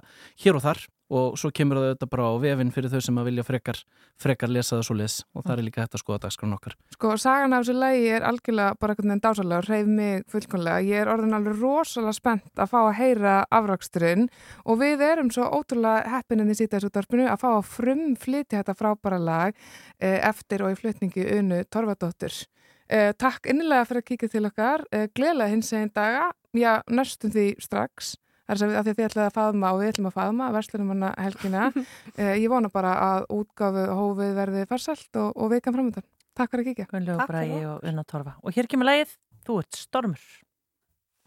hér 0.46 0.62
og 0.62 0.66
þar 0.68 0.86
og 1.10 1.38
svo 1.38 1.52
kemur 1.54 1.78
það 1.78 1.90
auðvitað 1.90 2.12
bara 2.16 2.30
á 2.30 2.34
vefinn 2.42 2.72
fyrir 2.74 2.94
þau 2.94 3.02
sem 3.06 3.20
að 3.22 3.28
vilja 3.30 3.46
frekar, 3.46 3.82
frekar 4.22 4.50
lesa 4.50 4.78
það 4.78 4.88
svo 4.88 4.96
les 4.98 5.18
og 5.36 5.46
það 5.46 5.58
er 5.58 5.66
líka 5.68 5.84
hægt 5.84 5.98
að 5.98 6.02
skoða 6.02 6.24
dagskrán 6.26 6.56
okkar 6.56 6.78
Sko, 6.96 7.12
sagan 7.22 7.54
af 7.54 7.66
þessu 7.66 7.76
lægi 7.78 8.08
er 8.16 8.26
algjörlega 8.26 8.80
bara 8.80 8.96
einhvern 8.96 9.12
veginn 9.12 9.24
dásalega 9.26 9.62
reyð 9.66 9.92
mig 9.92 10.24
fullkonlega. 10.32 10.84
Ég 10.86 11.04
er 11.04 11.12
orðin 11.12 11.36
alveg 11.38 11.60
rosalega 11.60 12.16
spennt 12.16 12.62
að 12.62 12.72
fá 12.72 12.78
að 12.82 12.98
heyra 13.00 13.36
afraksturinn 13.60 14.28
og 14.66 14.82
við 14.82 15.06
erum 15.06 15.32
svo 15.34 15.48
ótrúlega 15.52 16.10
heppininn 16.16 16.52
í 16.54 16.58
sítast 16.58 16.88
útvarpinu 16.90 17.28
að 17.30 17.42
fá 17.44 17.48
að 17.52 17.70
frumflytja 17.76 18.62
þetta 18.62 18.78
frábæra 18.80 19.22
lag 19.22 19.56
eh, 20.00 20.20
eftir 20.26 20.66
og 20.66 20.74
í 20.74 20.80
flutningi 20.80 21.26
Unu 21.38 21.64
Torfadóttur. 21.70 22.44
Eh, 22.86 23.12
takk 23.18 23.50
innilega 23.50 23.88
fyrir 23.90 24.04
að 24.04 24.10
kíkja 24.12 24.32
til 24.36 24.46
okkar. 24.50 24.86
Eh, 24.94 25.08
Gleðilega 25.16 25.54
hins 25.54 25.74
eginn 25.74 25.94
daga, 25.96 26.30
já, 26.54 26.80
næstum 26.88 27.34
því 27.34 27.48
strax. 27.64 28.16
Það 28.46 28.56
er 28.56 28.64
að 28.66 28.86
því 28.86 28.92
að 28.92 28.98
þið 28.98 29.06
ætlaði 29.08 29.28
að 29.28 29.38
faðma 29.40 29.70
og 29.74 29.80
við 29.82 29.92
ætlum 29.92 30.10
að 30.10 30.18
faðma 30.20 30.50
verslunum 30.54 30.92
hana 30.94 31.14
helgina. 31.18 31.68
eh, 32.20 32.34
ég 32.38 32.50
vona 32.54 32.70
bara 32.74 32.96
að 33.02 33.30
útgáfu 33.34 33.86
hófið 34.00 34.34
verði 34.38 34.66
farsælt 34.70 35.22
og, 35.22 35.32
og 35.34 35.54
vikan 35.56 35.78
framöndan. 35.78 36.06
Takk 36.36 36.52
fyrir 36.52 36.66
að 36.66 36.72
kíkja. 36.72 36.90
Gunnlegu 36.92 37.30
Bræði 37.30 37.62
og 37.72 37.88
Unna 37.90 38.04
Torfa. 38.06 38.36
Og 38.44 38.54
hér 38.54 38.70
kemur 38.70 38.92
lægið 38.92 39.16
Þú 39.46 39.60
ert 39.62 39.78
stormur. 39.78 40.22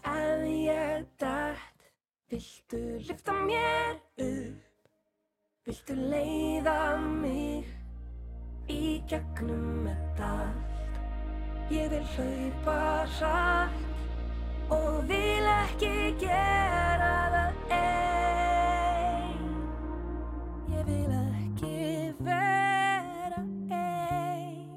Ef 0.02 0.46
ég 0.50 1.04
dætt, 1.20 1.84
viltu 2.30 2.80
lyfta 3.06 3.34
mér 3.46 3.94
upp? 4.24 4.64
Viltu 5.68 5.94
leiða 5.94 6.96
mig 6.98 7.68
í 8.72 8.98
gegnum 9.10 9.86
þetta 9.86 10.32
allt? 10.34 10.98
Ég 11.70 11.92
vil 11.92 12.02
hlaupa 12.16 12.80
hratt 13.18 13.97
og 14.70 15.08
vil 15.08 15.46
ekki 15.52 15.92
gera 16.20 17.14
það 17.34 17.52
einn. 17.78 19.44
Ég 20.74 20.82
vil 20.88 21.12
ekki 21.18 21.74
vera 22.24 23.42
einn. 23.70 24.72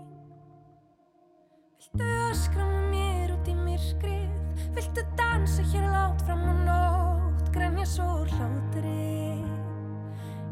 Viltu 1.80 2.06
öskra 2.30 2.63
með 2.67 2.86
mér 2.93 3.36
út 3.36 3.47
í 3.51 3.58
myrkrið? 3.60 4.36
Viltu 4.77 5.01
dansa 5.19 5.63
hér 5.73 5.86
látt 5.91 6.21
fram 6.27 6.45
á 6.47 6.54
nótt? 6.65 7.51
Grenja 7.51 7.86
svo 7.86 8.23
hlátri 8.23 9.43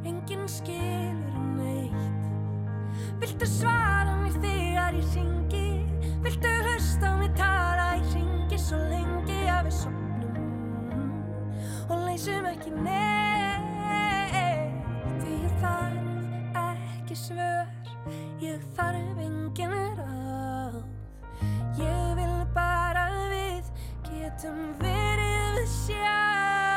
Enginn 0.04 0.48
skilur 0.52 1.38
neitt 1.56 2.28
Viltu 3.22 3.48
svara 3.48 4.18
mér 4.20 4.36
þegar 4.44 4.98
ég 5.00 5.14
ringi? 5.16 5.70
Viltu 6.26 6.52
hlusta 6.66 7.14
á 7.16 7.20
mig 7.22 7.32
tala 7.40 7.94
í 8.02 8.04
ringi 8.12 8.60
svo 8.60 8.82
lengi 8.90 9.09
við 9.70 9.76
sopnum 9.78 10.38
og 11.90 12.06
leysum 12.08 12.46
ekki 12.50 12.72
neitt. 12.74 13.68
Því 15.22 15.36
ég 15.44 15.60
þarf 15.62 16.58
ekki 16.64 17.18
svör, 17.18 17.70
ég 18.42 18.66
þarf 18.78 19.22
engin 19.26 19.76
ráð. 20.00 20.80
Ég 21.82 22.18
vil 22.18 22.40
bara 22.56 23.06
við 23.30 23.70
getum 24.10 24.74
verið 24.82 25.62
við 25.62 25.70
sjálf. 25.76 26.69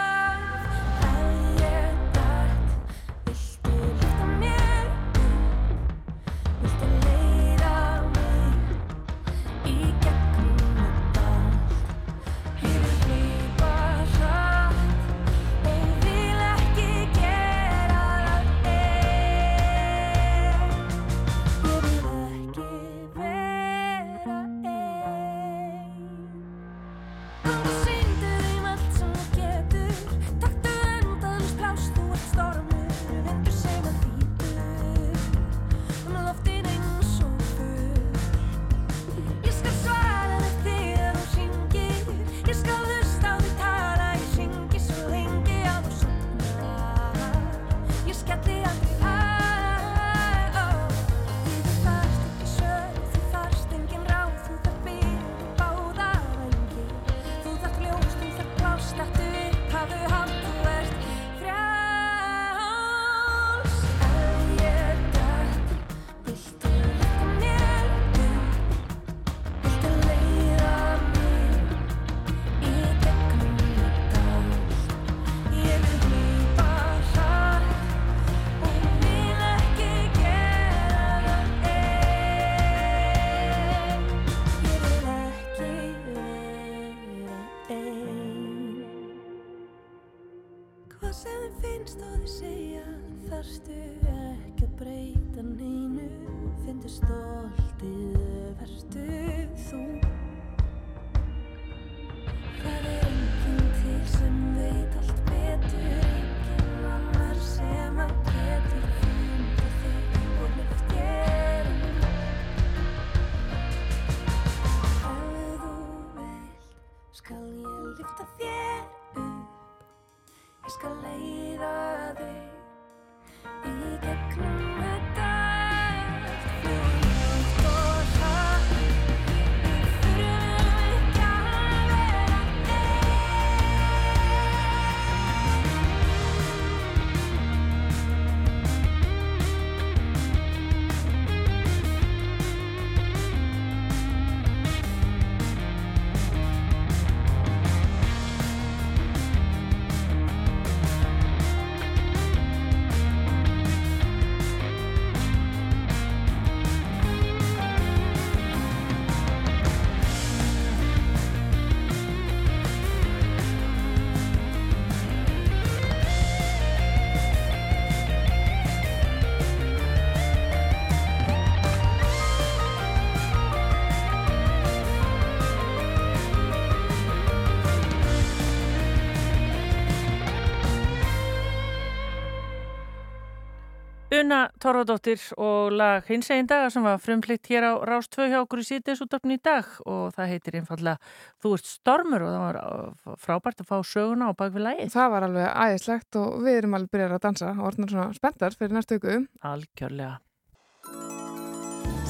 Una 184.13 184.51
Torfadóttir 184.61 185.23
og 185.41 185.73
lag 185.73 186.05
hins 186.11 186.27
einn 186.35 186.49
daga 186.49 186.69
sem 186.73 186.85
var 186.85 186.99
frumplikt 187.01 187.49
hér 187.49 187.65
á 187.65 187.73
Rástvö 187.89 188.27
hjá 188.29 188.43
okkur 188.43 188.61
í 188.61 188.67
síðdeinsútöfni 188.69 189.39
í 189.39 189.41
dag 189.41 189.71
og 189.89 190.11
það 190.13 190.33
heitir 190.35 190.59
einfallega 190.59 190.99
Þú 191.41 191.53
ert 191.57 191.71
stormur 191.71 192.25
og 192.27 192.35
það 192.35 192.43
var 192.43 192.59
uh, 192.61 193.15
frábært 193.23 193.63
að 193.65 193.71
fá 193.71 193.79
söguna 193.89 194.29
á 194.29 194.37
bakvið 194.37 194.67
lagi. 194.67 194.89
Það 194.93 195.15
var 195.15 195.27
alveg 195.29 195.49
æðislegt 195.65 196.19
og 196.21 196.35
við 196.45 196.59
erum 196.59 196.77
alveg 196.77 196.93
byrjar 196.93 197.17
að 197.17 197.25
dansa 197.25 197.55
og 197.55 197.65
orðnar 197.71 197.95
svona 197.95 198.19
spenntar 198.19 198.59
fyrir 198.59 198.77
næstu 198.77 198.99
ykku. 199.01 199.17
Algjörlega. 199.49 200.19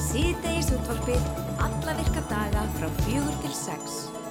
Síðdeisútvarpið 0.09 1.31
alla 1.63 1.95
virka 2.01 2.25
daga 2.33 2.67
frá 2.75 2.91
fjögur 3.05 3.39
til 3.45 3.55
sex. 3.55 4.22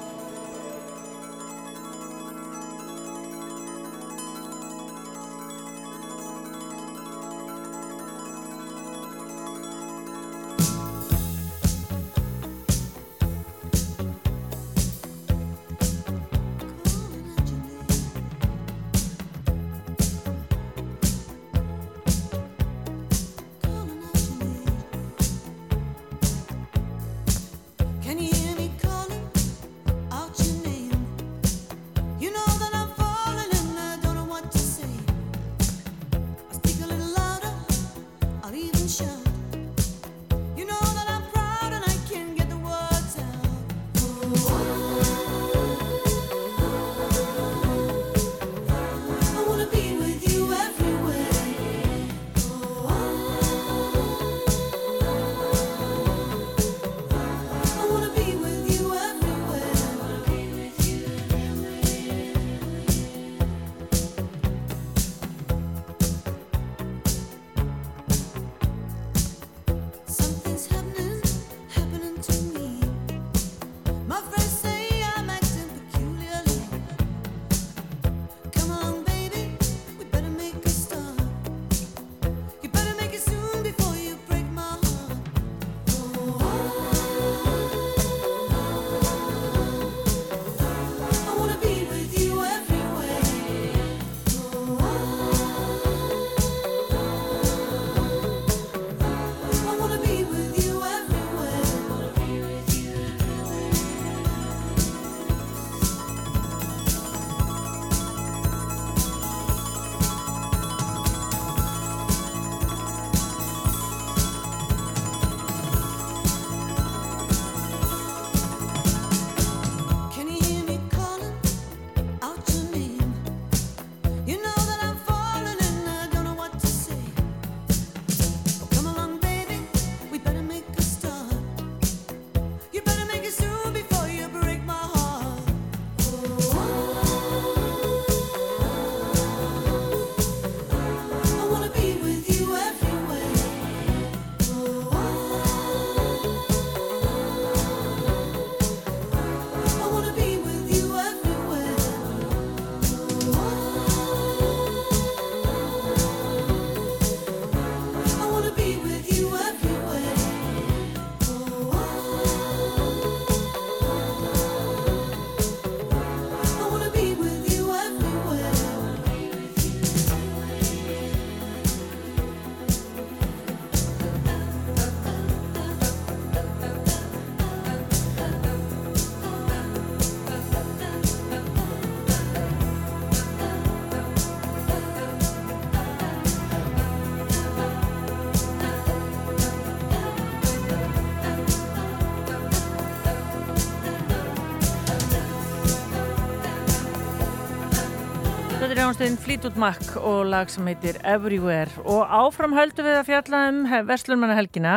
Aðrjánstin 198.92 199.22
Fleetwood 199.24 199.54
Mac 199.56 199.94
og 199.96 200.26
lag 200.28 200.50
sem 200.52 200.66
heitir 200.68 200.98
Everywhere. 201.08 201.70
Og 201.88 202.02
áfram 202.12 202.52
höldum 202.52 202.84
við 202.84 202.96
að 202.98 203.06
fjalla 203.06 203.38
um 203.48 203.60
Vestlunmannahelgina 203.88 204.72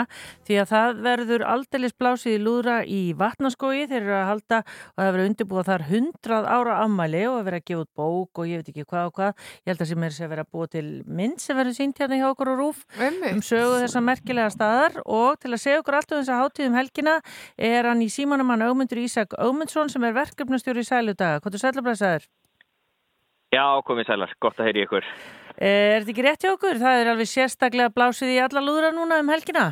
því 0.47 0.59
að 0.61 0.69
það 0.69 1.01
verður 1.03 1.43
aldeilis 1.51 1.95
blásið 1.99 2.37
í 2.37 2.43
lúðra 2.45 2.77
í 2.87 2.99
vatnaskói 3.19 3.89
þeir 3.89 3.97
eru 3.97 4.13
að 4.15 4.29
halda 4.29 4.59
og 4.61 5.01
það 5.01 5.09
verður 5.09 5.27
undirbúið 5.31 5.67
þar 5.67 5.83
100 5.89 6.47
ára 6.47 6.77
afmæli 6.85 7.25
og 7.27 7.35
að 7.41 7.49
vera 7.49 7.59
að 7.59 7.65
gefa 7.67 7.83
út 7.83 7.91
bók 7.99 8.39
og 8.39 8.47
ég 8.53 8.61
veit 8.61 8.71
ekki 8.71 8.85
hvað 8.93 9.09
og 9.09 9.19
hvað. 9.19 9.43
Ég 9.59 9.73
held 9.73 9.83
að 9.83 9.91
sem 9.91 10.07
er 10.07 10.15
að 10.15 10.31
vera 10.31 10.47
að 10.47 10.55
búa 10.55 10.71
til 10.77 10.85
mynd 11.19 11.43
sem 11.43 11.59
verður 11.59 11.77
sínt 11.81 11.99
hérna 11.99 12.21
hjá 12.21 12.29
okkur 12.29 12.53
og 12.53 12.63
rúf 12.63 12.81
um 13.33 13.43
sögu 13.43 13.83
þessa 13.83 14.05
merkilega 14.13 14.55
staðar. 14.55 14.97
Og 15.03 15.43
til 15.43 15.51
að 15.51 15.63
segja 15.65 15.83
okkur 15.83 15.99
allt 15.99 16.15
um 16.15 16.23
þessa 16.23 16.39
hátíðum 16.39 16.79
helgina 16.79 17.19
er 17.59 17.91
hann 17.91 18.05
í 18.05 18.07
símanumann 18.07 18.63
Ögmundur 18.63 19.03
Ísak 19.03 19.35
Ögmundsson 19.35 19.91
sem 19.91 20.07
er 20.07 20.15
verkefnastjóri 20.21 20.87
í 20.87 20.91
sæludaga. 20.93 21.43
Hvað 21.43 21.59
er 21.59 21.65
sælubræðsaður? 21.67 22.31
Já, 23.55 23.79
komið 23.87 24.09
sælar, 24.09 24.31
gott 24.43 24.57
að 24.59 24.67
heyri 24.67 24.83
ykkur. 24.83 25.05
Er 25.55 26.01
þetta 26.01 26.11
ekki 26.11 26.23
rétt 26.25 26.43
hjá 26.43 26.51
okkur? 26.51 26.79
Það 26.81 27.01
er 27.01 27.09
alveg 27.13 27.29
sérstaklega 27.31 27.93
blásið 27.95 28.33
í 28.33 28.39
alla 28.43 28.63
lúðra 28.63 28.91
núna 28.91 29.21
um 29.23 29.31
helgina? 29.31 29.69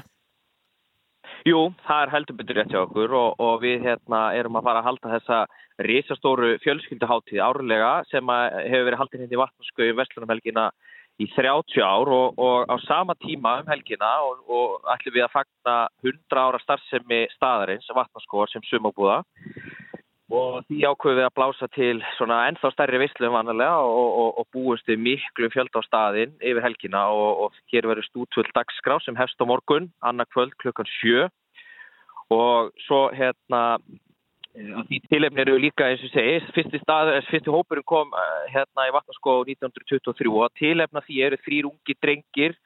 Jú, 1.43 1.65
það 1.83 2.05
er 2.05 2.13
heldur 2.13 2.37
betur 2.39 2.59
rétt 2.59 2.71
hjá 2.71 2.79
okkur 2.85 3.15
og, 3.19 3.41
og 3.43 3.57
við 3.65 3.83
hérna, 3.83 4.21
erum 4.39 4.55
að 4.59 4.69
fara 4.69 4.83
að 4.83 4.87
halda 4.87 5.11
þessa 5.17 5.39
risastóru 5.83 6.53
fjölskylduháttíð 6.63 7.43
árlega 7.43 7.91
sem 8.07 8.31
hefur 8.31 8.87
verið 8.87 9.01
haldið 9.01 9.23
hindi 9.25 9.35
í 9.35 9.41
vatnarskau 9.41 9.87
í 9.89 9.95
Vestlunum 9.97 10.31
helgina 10.31 10.69
í 11.21 11.27
30 11.35 11.83
ár 11.83 12.11
og, 12.13 12.39
og 12.39 12.71
á 12.71 12.75
sama 12.87 13.17
tíma 13.19 13.57
um 13.61 13.71
helgina 13.73 14.13
og, 14.23 14.45
og 14.47 14.91
ætlum 14.95 15.17
við 15.17 15.27
að 15.27 15.35
fagna 15.35 15.75
100 16.05 16.45
ára 16.45 16.61
starfsemi 16.63 17.23
staðarins 17.35 17.91
vatnarskóar 17.91 18.53
sem 18.53 18.63
sumabúða 18.69 19.19
og 20.33 20.63
því 20.65 20.79
ákveðum 20.89 21.19
við 21.19 21.27
að 21.27 21.35
blása 21.37 21.67
til 21.75 21.97
ennþá 22.01 22.71
stærri 22.73 23.01
vissluðum 23.03 23.35
vanalega 23.37 23.83
og, 23.85 24.07
og, 24.23 24.29
og 24.41 24.47
búist 24.55 24.87
við 24.89 25.03
miklu 25.05 25.49
fjölda 25.53 25.83
á 25.83 25.87
staðin 25.87 26.33
yfir 26.41 26.65
helgina 26.65 27.03
og, 27.13 27.43
og 27.45 27.59
hér 27.73 27.87
verður 27.91 28.07
stútvöld 28.09 28.49
dagskrá 28.57 28.97
sem 29.03 29.17
hefst 29.19 29.41
á 29.41 29.45
morgun, 29.45 29.91
annað 30.01 30.31
kvöld 30.33 30.57
klukkan 30.63 30.89
sjö. 30.97 31.27
Og 32.33 32.73
svo 32.87 33.05
hérna 33.13 33.77
að 34.53 34.89
því 34.89 34.99
tilefni 35.09 35.41
eru 35.41 35.57
líka 35.61 35.87
eins 35.89 36.03
og 36.05 36.11
segi, 36.13 36.35
fyrsti, 36.53 36.81
stað, 36.81 37.15
fyrsti 37.29 37.53
hópurinn 37.53 37.85
kom 37.89 38.13
eh, 38.13 38.51
hérna 38.53 38.85
í 38.89 38.93
Vatnarskó 38.93 39.39
1923 39.47 40.29
og 40.29 40.53
tilefna 40.59 41.01
því 41.05 41.21
eru 41.27 41.39
þrýr 41.45 41.69
ungi 41.71 41.97
drengir 42.01 42.57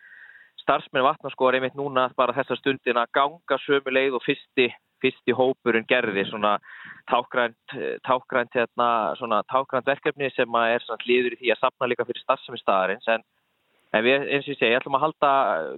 starfsmenn 0.68 1.06
Vatnarskó 1.08 1.48
er 1.48 1.62
einmitt 1.62 1.80
núna 1.80 2.10
bara 2.20 2.36
þessa 2.36 2.60
stundin 2.60 3.00
að 3.00 3.14
ganga 3.16 3.58
sömu 3.64 3.94
leið 3.96 4.20
og 4.20 4.26
fyrsti 4.28 4.68
fyrsti 5.04 5.36
hópurinn 5.38 5.88
gerði 5.88 6.26
svona 6.28 6.58
tákgrænt, 7.12 7.76
tákgrænt, 8.08 8.54
hérna, 8.58 8.90
svona 9.20 9.44
tákgrænt 9.52 9.88
verkefni 9.88 10.32
sem 10.36 10.62
er 10.64 10.86
hlýður 11.04 11.38
í 11.38 11.42
því 11.42 11.54
að 11.54 11.64
sapna 11.64 11.90
líka 11.92 12.08
fyrir 12.08 12.24
starfsemi 12.24 12.60
staðarins 12.62 13.08
en, 13.14 13.26
en 13.94 14.06
við 14.06 14.26
eins 14.26 14.48
og 14.48 14.54
ég 14.56 14.60
segi 14.60 14.78
ætlum 14.80 14.98
að 14.98 15.06
halda 15.06 15.32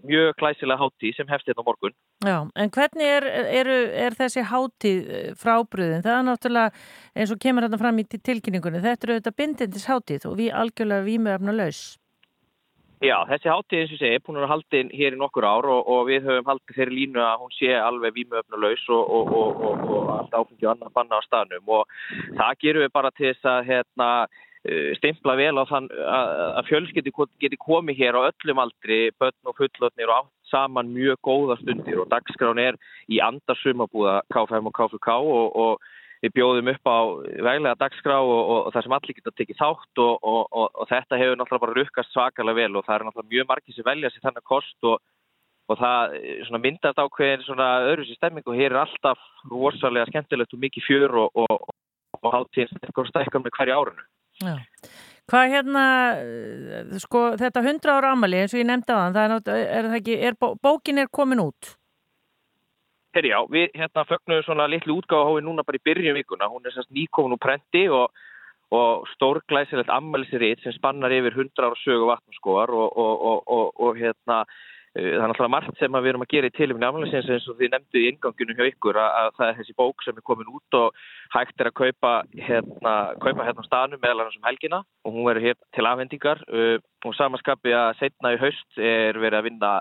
mjög 0.07 0.33
glæsilega 0.41 0.81
hátíð 0.83 1.15
sem 1.19 1.31
hefst 1.33 1.51
hérna 1.51 1.67
morgun. 1.67 1.95
Já, 2.25 2.37
en 2.55 2.73
hvernig 2.75 3.13
er, 3.19 3.29
er, 3.59 3.71
er 4.07 4.19
þessi 4.19 4.45
hátíð 4.49 5.15
frábriðin? 5.43 6.03
Það 6.05 6.17
er 6.17 6.27
náttúrulega 6.31 6.85
eins 7.15 7.35
og 7.35 7.41
kemur 7.43 7.67
hérna 7.67 7.81
fram 7.81 8.01
í 8.01 8.07
tilkynningunni, 8.15 8.85
þetta 8.87 9.09
eru 9.09 9.19
auðvitað 9.19 9.41
bindindis 9.43 9.89
hátíð 9.91 10.29
og 10.31 10.39
við 10.39 10.55
algjörlega 10.63 11.09
vímöfna 11.11 11.59
laus. 11.59 11.83
Já, 12.99 13.15
þessi 13.29 13.47
hátíð 13.47 13.79
eins 13.79 13.91
og 13.95 13.99
segi 14.01 14.17
er 14.17 14.23
búin 14.25 14.37
að 14.41 14.49
halda 14.51 14.79
inn 14.81 14.89
hér 14.91 15.15
í 15.15 15.19
nokkur 15.19 15.45
ár 15.47 15.67
og, 15.71 15.87
og 15.87 16.01
við 16.09 16.25
höfum 16.27 16.49
haldið 16.49 16.75
þeirri 16.75 16.97
línu 16.97 17.21
að 17.23 17.45
hún 17.45 17.53
sé 17.55 17.69
alveg 17.79 18.17
vímuöfnulegs 18.17 18.83
og, 18.91 19.13
og, 19.15 19.61
og 19.87 20.09
allt 20.17 20.35
áfengi 20.35 20.67
og 20.67 20.73
annar 20.73 20.91
banna 20.97 21.21
á 21.23 21.23
staðnum. 21.23 21.71
Og 21.77 21.87
það 22.35 22.59
gerum 22.65 22.83
við 22.83 22.91
bara 22.99 23.11
til 23.15 23.29
þess 23.29 23.47
að 23.53 23.69
hérna, 23.69 24.09
stimpla 24.99 25.37
vel 25.39 25.55
á 25.55 25.63
þann 25.69 25.87
að 26.11 26.67
fjölskyldi 26.67 27.13
geti 27.39 27.61
komið 27.63 28.01
hér 28.01 28.19
á 28.19 28.27
öllum 28.27 28.59
aldri, 28.65 28.99
börn 29.15 29.47
og 29.47 29.55
fullotnir 29.55 30.11
og 30.11 30.17
átt 30.17 30.51
saman 30.51 30.91
mjög 30.91 31.21
góða 31.23 31.55
stundir. 31.61 32.01
Og 32.03 32.11
dagskrán 32.11 32.59
er 32.59 32.75
í 33.07 33.23
andarsumabúða 33.23 34.19
KFM 34.33 34.67
og 34.67 34.75
KFK 34.75 35.15
og 35.23 35.87
við 36.23 36.33
bjóðum 36.35 36.71
upp 36.73 36.89
á 36.89 36.99
veglega 37.47 37.77
dagskrá 37.79 38.17
og, 38.19 38.39
og, 38.39 38.59
og 38.67 38.73
það 38.75 38.85
sem 38.85 38.95
allir 38.97 39.17
geta 39.19 39.35
tekið 39.37 39.59
þátt 39.61 40.01
og, 40.03 40.27
og 40.51 40.89
þetta 40.89 41.19
hefur 41.21 41.39
náttúrulega 41.39 41.65
bara 41.65 41.77
rukkast 41.77 42.15
svakalega 42.15 42.59
vel 42.59 42.75
og 42.75 42.85
það 42.87 42.95
er 42.95 43.05
náttúrulega 43.07 43.33
mjög 43.35 43.49
margir 43.51 43.77
sem 43.77 43.87
velja 43.87 44.11
sér 44.11 44.25
þannig 44.27 44.47
kost 44.51 44.89
og 44.89 45.79
það 45.79 46.59
myndast 46.65 46.99
ákveðin 46.99 47.45
svona 47.45 47.69
öðru 47.87 48.07
sér 48.07 48.19
stemming 48.19 48.49
og 48.49 48.57
hér 48.59 48.73
er 48.73 48.81
alltaf 48.83 49.21
rosalega 49.51 50.09
skemmtilegt 50.09 50.55
og 50.57 50.63
mikið 50.65 50.87
fjör 50.89 51.19
og 51.29 52.33
háttíðin 52.33 53.07
stækkar 53.13 53.43
með 53.45 53.55
hverju 53.55 53.79
árunu. 53.79 54.07
Já. 54.39 54.55
Hvað 55.29 55.51
hérna, 55.53 55.83
sko 57.03 57.19
þetta 57.37 57.61
100 57.61 57.91
ára 57.93 58.13
amali 58.15 58.39
eins 58.41 58.55
og 58.55 58.63
ég 58.63 58.65
nefndi 58.65 58.95
á 58.95 59.13
þann, 59.13 59.35
er, 59.53 59.89
er, 59.93 60.09
er 60.31 60.37
bókin 60.39 61.03
er 61.03 61.11
komin 61.13 61.43
út? 61.43 61.75
Herri 63.15 63.31
já, 63.33 63.39
við 63.49 63.71
hérna 63.73 64.05
fögnum 64.05 64.43
svona 64.45 64.67
litlu 64.69 64.99
útgáðahói 64.99 65.41
núna 65.41 65.65
bara 65.65 65.79
í 65.79 65.85
byrjum 65.87 66.17
vikuna. 66.19 66.49
Hún 66.51 66.65
er 66.65 66.75
sérst 66.75 66.91
nýkomin 66.93 67.37
úr 67.37 67.41
prenti 67.41 67.87
og, 67.89 68.13
og 68.69 69.07
stórglæsilegt 69.15 69.89
ammælisrið 69.89 70.61
sem 70.63 70.75
spannar 70.77 71.13
yfir 71.15 71.33
100 71.33 71.65
ára 71.65 71.79
sögu 71.81 72.09
vatnarskóar 72.11 72.69
og, 72.69 72.99
og, 72.99 73.71
og 73.81 73.97
hérna 73.97 74.43
það 74.93 75.05
er 75.05 75.29
náttúrulega 75.29 75.53
margt 75.53 75.77
sem 75.77 75.93
við 75.93 76.09
erum 76.11 76.23
að 76.25 76.31
gera 76.33 76.49
í 76.49 76.55
tilumni 76.55 76.87
ammælisins 76.87 77.29
eins 77.29 77.47
og 77.51 77.57
þið 77.59 77.73
nefndu 77.73 77.99
í 78.01 78.07
ingangunum 78.09 78.57
hjá 78.57 78.69
ykkur 78.71 78.97
að, 78.97 79.09
að 79.19 79.29
það 79.37 79.49
er 79.49 79.57
þessi 79.59 79.75
bók 79.77 80.05
sem 80.05 80.17
er 80.17 80.25
komin 80.25 80.49
út 80.49 80.77
og 80.79 81.03
hægt 81.35 81.61
er 81.61 81.69
að 81.69 81.77
kaupa 81.77 82.13
hérna, 82.47 82.93
kaupa 83.21 83.45
hérna 83.45 83.65
á 83.65 83.69
staðnum 83.69 84.01
meðal 84.01 84.23
annars 84.23 84.39
um 84.39 84.49
helgina 84.49 84.81
og 85.05 85.13
hún 85.13 85.27
verður 85.29 85.47
hér 85.49 85.59
til 85.77 85.85
afhendingar 85.91 86.41
uh, 86.49 86.77
og 87.05 87.15
samanskapi 87.19 87.75
að 87.77 87.91
setna 88.01 88.33
í 88.33 88.41
haust 88.41 88.81
er 88.81 89.21
verið 89.21 89.39
að 89.39 89.47
vinna 89.51 89.73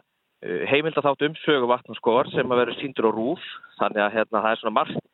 heimildaþátt 0.43 1.23
um 1.27 1.37
sögu 1.43 1.67
vatnarskóar 1.67 2.29
sem 2.31 2.47
að 2.47 2.61
vera 2.63 2.75
síndur 2.79 3.11
á 3.11 3.13
rúf 3.13 3.45
þannig 3.81 4.03
að 4.05 4.15
hérna, 4.17 4.43
það 4.43 4.51
er 4.53 4.61
svona 4.61 4.77
margt 4.77 5.07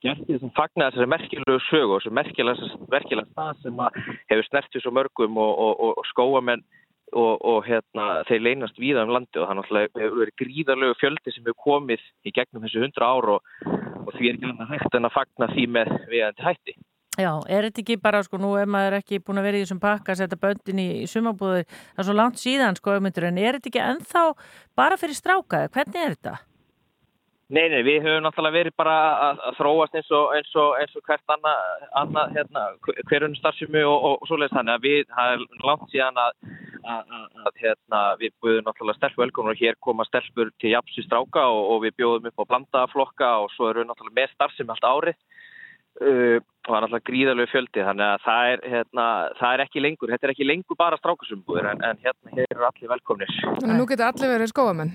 gert 0.00 0.22
því 0.24 0.38
sem 0.40 0.52
fagnar 0.56 0.94
þessari 0.94 1.12
merkilegu 1.12 1.58
sögu 1.68 1.96
og 1.96 2.00
þessi 2.00 2.14
merkilega, 2.16 2.68
merkilega 2.88 3.28
stað 3.34 3.64
sem 3.64 3.82
hefur 4.32 4.46
snertið 4.48 4.84
svo 4.84 4.92
mörgum 4.96 5.36
og, 5.36 5.52
og, 5.52 5.74
og, 5.84 5.98
og 6.00 6.08
skóamenn 6.08 6.64
og 7.10 7.64
hérna, 7.66 8.20
þeir 8.28 8.44
leynast 8.46 8.78
víða 8.78 9.02
um 9.02 9.12
landi 9.16 9.40
og 9.42 9.48
það 9.50 9.80
hefur 9.98 10.20
verið 10.20 10.36
gríðarlegu 10.38 10.98
fjöldi 11.00 11.34
sem 11.34 11.42
hefur 11.42 11.58
komið 11.66 12.04
í 12.24 12.32
gegnum 12.36 12.62
þessu 12.64 12.84
hundra 12.84 13.08
ár 13.10 13.32
og 13.34 14.12
því 14.14 14.30
er 14.30 14.38
ekki 14.38 14.68
hægt 14.70 14.94
en 14.96 15.08
að 15.08 15.16
fagna 15.16 15.50
því 15.50 15.66
með 15.74 15.90
viðandi 16.12 16.46
hætti. 16.46 16.76
Já, 17.18 17.32
er 17.50 17.66
þetta 17.66 17.82
ekki 17.82 17.96
bara, 17.98 18.20
sko, 18.22 18.38
nú 18.38 18.52
er 18.54 18.68
maður 18.70 19.00
ekki 19.00 19.18
búin 19.24 19.40
að 19.40 19.48
vera 19.48 19.58
í 19.58 19.64
þessum 19.64 19.80
pakka 19.82 20.14
að 20.14 20.20
setja 20.20 20.38
böndin 20.40 20.78
í, 20.78 20.90
í 21.02 21.08
sumabúður, 21.10 21.64
það 21.66 22.04
er 22.04 22.06
svo 22.06 22.14
langt 22.14 22.38
síðan, 22.38 22.78
sko, 22.78 22.94
auðvitað, 22.94 23.26
en 23.32 23.40
er 23.42 23.58
þetta 23.58 23.70
ekki 23.72 23.82
ennþá 23.82 24.22
bara 24.78 24.98
fyrir 25.00 25.18
strákaði? 25.18 25.72
Hvernig 25.74 26.04
er 26.04 26.14
þetta? 26.14 26.36
Nei, 27.50 27.64
nei, 27.66 27.80
við 27.82 28.04
höfum 28.04 28.22
náttúrulega 28.22 28.54
verið 28.60 28.74
bara 28.78 28.96
að, 29.26 29.40
að 29.48 29.56
þróast 29.58 29.96
eins 29.98 30.10
og, 30.14 30.28
eins 30.36 30.52
og, 30.62 30.68
eins 30.78 30.92
og 30.94 31.02
hvert 31.08 31.32
annað, 31.34 31.64
anna, 31.98 32.22
hérna, 32.36 32.62
hverjum 33.08 33.34
starfsumi 33.40 33.82
og, 33.82 34.06
og, 34.06 34.28
svoleiðis 34.30 34.54
þannig 34.54 34.76
að 34.76 34.86
við, 34.86 35.00
það 35.16 35.32
er 35.32 35.42
langt 35.66 35.90
síðan 35.90 36.20
að, 36.22 36.36
að, 36.94 37.10
að 37.42 37.58
hérna, 37.64 38.04
við 38.22 38.36
búðum 38.38 38.68
náttúrulega 38.68 39.00
stelpu 39.00 39.24
velkomur 39.24 39.56
og 39.56 39.64
hér 39.64 39.80
koma 39.82 40.06
stelpur 40.06 40.54
til 40.62 40.76
jafnsi 40.76 41.02
stráka 41.08 41.48
og 41.50 41.82
við 41.88 41.98
bjóðum 41.98 42.30
upp 42.30 42.46
á 42.46 42.50
blandaflokka 42.52 43.32
og 43.42 43.50
svo 43.56 43.72
erum 43.72 43.82
við 43.82 43.90
náttúrulega 43.90 44.20
með 44.20 44.36
starfsumi 44.36 44.76
allt 44.76 44.88
árið 44.92 45.18
uh, 46.06 46.38
það 46.66 46.76
er 46.76 46.84
náttúrulega 46.84 47.08
gríðalög 47.08 47.50
fjöldi 47.50 47.84
þannig 47.86 48.06
að 48.06 48.26
það 48.26 48.50
er, 48.50 48.64
hérna, 48.74 49.06
það 49.38 49.54
er 49.54 49.62
ekki 49.64 49.84
lengur, 49.84 50.12
þetta 50.14 50.28
er 50.28 50.34
ekki 50.34 50.48
lengur 50.48 50.80
bara 50.80 50.98
strákasumbúður 51.00 51.70
en, 51.72 51.86
en 51.88 52.02
hérna 52.04 52.34
hér 52.36 52.50
eru 52.50 52.66
allir 52.68 52.92
velkomnir. 52.94 53.38
En 53.64 53.76
nú 53.78 53.86
getur 53.88 54.10
allir 54.10 54.34
verið 54.34 54.52
skóamenn. 54.52 54.92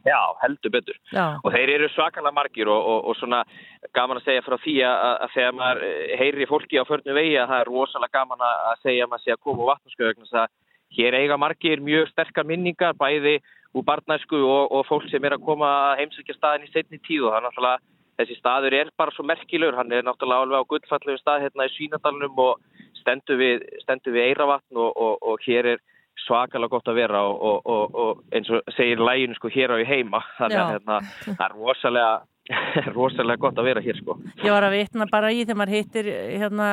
Já, 0.00 0.20
heldur 0.40 0.72
betur. 0.72 0.96
Já. 1.12 1.36
Og 1.44 1.52
þeir 1.52 1.74
eru 1.74 1.88
svakalega 1.92 2.32
margir 2.34 2.70
og, 2.72 2.80
og, 2.92 3.10
og 3.10 3.18
svona 3.20 3.42
gaman 3.96 4.18
að 4.20 4.30
segja 4.30 4.44
frá 4.46 4.56
því 4.62 4.76
að, 4.88 5.04
að 5.26 5.34
þegar 5.34 5.56
maður 5.58 5.84
heyri 6.22 6.48
fólki 6.48 6.80
á 6.80 6.88
förnu 6.88 7.16
vegi 7.18 7.36
að 7.36 7.52
það 7.52 7.62
er 7.62 7.70
rosalega 7.70 8.16
gaman 8.16 8.44
að 8.48 8.82
segja 8.84 9.06
að 9.06 9.12
maður 9.12 9.24
sé 9.26 9.34
að 9.34 9.42
koma 9.46 9.66
á 9.68 9.70
vatnarskjöðugn 9.70 10.40
að 10.40 10.52
hér 10.96 11.16
eiga 11.20 11.38
margir 11.38 11.84
mjög 11.84 12.10
sterkar 12.10 12.48
minningar 12.48 12.96
bæði 12.98 13.36
úr 13.76 13.86
barnæsku 13.86 14.40
og, 14.40 14.72
og 14.74 14.86
fólk 14.88 15.06
sem 15.10 15.24
er 15.24 15.36
að 15.36 15.44
koma 15.46 15.68
að 15.90 16.00
heimsækja 16.00 16.36
staðin 16.38 16.66
í 16.66 16.72
setni 16.72 16.98
tíð 17.04 17.28
og 17.28 17.34
það 17.34 17.38
er 17.38 17.46
náttúrulega 17.46 17.78
þessi 18.20 18.38
staður 18.38 18.76
er 18.76 18.90
bara 18.98 19.14
svo 19.16 19.24
merkilegur, 19.28 19.78
hann 19.78 19.92
er 19.92 20.04
náttúrulega 20.06 20.46
alveg 20.46 20.64
á 20.64 20.70
gullfallegu 20.72 21.20
stað 21.20 21.46
hérna 21.46 21.68
í 21.68 21.72
Svínadalunum 21.74 22.42
og 22.44 22.60
stendur 23.00 23.40
við, 23.40 23.64
stendur 23.84 24.16
við 24.16 24.28
Eiravatn 24.30 24.80
og, 24.80 24.90
og, 24.92 25.16
og 25.32 25.46
hér 25.46 25.74
er 25.74 25.82
svakalega 26.20 26.74
gott 26.74 26.90
að 26.90 27.00
vera 27.00 27.22
og, 27.32 27.64
og 27.64 28.20
eins 28.36 28.50
og 28.52 28.74
segir 28.76 29.00
læginu 29.00 29.36
sko 29.38 29.50
hér 29.52 29.72
á 29.72 29.76
í 29.80 29.88
heima. 29.88 30.20
Þannig 30.36 30.60
að 30.60 30.72
hérna, 30.74 30.98
það 31.30 31.46
er 31.46 31.56
rosalega 31.56 32.12
rosalega 32.96 33.40
gott 33.40 33.58
að 33.60 33.68
vera 33.70 33.82
hér 33.84 33.98
sko. 34.00 34.16
Ég 34.42 34.52
var 34.52 34.66
að 34.66 34.76
vitna 34.76 35.06
bara 35.10 35.30
í 35.32 35.42
þegar 35.44 35.58
maður 35.60 35.76
hittir 35.76 36.08
hérna, 36.10 36.68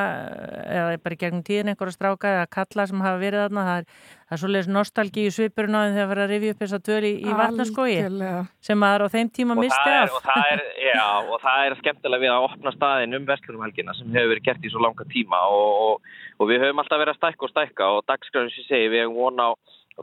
eða 0.66 1.00
bara 1.04 1.18
í 1.18 1.20
gegnum 1.22 1.44
tíðin 1.46 1.72
einhverja 1.74 1.96
stráka 1.96 2.34
eða 2.34 2.48
kalla 2.58 2.88
sem 2.90 3.04
hafa 3.06 3.22
verið 3.22 3.44
þarna 3.46 3.66
það 3.68 3.82
er, 3.82 3.88
það 4.28 4.36
er 4.38 4.42
svolítið 4.44 4.72
nostalgíu 4.78 5.34
svipurinn 5.36 5.78
á 5.78 5.82
þeim 5.84 5.98
þegar 5.98 6.10
það 6.10 6.18
er 6.18 6.24
að 6.24 6.34
rifja 6.34 6.56
upp 6.56 6.64
þessa 6.64 6.82
döl 6.90 7.00
í, 7.04 7.14
í 7.22 7.36
Algjörlega. 7.48 8.44
sem 8.70 8.82
maður 8.84 9.06
á 9.06 9.08
þeim 9.16 9.32
tíma 9.38 9.58
og 9.58 9.64
misti 9.64 9.94
er, 9.94 10.04
af 10.04 10.18
og, 10.18 10.28
það 10.28 10.52
er, 10.56 10.66
já, 10.88 11.08
og 11.22 11.42
það 11.46 11.66
er 11.68 11.80
skemmtilega 11.82 12.26
við 12.26 12.34
að 12.34 12.48
opna 12.50 12.76
staðin 12.76 13.18
um 13.20 13.28
vestlunumhelgina 13.30 13.98
sem 13.98 14.14
hefur 14.18 14.34
verið 14.34 14.48
gert 14.50 14.68
í 14.68 14.74
svo 14.74 14.84
langa 14.84 15.10
tíma 15.14 15.42
og, 15.54 15.82
og, 15.88 16.14
og 16.42 16.52
við 16.52 16.66
höfum 16.66 16.84
alltaf 16.84 17.04
verið 17.04 17.16
að 17.16 17.22
stækka 17.22 17.48
og 17.48 17.54
stækka 17.54 17.92
og 17.98 18.06
dagskráðum 18.10 18.54
sem 18.54 18.66
ég 18.66 18.72
segi 18.72 18.94
við 18.94 19.06
hefum 19.06 19.20
von 19.22 19.46
á 19.46 19.50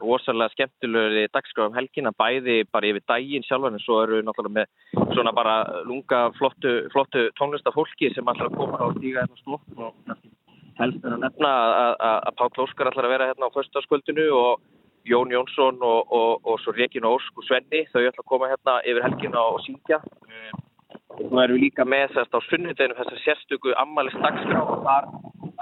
rosalega 0.03 0.51
skemmtilegri 0.55 1.27
dagskráðum 1.35 1.77
helgina 1.79 2.13
bæði 2.19 2.65
bara 2.73 2.91
yfir 2.91 3.05
daginn 3.09 3.47
sjálfan 3.47 3.77
en 3.79 3.83
svo 3.85 4.01
eru 4.03 4.19
við 4.19 4.27
náttúrulega 4.29 4.57
með 4.59 5.15
svona 5.15 5.33
bara 5.37 5.57
lunga 5.87 6.21
flottu, 6.39 6.75
flottu 6.93 7.29
tónlistafólki 7.39 8.11
sem 8.15 8.29
alltaf 8.29 8.53
koma 8.57 8.81
á 8.83 8.87
stíga 8.99 9.23
hérna 9.23 9.39
slott 9.45 9.79
og 9.79 9.95
helst 10.81 11.05
er 11.05 11.15
að 11.15 11.23
nefna 11.23 11.51
að- 11.51 11.97
að 12.09 12.19
að 12.29 12.37
Páll 12.41 12.65
Óskar 12.67 12.91
ætlar 12.91 13.07
að 13.07 13.15
vera 13.15 13.29
hérna 13.31 13.47
á 13.47 13.55
föstaskvöldinu 13.55 14.27
og 14.35 14.61
Jón 15.05 15.31
Jónsson 15.31 15.79
og, 15.85 16.13
og, 16.13 16.41
og 16.49 16.61
svo 16.61 16.73
Regina 16.73 17.11
Ósk 17.13 17.37
og 17.37 17.45
Svenni, 17.45 17.85
þau 17.93 18.01
að 18.09 18.25
koma 18.25 18.49
hérna 18.49 18.81
yfir 18.89 19.05
helgina 19.05 19.43
og 19.53 19.61
syngja. 19.61 20.01
Nú 21.21 21.39
erum 21.43 21.59
við 21.59 21.61
líka 21.69 21.85
með 21.85 22.17
að 22.19 22.33
á 22.35 22.41
sunnudeginu 22.49 22.97
þess 22.97 23.13
að 23.13 23.21
sérstöku 23.27 23.75
ammælist 23.77 24.17
dagskrá 24.25 24.63
og 24.65 24.81
þar 24.87 25.05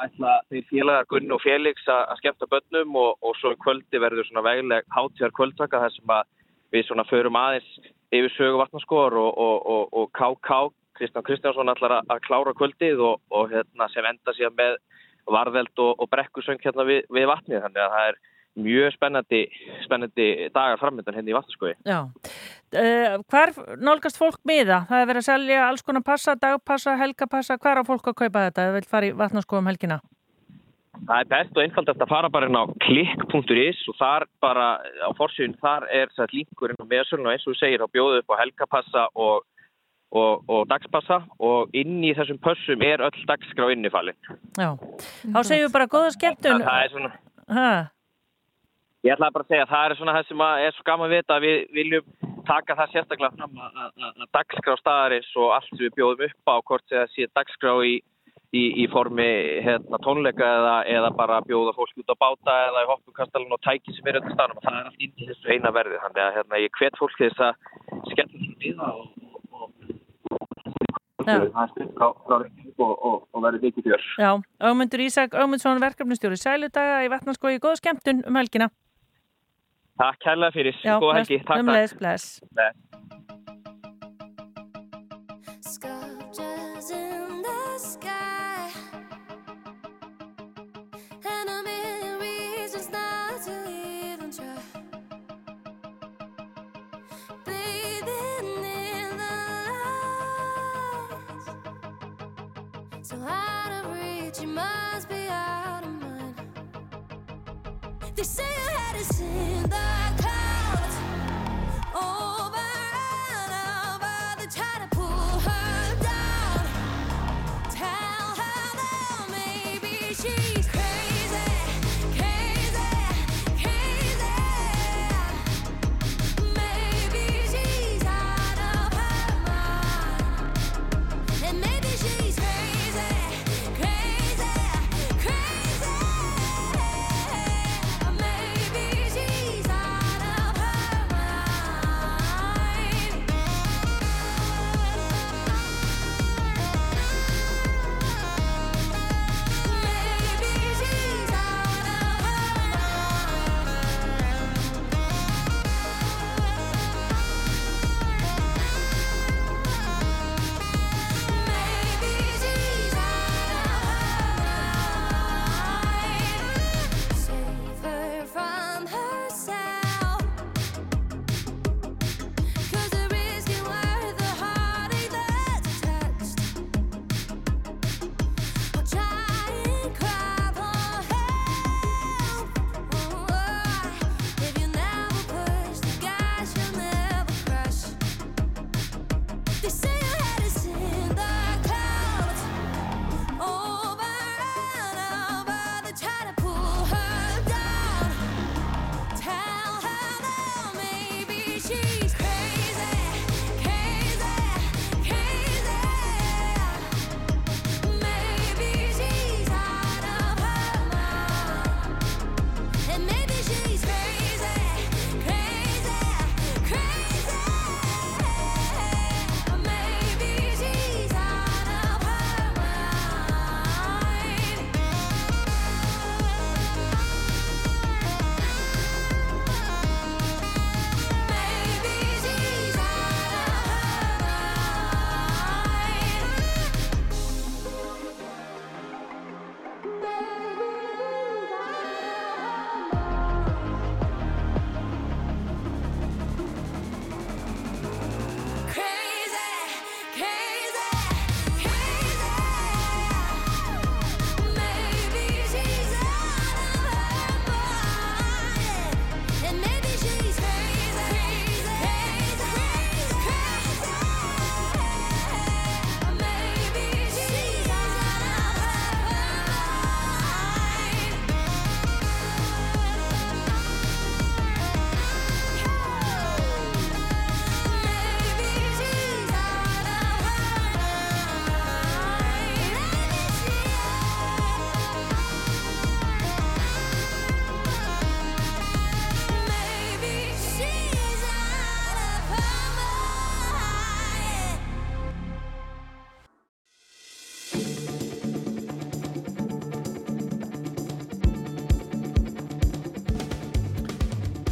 ætla 0.07 0.36
þeir 0.50 0.68
félagar 0.68 1.09
Gunn 1.11 1.34
og 1.34 1.42
Félix 1.42 1.88
að 1.90 2.14
skemmta 2.20 2.48
börnum 2.50 2.96
og, 2.98 3.16
og 3.22 3.36
svo 3.38 3.55
kvöldi 3.62 4.00
verður 4.03 4.28
svona 4.28 4.44
vegleg 4.46 4.86
hátíðar 4.94 5.34
kvöldtaka 5.36 5.82
þar 5.84 5.94
sem 5.96 6.14
að 6.16 6.30
við 6.72 6.86
svona 6.88 7.07
förum 7.09 7.38
aðeins 7.38 7.92
yfir 8.12 8.34
sögu 8.36 8.61
vatnaskóar 8.61 9.16
og, 9.16 9.38
og, 9.38 9.88
og, 9.92 10.11
KK, 10.16 10.59
Kristján 10.98 11.26
Kristjánsson 11.26 11.72
ætlar 11.72 11.98
að, 11.98 12.11
að 12.12 12.22
klára 12.26 12.55
kvöldið 12.57 13.05
og, 13.07 13.20
hérna 13.53 13.88
sem 13.92 14.09
enda 14.09 14.34
síðan 14.36 14.59
með 14.59 14.76
varðeld 15.32 15.82
og, 15.84 15.94
og 16.03 16.11
brekkusöng 16.12 16.61
hérna 16.62 16.86
við, 16.88 17.03
við 17.12 17.28
vatnið. 17.30 17.62
Þannig 17.64 17.84
að 17.84 17.96
það 17.96 18.09
er 18.11 18.20
mjög 18.59 18.92
spennandi, 18.96 19.42
spennandi 19.84 20.28
dagar 20.55 20.80
framöndan 20.80 21.16
hérna 21.16 21.32
í 21.32 21.36
vatnaskói. 21.36 21.74
Já. 21.88 21.98
Uh, 22.72 23.20
hvar 23.32 23.53
nálgast 23.80 24.18
fólk 24.20 24.40
miða? 24.48 24.82
Það 24.88 25.03
er 25.03 25.11
verið 25.11 25.22
að 25.22 25.28
selja 25.28 25.68
alls 25.68 25.84
konar 25.86 26.05
passa, 26.07 26.34
dagpassa, 26.40 26.96
helgapassa. 27.00 27.59
Hvar 27.61 27.80
á 27.80 27.88
fólk 27.88 28.11
að 28.12 28.18
kaupa 28.24 28.48
þetta? 28.48 28.66
Það 28.66 28.76
vil 28.78 28.90
fara 28.90 29.09
í 29.09 29.14
vatnaskóum 29.22 29.70
helgina. 29.70 30.00
Það 31.03 31.16
er 31.18 31.30
best 31.32 31.57
og 31.57 31.62
einfaldast 31.64 32.03
að 32.05 32.12
fara 32.12 32.28
bara 32.30 32.46
inn 32.46 32.59
á 32.59 32.64
klikk.is 32.84 33.80
og 33.90 33.96
þar 33.98 34.26
bara 34.44 34.66
á 35.03 35.11
forsýðun 35.18 35.57
þar 35.62 35.88
er 35.90 36.12
þess 36.14 36.36
linkurinn 36.36 36.78
og 36.78 36.86
meðsölun 36.90 37.26
og 37.26 37.32
eins 37.32 37.46
og 37.46 37.57
þú 37.57 37.59
segir 37.59 37.82
þá 37.82 37.96
bjóðu 37.96 38.20
upp 38.20 38.36
á 38.36 38.40
helgapassa 38.42 39.07
og, 39.16 39.42
og, 40.12 40.44
og 40.46 40.68
dagspassa 40.70 41.22
og 41.42 41.74
inn 41.74 41.98
í 42.05 42.12
þessum 42.14 42.38
pössum 42.44 42.84
er 42.86 43.03
öll 43.09 43.26
dagskrá 43.26 43.72
innifalinn. 43.72 44.20
Já. 44.55 44.76
Þá 45.24 45.40
segjum 45.40 45.66
við 45.66 45.74
bara 45.80 45.90
góða 45.90 46.14
skemmtun. 46.14 46.62
Það 46.68 46.84
er 46.84 46.94
svona, 46.94 47.12
Ha, 47.53 47.90
ég 49.03 49.14
ætlaði 49.14 49.34
bara 49.36 49.46
að 49.46 49.53
segja 49.55 49.70
það 49.72 49.84
er 49.86 49.92
svona 49.98 50.16
það 50.18 50.28
sem 50.28 50.40
að 50.46 50.55
er 50.66 50.72
svo 50.76 50.84
gaman 50.88 51.09
að 51.09 51.14
vita 51.16 51.32
að 51.36 51.44
við 51.46 51.57
viljum 51.78 52.07
taka 52.46 52.72
það 52.78 52.88
sérstaklega 52.94 53.36
fram 53.36 53.55
að, 53.64 53.70
að, 53.82 53.90
að 54.12 54.30
dagskrá 54.36 54.74
staðarins 54.80 55.32
og 55.38 55.48
allt 55.57 55.68
sem 55.70 55.84
við 55.84 55.96
bjóðum 55.98 56.26
upp 56.28 56.42
á 56.53 56.55
hvort 56.70 56.86
sem 56.88 56.98
það 57.00 57.12
sé 57.14 57.22
dagskrá 57.32 57.72
í 57.86 57.88
í, 58.53 58.62
í 58.82 58.84
formi 58.92 59.30
hérna, 59.64 59.96
tónleika 60.05 60.46
eða, 60.59 60.76
eða 60.96 61.11
bara 61.16 61.44
bjóða 61.46 61.72
fólk 61.76 61.94
út 62.03 62.12
á 62.12 62.16
báta 62.20 62.53
eða 62.68 62.84
í 62.84 62.90
hoppukastalun 62.90 63.57
og 63.57 63.64
tæki 63.64 63.90
sem 63.96 64.07
er 64.11 64.18
öll 64.20 64.32
staðnum 64.34 64.59
og 64.61 64.64
það 64.66 64.78
er 64.78 64.86
allt 64.90 65.03
inn 65.07 65.16
í 65.16 65.28
þessu 65.30 65.46
eina 65.55 65.70
verði 65.74 65.96
þannig 66.05 66.22
að 66.26 66.34
hérna, 66.38 66.62
ég 66.62 66.70
hvet 66.78 66.94
fólk 67.00 67.16
þess 67.20 67.38
að 67.48 67.53
skemmta 68.12 68.36
sér 68.42 68.55
við 68.61 68.74
það 68.82 68.94
og, 69.00 69.07
og, 69.62 69.68
er 71.22 71.26
verði 73.46 73.61
vikið 73.66 73.82
fjör. 73.88 74.03
já. 74.18 74.30
Ögmundur 74.68 75.00
Ísak, 75.07 75.30
Ögmundsson, 75.38 75.82
verkefnustjóri 75.82 76.38
Sæludaga 76.40 76.96
í 77.07 77.09
vatnaskói. 77.12 77.55
Góða 77.62 77.76
skemmtun 77.78 78.18
um 78.26 78.34
helgina. 78.40 78.66
Takk 80.03 80.18
kærlega 80.24 80.50
fyrir, 80.50 80.74
Já, 80.84 80.96
góða 80.98 81.12
bless, 81.12 81.28
helgi, 81.28 81.44
takk, 81.46 81.59
um 81.61 81.66
takk. 81.66 81.76
leiðis, 81.76 81.94
bless. 82.00 82.40
Bless. 82.57 82.76
Sculptures 85.74 86.90
in 86.90 87.42
the 87.46 87.78
sky, 87.78 88.66
and 91.24 91.48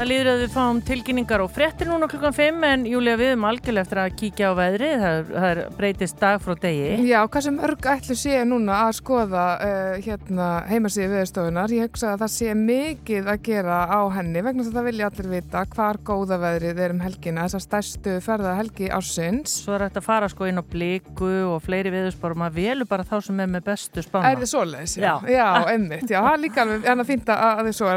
Það 0.01 0.09
líður 0.09 0.29
að 0.31 0.39
við 0.41 0.53
fáum 0.55 0.79
tilkynningar 0.89 1.43
og 1.45 1.51
fréttir 1.53 1.89
núna 1.91 2.07
klukkan 2.09 2.33
5 2.33 2.63
en 2.65 2.85
Júlia 2.89 3.19
við 3.21 3.35
erum 3.35 3.43
algjörlega 3.45 3.85
eftir 3.85 3.99
að 4.01 4.15
kíkja 4.17 4.49
á 4.49 4.57
veðri 4.57 4.89
það, 4.97 5.19
það 5.35 5.59
breytist 5.77 6.17
dag 6.23 6.39
frá 6.41 6.55
degi. 6.63 6.87
Já, 7.05 7.19
hvað 7.27 7.45
sem 7.45 7.59
örg 7.69 7.89
ætlu 7.93 8.17
sé 8.17 8.39
núna 8.49 8.79
að 8.87 8.97
skoða 8.97 9.43
uh, 9.61 9.99
hérna 10.01 10.47
heimasíðu 10.71 11.19
viðstofunar. 11.19 11.75
Ég 11.77 11.85
hugsa 11.85 12.15
að 12.15 12.23
það 12.23 12.33
sé 12.33 12.55
mikið 12.57 13.29
að 13.29 13.43
gera 13.51 13.77
á 13.93 14.01
henni 14.17 14.41
vegna 14.47 14.65
þess 14.65 14.73
að 14.73 14.79
það 14.79 14.89
vilja 14.89 15.11
allir 15.11 15.29
vita 15.35 15.67
hvar 15.77 16.01
góða 16.09 16.41
veðrið 16.47 16.81
er 16.87 16.97
um 16.97 17.05
helgina, 17.05 17.45
þessar 17.45 17.67
stærstu 17.67 18.17
ferða 18.25 18.57
helgi 18.57 18.89
ásins. 18.89 19.59
Svo 19.67 19.77
er 19.77 19.85
þetta 19.91 20.01
að 20.01 20.09
fara 20.09 20.33
sko 20.33 20.49
inn 20.49 20.65
á 20.65 20.65
bliku 20.65 21.31
og 21.51 21.61
fleiri 21.67 21.93
viðurspár 21.93 22.39
og 22.39 22.41
maður 22.47 22.57
velur 22.57 22.89
bara 22.89 23.05
þá 23.05 23.19
sem 23.29 23.45
er 23.45 23.53
með 23.53 23.69
bestu 23.69 24.01
spána. 24.09 24.33
Er 24.33 24.41
að 24.41 24.49
að 27.61 27.67
þið 27.69 27.77
svo, 27.77 27.93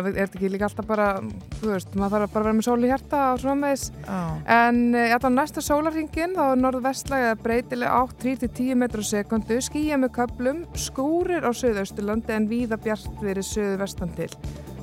er 1.93 2.01
er 2.01 2.01
þetta 2.01 2.01
maður 2.01 2.23
þarf 2.23 2.33
bara 2.33 2.43
að 2.43 2.47
vera 2.47 2.57
með 2.57 2.65
sól 2.67 2.83
í 2.83 2.89
hjarta 2.89 3.21
og 3.33 3.41
svona 3.41 3.59
með 3.59 3.73
þess. 3.73 3.91
Já. 4.03 4.19
En 4.55 4.79
uh, 4.95 5.15
allan 5.15 5.37
næsta 5.37 5.63
sólarringin, 5.63 6.35
þá 6.35 6.43
er 6.45 6.61
norðvestlæg 6.61 7.25
eða 7.27 7.39
breytileg 7.43 7.93
átt 7.93 8.15
3-10 8.23 8.79
metrar 8.81 9.05
á 9.05 9.11
sekundu, 9.11 9.59
skýja 9.61 9.99
með 10.01 10.13
köplum, 10.17 10.63
skúrir 10.75 11.45
á 11.45 11.51
söðausturlandi 11.53 12.33
en 12.33 12.49
víða 12.49 12.79
bjart 12.81 13.21
verið 13.21 13.49
söðvestan 13.51 14.13
til. 14.17 14.31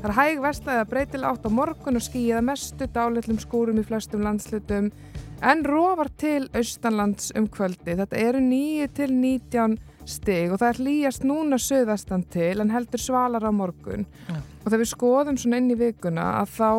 Það 0.00 0.08
er 0.08 0.16
hæg 0.16 0.42
vestlæg 0.44 0.76
eða 0.78 0.90
breytileg 0.94 1.30
átt 1.30 1.46
á 1.46 1.50
morgun 1.52 2.00
og 2.00 2.06
skýjað 2.06 2.46
mestu 2.46 2.88
dálitlum 2.94 3.40
skúrum 3.42 3.80
í 3.80 3.84
flestum 3.84 4.24
landslutum 4.24 4.92
en 5.40 5.64
rofar 5.64 6.11
til 6.20 6.48
austanlands 6.56 7.32
um 7.36 7.48
kvöldi. 7.48 7.96
Þetta 7.98 8.20
eru 8.20 8.40
9 8.44 8.88
til 8.96 9.12
19 9.12 9.78
stig 10.08 10.52
og 10.52 10.61
það 10.61 10.70
er 10.70 10.80
hlýjast 10.84 11.26
núna 11.28 11.58
söðvestan 11.61 12.24
til 12.32 12.62
en 12.62 12.72
heldur 12.72 13.02
svalar 13.02 13.44
á 13.44 13.52
morgun. 13.52 14.06
Og 14.30 14.66
þegar 14.68 14.82
við 14.82 14.90
skoðum 14.92 15.38
svona 15.40 15.61
inn 15.61 15.72
í 15.72 15.78
vikuna 15.80 16.26
að 16.40 16.56
þá 16.56 16.70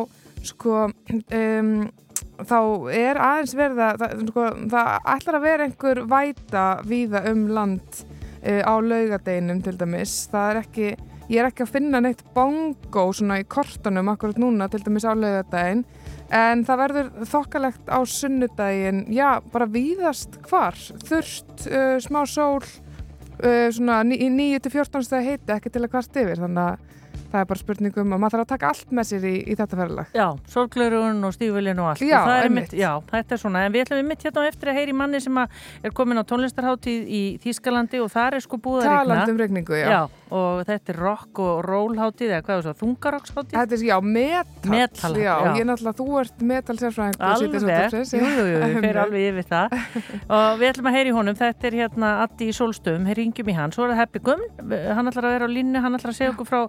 sko 0.46 0.86
um, 0.88 1.72
þá 2.42 2.58
er 2.92 3.20
aðeins 3.20 3.54
verða 3.58 3.92
það, 4.00 4.26
sko, 4.30 4.48
það 4.72 4.90
ætlar 5.14 5.38
að 5.38 5.46
vera 5.46 5.68
einhver 5.68 6.02
væta 6.10 6.66
víða 6.88 7.24
um 7.30 7.46
land 7.52 8.02
uh, 8.02 8.62
á 8.66 8.74
laugadeinum 8.82 9.62
til 9.64 9.76
dæmis. 9.80 10.14
Það 10.32 10.50
er 10.50 10.62
ekki, 10.62 10.92
ég 11.28 11.40
er 11.40 11.50
ekki 11.50 11.66
að 11.66 11.74
finna 11.76 12.02
neitt 12.04 12.22
bongo 12.34 13.08
svona 13.14 13.40
í 13.42 13.48
kortunum 13.48 14.12
akkurat 14.12 14.40
núna 14.42 14.70
til 14.72 14.82
dæmis 14.84 15.06
á 15.08 15.12
laugadegin 15.14 15.84
en 16.32 16.62
það 16.64 16.80
verður 16.80 17.10
þokkalegt 17.28 17.90
á 17.92 17.98
sunnudagin, 18.08 19.02
já, 19.12 19.42
bara 19.52 19.68
víðast 19.68 20.38
hvar, 20.48 20.78
þurft, 21.04 21.66
uh, 21.68 21.98
smá 22.00 22.22
sól 22.24 22.62
uh, 22.62 23.68
svona 23.74 24.00
í 24.16 24.30
9-14 24.32 25.06
stæði 25.06 25.28
heiti 25.28 25.54
ekki 25.56 25.72
til 25.72 25.84
að 25.84 25.92
kvart 25.92 26.20
yfir 26.22 26.40
þannig 26.40 26.72
að 26.72 26.90
það 27.32 27.44
er 27.44 27.48
bara 27.50 27.62
spurningum 27.62 28.14
að 28.14 28.22
maður 28.22 28.34
þarf 28.36 28.44
að 28.44 28.50
taka 28.52 28.70
allt 28.72 28.94
með 28.98 29.08
sér 29.10 29.26
í, 29.28 29.34
í 29.42 29.56
þetta 29.58 29.78
ferðalag. 29.80 30.14
Já, 30.16 30.26
sólglörun 30.52 31.28
og 31.28 31.36
stígvillin 31.36 31.82
og 31.82 31.90
allt. 31.92 32.04
Já, 32.06 32.18
og 32.20 32.32
er 32.32 32.48
einmitt. 32.48 32.68
mitt, 32.70 32.78
já, 32.78 32.90
þetta 33.12 33.36
er 33.36 33.42
svona. 33.42 33.64
En 33.66 33.74
við 33.74 33.86
ætlum 33.86 34.02
við 34.02 34.10
mitt 34.12 34.26
hérna 34.26 34.44
á 34.44 34.50
eftir 34.52 34.72
að 34.72 34.80
heyri 34.80 34.96
manni 34.96 35.22
sem 35.24 35.42
að 35.42 35.62
er 35.82 35.94
komin 35.96 36.20
á 36.20 36.24
tónlistarháttíð 36.28 37.08
í 37.08 37.22
Þýskalandi 37.42 38.02
og 38.04 38.12
það 38.12 38.38
er 38.38 38.44
sko 38.46 38.60
búið 38.62 38.84
að 38.86 38.92
Talandi 38.92 39.34
um 39.34 39.40
rigningu, 39.42 39.78
já. 39.80 40.02
Og 40.32 40.62
þetta 40.68 40.92
er 40.94 40.98
rock 41.02 41.40
og 41.44 41.60
roll 41.66 41.96
háttíð 42.00 42.30
eða 42.32 42.44
hvað 42.46 42.60
er 42.62 42.66
það, 42.68 42.78
þungarokksháttíð 42.82 43.58
Þetta 43.58 43.76
er, 43.76 43.84
já, 43.88 43.96
metal. 44.02 44.70
Metal, 44.72 45.12
já. 45.20 45.32
já. 45.32 45.50
Ég 45.52 45.60
er 45.62 45.68
náttúrulega, 45.68 45.96
þú 46.00 46.06
ert 46.22 46.44
metal 46.52 46.76
sérfræðingur. 46.80 47.26
Alveg, 47.32 47.52
jú, 48.12 48.30
jú, 48.32 48.46
jú, 48.52 48.62
við 48.62 48.76
fyrir 48.80 49.00
alveg 49.02 49.26
yfir 49.32 49.46
það 49.52 49.76
og 50.38 50.60
við 50.62 50.66
ætlum 50.72 50.88
að 50.90 50.96
heyri 50.98 51.14
honum, 51.16 51.38
þetta 51.42 51.68
er 51.70 51.76
hérna 51.82 52.10
Addi 52.24 52.48
í 52.48 52.56
Solstöðum, 52.56 53.06
heyri 53.10 53.26
yngjum 53.28 53.52
í 53.52 53.56
hann 53.56 53.74
svo 53.74 53.86
er 53.86 53.92
það 53.94 54.00
Happy 54.02 54.22
Gum, 54.26 54.42
hann 54.72 55.12
ætlar 55.12 55.28
að 55.28 55.36
vera 55.36 55.48
á 55.48 55.54
línu 55.56 55.82
hann 55.84 55.98
ætlar 55.98 56.14
að 56.14 56.18
segja 56.18 56.32
okkur 56.32 56.48
frá, 56.48 56.60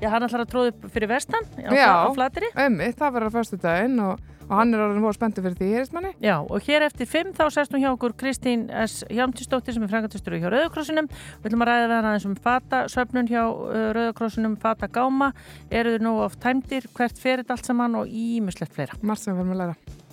já 0.00 0.08
hann 0.12 0.26
ætlar 0.26 0.44
að 0.46 0.52
tróða 0.54 0.72
upp 0.74 0.88
fyrir 0.94 1.10
vestan 1.12 1.48
á, 1.60 1.70
Já, 1.76 1.90
á 2.04 2.08
flateri 2.16 2.50
einmitt, 2.56 2.96
það 3.00 3.16
verður 3.18 3.32
á 3.32 3.36
fyrstu 3.36 3.60
daginn 3.60 3.98
og, 4.06 4.22
og 4.50 4.56
hann 4.58 4.74
er 4.74 4.82
voru 4.98 5.14
spenntur 5.14 5.44
fyrir 5.46 5.58
því, 5.60 5.68
heyrist 5.76 5.94
manni? 5.94 6.10
Já, 6.22 6.34
og 6.42 6.66
hér 6.66 6.84
eftir 6.88 7.06
fimm 7.06 7.30
þá 7.36 7.44
sest 7.54 7.74
hún 7.74 7.84
hjá 7.84 7.92
okkur 7.92 8.16
Kristín 8.18 8.66
S. 8.74 9.04
Hjámtisdóttir 9.06 9.76
sem 9.76 9.86
er 9.86 9.92
frangatistur 9.92 10.34
hjá 10.34 10.50
Rauðakrossinum. 10.50 11.06
Við 11.38 11.50
ætlum 11.52 11.64
að 11.64 11.70
ræða 11.70 11.86
við 11.86 11.96
hann 11.96 12.10
aðeins 12.10 12.28
um 12.28 12.36
fatasöfnun 12.48 13.30
hjá 13.30 13.40
uh, 13.46 13.88
Rauðakrossinum, 13.94 14.58
fatagáma. 14.60 15.32
Eru 15.70 15.94
þau 15.94 16.06
nú 16.08 16.18
oft 16.26 16.42
tæmdir, 16.42 16.90
hvert 16.98 17.22
fer 17.22 17.44
þetta 17.44 17.56
allt 17.56 17.70
saman 17.70 17.98
og 18.02 18.10
ímislegt 18.10 18.74
fleira. 18.74 18.98
Margt 19.02 19.22
sem 19.22 19.36
við 19.36 19.44
fyrir 19.44 19.60
að 19.60 19.68
læra. 19.68 20.08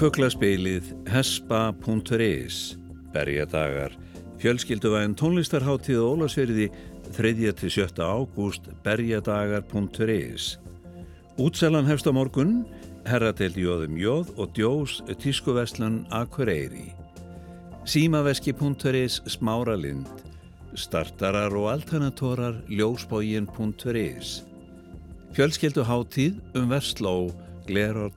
Fuglaspilið 0.00 0.86
hespa.is 1.12 2.54
Berjadagar. 3.12 3.92
Fjölskylduvæðin 4.40 5.12
tónlistarháttíð 5.20 5.98
og 6.00 6.14
Ólasverði 6.14 6.70
3-7. 7.12 8.00
ágúst 8.00 8.70
berjadagar.is 8.80 10.46
Útselan 11.36 11.84
hefst 11.84 12.08
á 12.08 12.16
morgun 12.16 12.62
Herradel 13.04 13.52
Jóðum 13.52 14.00
Jóð 14.00 14.32
og 14.40 14.56
Djós 14.56 15.02
Tískuveslan 15.20 16.06
Akureyri. 16.08 16.94
Símaveski.is 17.84 19.20
Smáralind. 19.28 20.08
Startarar 20.80 21.52
og 21.52 21.74
alternatorar 21.74 22.62
ljósbógin.is 22.72 24.46
Fjölskylduháttíð 25.36 26.40
um 26.56 26.72
Vestló 26.72 27.28
Gleror 27.68 28.16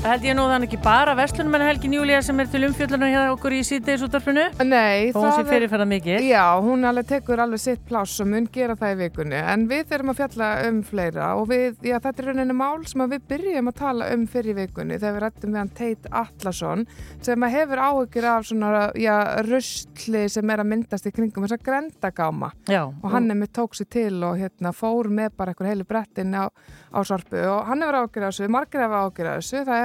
Það 0.00 0.14
held 0.14 0.22
ég 0.24 0.32
nú 0.38 0.44
þannig 0.48 0.70
ekki 0.70 0.78
bara 0.80 1.12
verslunum 1.12 1.56
en 1.58 1.62
Helgin 1.66 1.92
Júlía 1.92 2.22
sem 2.24 2.38
er 2.40 2.46
til 2.48 2.62
umfjöldunum 2.64 3.10
hjá 3.12 3.18
okkur 3.34 3.52
í 3.52 3.58
síðdeis 3.68 4.00
útvarfinu. 4.06 4.46
Nei, 4.64 5.10
Og 5.12 5.18
hún 5.20 5.34
sé 5.36 5.42
fyrirferða 5.44 5.84
mikið. 5.90 6.24
Já, 6.24 6.44
hún 6.64 6.86
alveg 6.88 7.10
tekur 7.10 7.42
alveg 7.44 7.60
sitt 7.60 7.82
pláss 7.84 8.14
og 8.24 8.30
mun 8.32 8.46
gera 8.48 8.72
það 8.80 8.94
í 8.94 8.96
vikunni. 9.02 9.36
En 9.36 9.66
við 9.68 9.92
erum 9.92 10.14
að 10.14 10.22
fjalla 10.22 10.48
um 10.70 10.78
fleira 10.88 11.26
og 11.36 11.50
við, 11.50 11.76
já, 11.84 11.98
þetta 11.98 12.22
er 12.24 12.28
rauninni 12.30 12.56
mál 12.56 12.86
sem 12.88 13.04
við 13.12 13.26
byrjum 13.34 13.68
að 13.68 13.76
tala 13.82 14.08
um 14.14 14.24
fyrir 14.32 14.56
vikunni 14.56 14.96
þegar 14.96 15.18
við 15.18 15.24
rættum 15.26 15.52
við 15.52 15.60
hann 15.60 15.72
Teit 15.82 16.08
Atlasson 16.22 16.86
sem 17.20 17.46
hefur 17.58 17.84
áhyggjur 17.84 18.28
af 18.32 18.48
svona, 18.48 18.82
já, 18.96 19.14
röstli 19.50 20.24
sem 20.32 20.54
er 20.56 20.64
að 20.64 20.70
myndast 20.72 21.10
í 21.10 21.12
kringum 21.12 21.44
þessa 21.44 21.60
grendagáma. 21.60 22.54
Já. 22.72 22.86
Og 22.88 23.08
hann 23.12 23.28
er 23.28 23.36
með 23.36 23.52
tók 23.60 23.76
sér 23.76 23.92
til 23.92 24.16
og 24.24 24.40
hérna 24.40 24.72
fór 24.72 25.12
með 25.12 25.36
bara 25.36 25.52
einhver 25.52 25.68
heilu 25.74 25.84
brettin 25.84 26.32
á, 26.32 26.48
á 26.48 27.00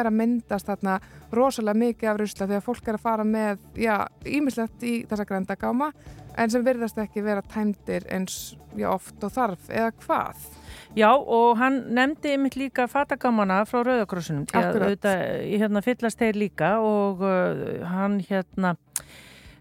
er 0.06 0.12
að 0.12 0.20
myndast 0.20 0.70
þarna 0.70 1.00
rosalega 1.36 1.82
mikið 1.82 2.12
af 2.12 2.20
rusla 2.22 2.48
að 2.50 2.66
fólk 2.66 2.92
er 2.92 3.00
að 3.00 3.08
fara 3.08 3.26
með, 3.28 3.66
já, 3.80 3.96
ímislegt 4.26 4.86
í 4.86 4.94
þessa 5.10 5.28
grendagáma 5.30 5.92
en 6.36 6.52
sem 6.52 6.64
virðast 6.66 7.00
ekki 7.02 7.24
vera 7.26 7.44
tæmdir 7.52 8.06
eins 8.12 8.56
já, 8.76 8.90
oft 8.92 9.24
og 9.24 9.34
þarf 9.36 9.70
eða 9.72 9.92
hvað. 10.04 10.48
Já, 10.96 11.10
og 11.12 11.58
hann 11.60 11.82
nefndi 11.96 12.36
mitt 12.40 12.58
líka 12.60 12.88
fatagamana 12.92 13.62
frá 13.68 13.82
Rauðakrossunum. 13.84 14.46
Akkurat. 14.52 14.90
auðvitað, 14.90 15.24
hérna 15.60 15.84
fyllast 15.84 16.22
þeir 16.22 16.40
líka 16.40 16.76
og 16.84 17.24
uh, 17.24 17.84
hann 17.92 18.22
hérna 18.24 18.76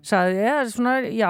sagði, 0.04 0.40
eða 0.44 0.64
svona, 0.72 0.94
já, 1.08 1.28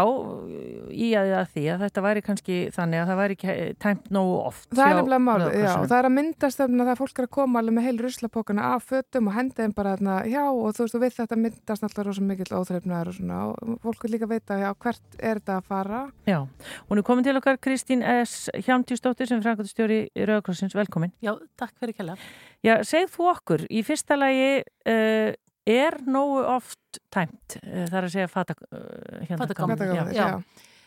í 0.95 1.11
að, 1.19 1.31
að 1.39 1.51
því 1.55 1.65
að 1.73 1.85
þetta 1.85 2.05
væri 2.05 2.23
kannski 2.27 2.57
þannig 2.75 3.03
að 3.03 3.11
það 3.11 3.21
væri 3.21 3.37
ekki 3.39 3.55
tæmt 3.83 4.09
nógu 4.15 4.35
oft. 4.51 4.67
Það 4.71 4.85
er 4.85 4.99
nefnilega 4.99 5.25
málið, 5.25 5.47
Rauða 5.55 5.65
já, 5.65 5.75
það 5.85 5.97
er 5.99 6.09
að 6.09 6.15
myndast 6.17 6.63
þannig 6.63 6.85
að 6.85 6.91
það 6.91 7.01
fólk 7.03 7.21
er 7.21 7.29
að 7.29 7.33
koma 7.39 7.63
alveg 7.63 7.77
með 7.79 7.87
heil 7.89 7.97
ruslapókana 8.03 8.71
af 8.75 8.89
fötum 8.91 9.31
og 9.31 9.37
henda 9.39 9.59
þeim 9.61 9.75
bara 9.77 9.95
þarna, 9.95 10.17
já, 10.31 10.43
og 10.51 10.75
þú 10.75 10.87
veist, 10.87 10.99
og 10.99 11.05
við 11.05 11.17
þetta 11.19 11.41
myndast 11.45 11.87
alltaf 11.89 12.09
rosa 12.09 12.27
mikill 12.31 12.51
óþreifnaður 12.59 13.13
og 13.13 13.19
svona, 13.19 13.41
og 13.53 13.79
fólk 13.85 14.07
vil 14.07 14.13
líka 14.17 14.31
veita, 14.31 14.59
já, 14.61 14.71
hvert 14.85 15.21
er 15.21 15.41
þetta 15.43 15.59
að 15.61 15.71
fara? 15.71 16.03
Já, 16.31 16.41
hún 16.91 17.03
er 17.03 17.07
komin 17.07 17.27
til 17.27 17.37
okkar 17.39 17.61
Kristín 17.63 18.03
S. 18.03 18.51
Hjámtísdóttir 18.67 19.31
sem 19.31 19.43
frækvæmstjóri 19.45 20.01
Rauðakrossins, 20.19 20.75
velkomin. 20.77 21.15
Já, 21.25 21.35
takk 21.61 21.77
fyrir 21.81 21.97
kella. 21.97 22.19
Já, 22.65 22.79
segð 22.87 23.11
þú 23.13 23.31
okkur, 23.35 23.67
í 23.69 23.83
fyrsta 23.85 24.17
lagi 24.17 24.63
uh, 24.63 25.35
er 25.67 25.99
nógu 26.07 26.43
oft 26.55 27.01
tæmt, 27.15 27.59
uh, 27.63 27.85
það 27.89 27.99
er 28.01 28.09
að 28.09 28.15
segja 28.15 28.31
fata, 28.33 28.57
uh, 28.71 29.23
hérna. 29.25 29.49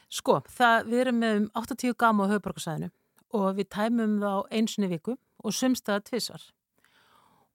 Sko, 0.07 0.37
það, 0.47 0.85
við 0.87 1.03
erum 1.03 1.17
með 1.19 1.39
um 1.41 1.47
80 1.59 1.95
gama 1.99 2.27
á 2.27 2.31
höfuborgarsæðinu 2.31 2.91
og 3.35 3.47
við 3.57 3.67
tæmum 3.75 4.19
þá 4.21 4.31
einsinni 4.55 4.87
viku 4.91 5.17
og 5.43 5.55
sumstaða 5.55 6.05
tvisvar. 6.07 6.43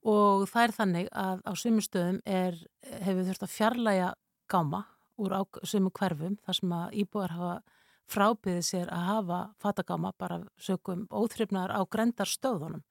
Og 0.03 0.43
það 0.51 0.67
er 0.67 0.73
þannig 0.77 1.07
að 1.15 1.41
á 1.47 1.51
sumustöðum 1.57 2.19
er, 2.27 2.59
hefur 3.01 3.25
þurft 3.29 3.45
að 3.47 3.53
fjarlæga 3.55 4.09
gáma 4.51 4.83
úr 5.17 5.33
á, 5.33 5.41
sumu 5.63 5.91
hverfum 5.95 6.37
þar 6.43 6.59
sem 6.59 6.75
að 6.75 6.97
íbúar 7.01 7.33
hafa 7.33 7.55
frábiðið 8.11 8.65
sér 8.67 8.91
að 8.93 9.05
hafa 9.07 9.39
fatagáma 9.63 10.11
bara 10.19 10.41
sögum 10.59 11.05
óþrifnaðar 11.09 11.73
á 11.73 11.81
grendar 11.89 12.29
stöðunum. 12.29 12.83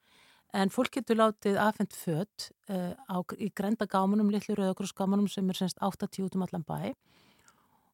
En 0.53 0.73
fólk 0.73 0.99
getur 0.99 1.19
látið 1.19 1.59
afhengt 1.61 1.97
fött 1.97 2.51
uh, 2.69 2.93
á, 3.09 3.17
í 3.41 3.49
grænda 3.57 3.89
gámanum, 3.89 4.31
litlu 4.33 4.57
rauðakrossgámanum 4.59 5.29
sem 5.31 5.49
er 5.49 5.59
semst 5.63 5.81
80 5.81 6.27
út 6.27 6.37
um 6.37 6.47
allan 6.47 6.67
bæ 6.69 6.93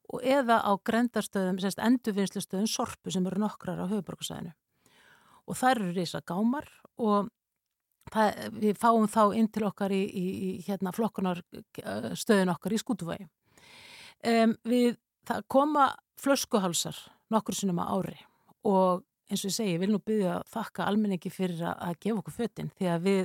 og 0.08 0.24
eða 0.24 0.60
á 0.64 0.72
grændarstöðum, 0.88 1.58
semst 1.60 1.80
endurvinnslustöðum 1.84 2.68
sorpu 2.70 3.12
sem 3.12 3.26
eru 3.28 3.42
nokkrar 3.42 3.82
á 3.84 3.90
höfuborgarsæðinu. 3.90 4.54
Og 5.48 5.56
það 5.56 5.74
eru 5.74 5.90
risa 5.96 6.22
gámar 6.24 6.68
og 6.96 7.28
það, 8.12 8.40
við 8.56 8.80
fáum 8.80 9.08
þá 9.08 9.22
inn 9.36 9.50
til 9.52 9.66
okkar 9.68 9.92
í, 9.92 10.00
í, 10.08 10.24
í 10.48 10.50
hérna, 10.64 10.94
flokkunar 10.96 11.42
eh, 11.52 12.40
okkar 12.54 12.74
í 12.74 12.80
skútuvegi. 12.80 13.28
Um, 14.24 14.56
við, 14.66 14.96
koma 15.46 15.92
flöskuhálsar 16.18 16.96
nokkur 17.30 17.54
sinnum 17.54 17.78
á 17.84 17.92
ári 17.92 18.16
og 18.66 19.04
eins 19.28 19.42
og 19.44 19.50
ég 19.50 19.56
segi, 19.56 19.74
ég 19.76 19.82
vil 19.82 19.90
nú 19.92 20.00
byggja 20.04 20.38
að 20.38 20.46
þakka 20.54 20.86
almenningi 20.88 21.32
fyrir 21.32 21.64
að, 21.68 21.98
gefa 22.00 22.22
okkur 22.22 22.36
fötinn 22.36 22.70
því 22.78 22.88
að 22.92 23.08
við 23.08 23.24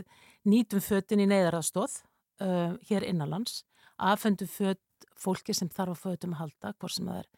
nýtum 0.51 0.83
fötinn 0.83 1.23
í 1.23 1.29
neyðaraðstóð 1.31 1.99
uh, 2.43 2.73
hér 2.89 3.07
innanlands, 3.07 3.63
aðfendum 3.97 4.51
fött 4.51 5.07
fólki 5.19 5.55
sem 5.55 5.71
þarf 5.71 5.95
að 5.95 6.03
fötum 6.03 6.35
að 6.35 6.43
halda, 6.43 6.73
hvort 6.79 6.95
sem 6.95 7.07
það 7.07 7.21
er 7.21 7.29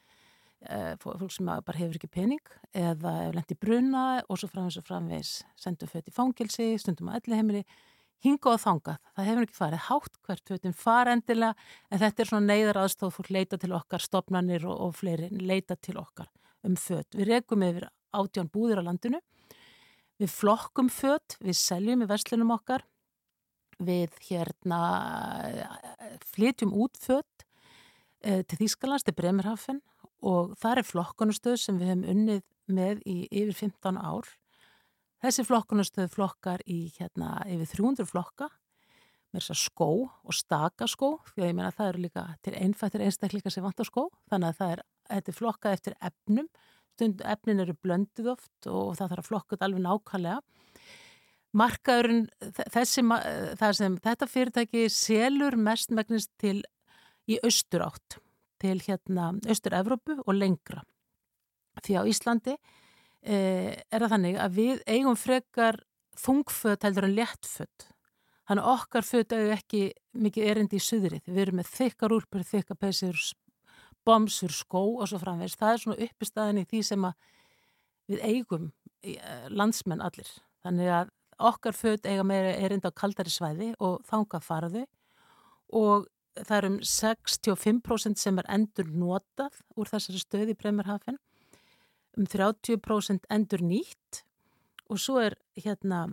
uh, 0.69 0.93
fólk 1.01 1.33
sem 1.35 1.49
bara 1.49 1.81
hefur 1.81 1.99
ekki 1.99 2.11
pening 2.11 2.53
eða 2.73 3.17
hefur 3.19 3.37
lent 3.39 3.53
í 3.53 3.59
bruna 3.65 4.05
og 4.25 4.39
svo 4.41 4.49
framvegs 4.49 4.79
og 4.81 4.87
framvegs 4.87 5.33
sendum 5.61 5.91
fött 5.91 6.09
í 6.09 6.15
fangilsi, 6.15 6.71
stundum 6.81 7.11
að 7.11 7.21
elli 7.21 7.41
heimili, 7.41 7.63
hinga 8.25 8.55
og 8.55 8.63
þangað, 8.63 9.01
það 9.13 9.29
hefur 9.29 9.45
ekki 9.45 9.59
farið 9.59 9.83
hátt 9.89 10.17
hvert 10.25 10.49
fötum 10.49 10.73
fara 10.77 11.13
endilega 11.13 11.53
en 11.91 12.01
þetta 12.01 12.23
er 12.23 12.31
svona 12.31 12.53
neyðaraðstóð, 12.53 13.13
fólk 13.19 13.29
leita 13.35 13.59
til 13.61 13.75
okkar, 13.77 14.01
stopnarnir 14.01 14.65
og, 14.65 14.79
og 14.87 14.97
fleiri 14.97 15.29
leita 15.29 15.77
til 15.77 15.99
okkar 16.01 16.31
um 16.65 16.77
fött. 16.79 17.13
Við 17.13 17.29
rekum 17.29 17.61
yfir 17.65 17.89
átján 18.15 18.51
búðir 18.51 18.81
á 18.81 18.87
landinu. 18.87 19.21
Við 20.21 20.31
flokkum 20.31 20.89
fött, 20.91 21.35
við 21.43 21.57
seljum 21.59 22.05
í 22.05 22.07
verslunum 22.07 22.53
okkar, 22.55 22.85
við 23.83 24.15
hérna 24.29 24.79
flytjum 26.31 26.71
út 26.71 26.95
fött 27.01 27.43
e, 28.23 28.41
til 28.47 28.59
Þýskalands, 28.61 29.03
til 29.03 29.15
Bremerhafen 29.17 29.81
og 30.23 30.55
það 30.61 30.79
er 30.79 30.87
flokkunastöð 30.87 31.57
sem 31.59 31.79
við 31.79 31.91
hefum 31.91 32.05
unnið 32.13 32.43
með 32.71 33.01
í 33.03 33.17
yfir 33.27 33.57
15 33.67 33.99
ár. 33.99 34.29
Þessi 35.23 35.45
flokkunastöð 35.47 36.13
flokkar 36.13 36.63
í 36.69 36.85
hérna 36.95 37.41
yfir 37.51 37.73
300 37.75 38.07
flokka 38.07 38.49
með 39.35 39.41
þess 39.41 39.53
að 39.53 39.61
skó 39.61 39.89
og 40.07 40.35
staka 40.35 40.87
skó 40.89 41.09
því 41.33 41.43
að 41.43 41.49
ég 41.49 41.57
meina 41.57 41.73
það 41.75 41.91
eru 41.91 42.03
líka 42.05 42.25
til 42.45 42.55
einfættir 42.55 43.03
einstakleika 43.03 43.51
sem 43.51 43.65
vantar 43.65 43.87
skó 43.89 44.07
þannig 44.31 44.53
að 44.53 44.59
það 44.59 44.73
er, 44.75 44.83
þetta 45.11 45.31
er 45.31 45.37
flokkað 45.39 45.77
eftir 45.77 45.97
efnum 46.09 46.49
stund 46.95 47.23
efnin 47.27 47.61
eru 47.63 47.75
blöndið 47.83 48.31
oft 48.35 48.69
og 48.71 48.95
það 48.97 49.11
þarf 49.11 49.23
að 49.23 49.29
flokka 49.29 49.55
þetta 49.55 49.67
alveg 49.69 49.85
nákvæmlega. 49.85 50.39
Markaðurinn, 51.55 52.25
þessi, 52.73 53.03
það 53.61 53.75
sem 53.77 53.97
þetta 54.03 54.27
fyrirtæki 54.27 54.87
selur 54.91 55.55
mestmægnist 55.55 56.33
til 56.41 56.57
í 57.31 57.37
austur 57.45 57.85
átt, 57.85 58.17
til 58.59 58.75
hérna 58.83 59.31
austur-Evrópu 59.45 60.19
og 60.25 60.35
lengra. 60.35 60.83
Því 61.83 61.95
á 61.99 62.03
Íslandi 62.11 62.55
eh, 62.55 63.71
er 63.71 64.03
það 64.03 64.13
þannig 64.15 64.39
að 64.43 64.59
við 64.59 64.83
eigum 64.87 65.19
frekar 65.19 65.79
þungföt 66.19 66.85
heldur 66.87 67.07
en 67.07 67.15
léttföt. 67.15 67.89
Þannig 68.45 68.69
okkar 68.75 69.07
föt 69.07 69.33
auðvitað 69.33 69.55
ekki 69.55 69.81
mikið 70.21 70.51
erindi 70.51 70.77
í 70.77 70.83
suðrið. 70.85 71.23
Við 71.25 71.41
erum 71.41 71.59
með 71.59 71.71
þykkar 71.71 72.13
úlpur, 72.13 72.43
þykkar 72.45 72.77
peysir, 72.83 73.23
bomsur, 74.05 74.53
skó 74.53 74.83
og 74.99 75.07
svo 75.09 75.19
framvegs. 75.21 75.57
Það 75.59 75.73
er 75.73 75.83
svona 75.83 76.07
uppistæðin 76.07 76.61
í 76.61 76.65
því 76.69 76.81
sem 76.85 77.07
við 78.09 78.25
eigum 78.25 78.71
landsmenn 79.53 80.03
allir. 80.05 80.29
Þannig 80.65 80.91
að 81.01 81.13
okkar 81.45 81.75
föt 81.75 82.07
eiga 82.07 82.23
meira 82.23 82.53
erind 82.55 82.85
á 82.87 82.91
kaldari 82.95 83.33
svæði 83.33 83.73
og 83.83 84.03
þanga 84.07 84.39
faraðu 84.43 84.85
og 85.75 86.05
það 86.35 86.57
er 86.57 86.67
um 86.69 86.77
65% 86.79 88.19
sem 88.19 88.39
er 88.39 88.49
endur 88.51 88.87
notað 88.91 89.59
úr 89.75 89.89
þessari 89.89 90.21
stöði 90.21 90.55
í 90.55 90.59
Bremerhafen, 90.59 91.19
um 92.15 92.27
30% 92.27 93.27
endur 93.31 93.63
nýtt 93.63 94.23
og 94.91 95.01
svo 95.01 95.19
er 95.23 95.37
hérna 95.59 96.07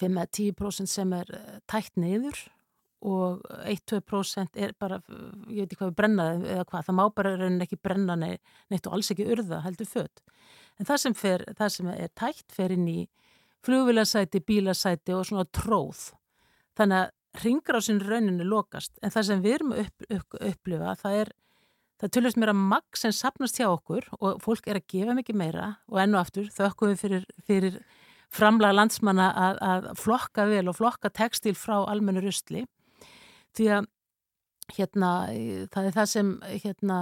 5-10% 0.00 0.88
sem 0.88 1.12
er 1.16 1.28
tætt 1.68 1.96
niður 2.00 2.38
og 3.02 3.42
1-2% 3.66 4.58
er 4.62 4.74
bara, 4.78 5.00
ég 5.50 5.64
veit 5.64 5.72
ekki 5.72 5.80
hvað 5.80 5.90
við 5.90 5.98
brennaði 5.98 6.52
eða 6.54 6.66
hvað, 6.68 6.84
það 6.86 6.96
má 6.98 7.02
bara 7.16 7.32
raunin 7.34 7.64
ekki 7.64 7.78
brenna 7.82 8.16
neitt 8.18 8.86
og 8.86 8.96
alls 8.96 9.10
ekki 9.14 9.26
urða 9.34 9.62
heldur 9.64 9.88
fött. 9.90 10.22
En 10.78 10.88
það 10.88 11.02
sem, 11.02 11.16
fer, 11.18 11.44
það 11.58 11.72
sem 11.76 11.90
er 11.96 12.12
tætt 12.18 12.54
fer 12.54 12.74
inn 12.74 12.86
í 12.90 13.00
flugvilasæti, 13.66 14.42
bílasæti 14.46 15.14
og 15.16 15.26
svona 15.28 15.46
tróð. 15.54 16.10
Þannig 16.78 17.02
að 17.02 17.42
ringrásin 17.42 18.02
rauninu 18.04 18.46
lokast, 18.46 18.94
en 19.02 19.12
það 19.12 19.28
sem 19.28 19.42
við 19.44 19.56
erum 19.58 19.74
að 19.74 19.84
upp, 19.86 20.06
upp, 20.18 20.36
upplifa, 20.50 20.94
það 21.00 21.18
er, 21.22 21.32
það 22.02 22.14
tölvist 22.16 22.38
mér 22.38 22.52
að 22.52 22.62
magg 22.72 23.00
sem 23.00 23.14
sapnast 23.16 23.58
hjá 23.58 23.66
okkur 23.70 24.08
og 24.20 24.42
fólk 24.44 24.68
er 24.68 24.78
að 24.78 24.88
gefa 24.94 25.16
mikið 25.18 25.38
meira 25.40 25.68
og 25.88 26.02
ennu 26.02 26.20
aftur 26.20 26.50
þökkum 26.52 26.92
við 26.92 27.02
fyrir, 27.02 27.26
fyrir 27.48 27.80
framlega 28.32 28.76
landsmanna 28.76 29.30
að, 29.32 29.62
að 29.64 29.88
flokka 30.00 30.46
vel 30.50 30.66
og 30.70 30.78
flokka 30.78 31.12
textil 31.12 31.54
frá 31.56 31.78
almennu 31.80 32.22
rustli 32.24 32.66
því 33.56 33.68
að 33.78 33.88
hérna, 34.76 35.08
það 35.72 35.88
er 35.88 35.96
það 35.96 36.10
sem 36.12 36.28
hérna, 36.64 36.98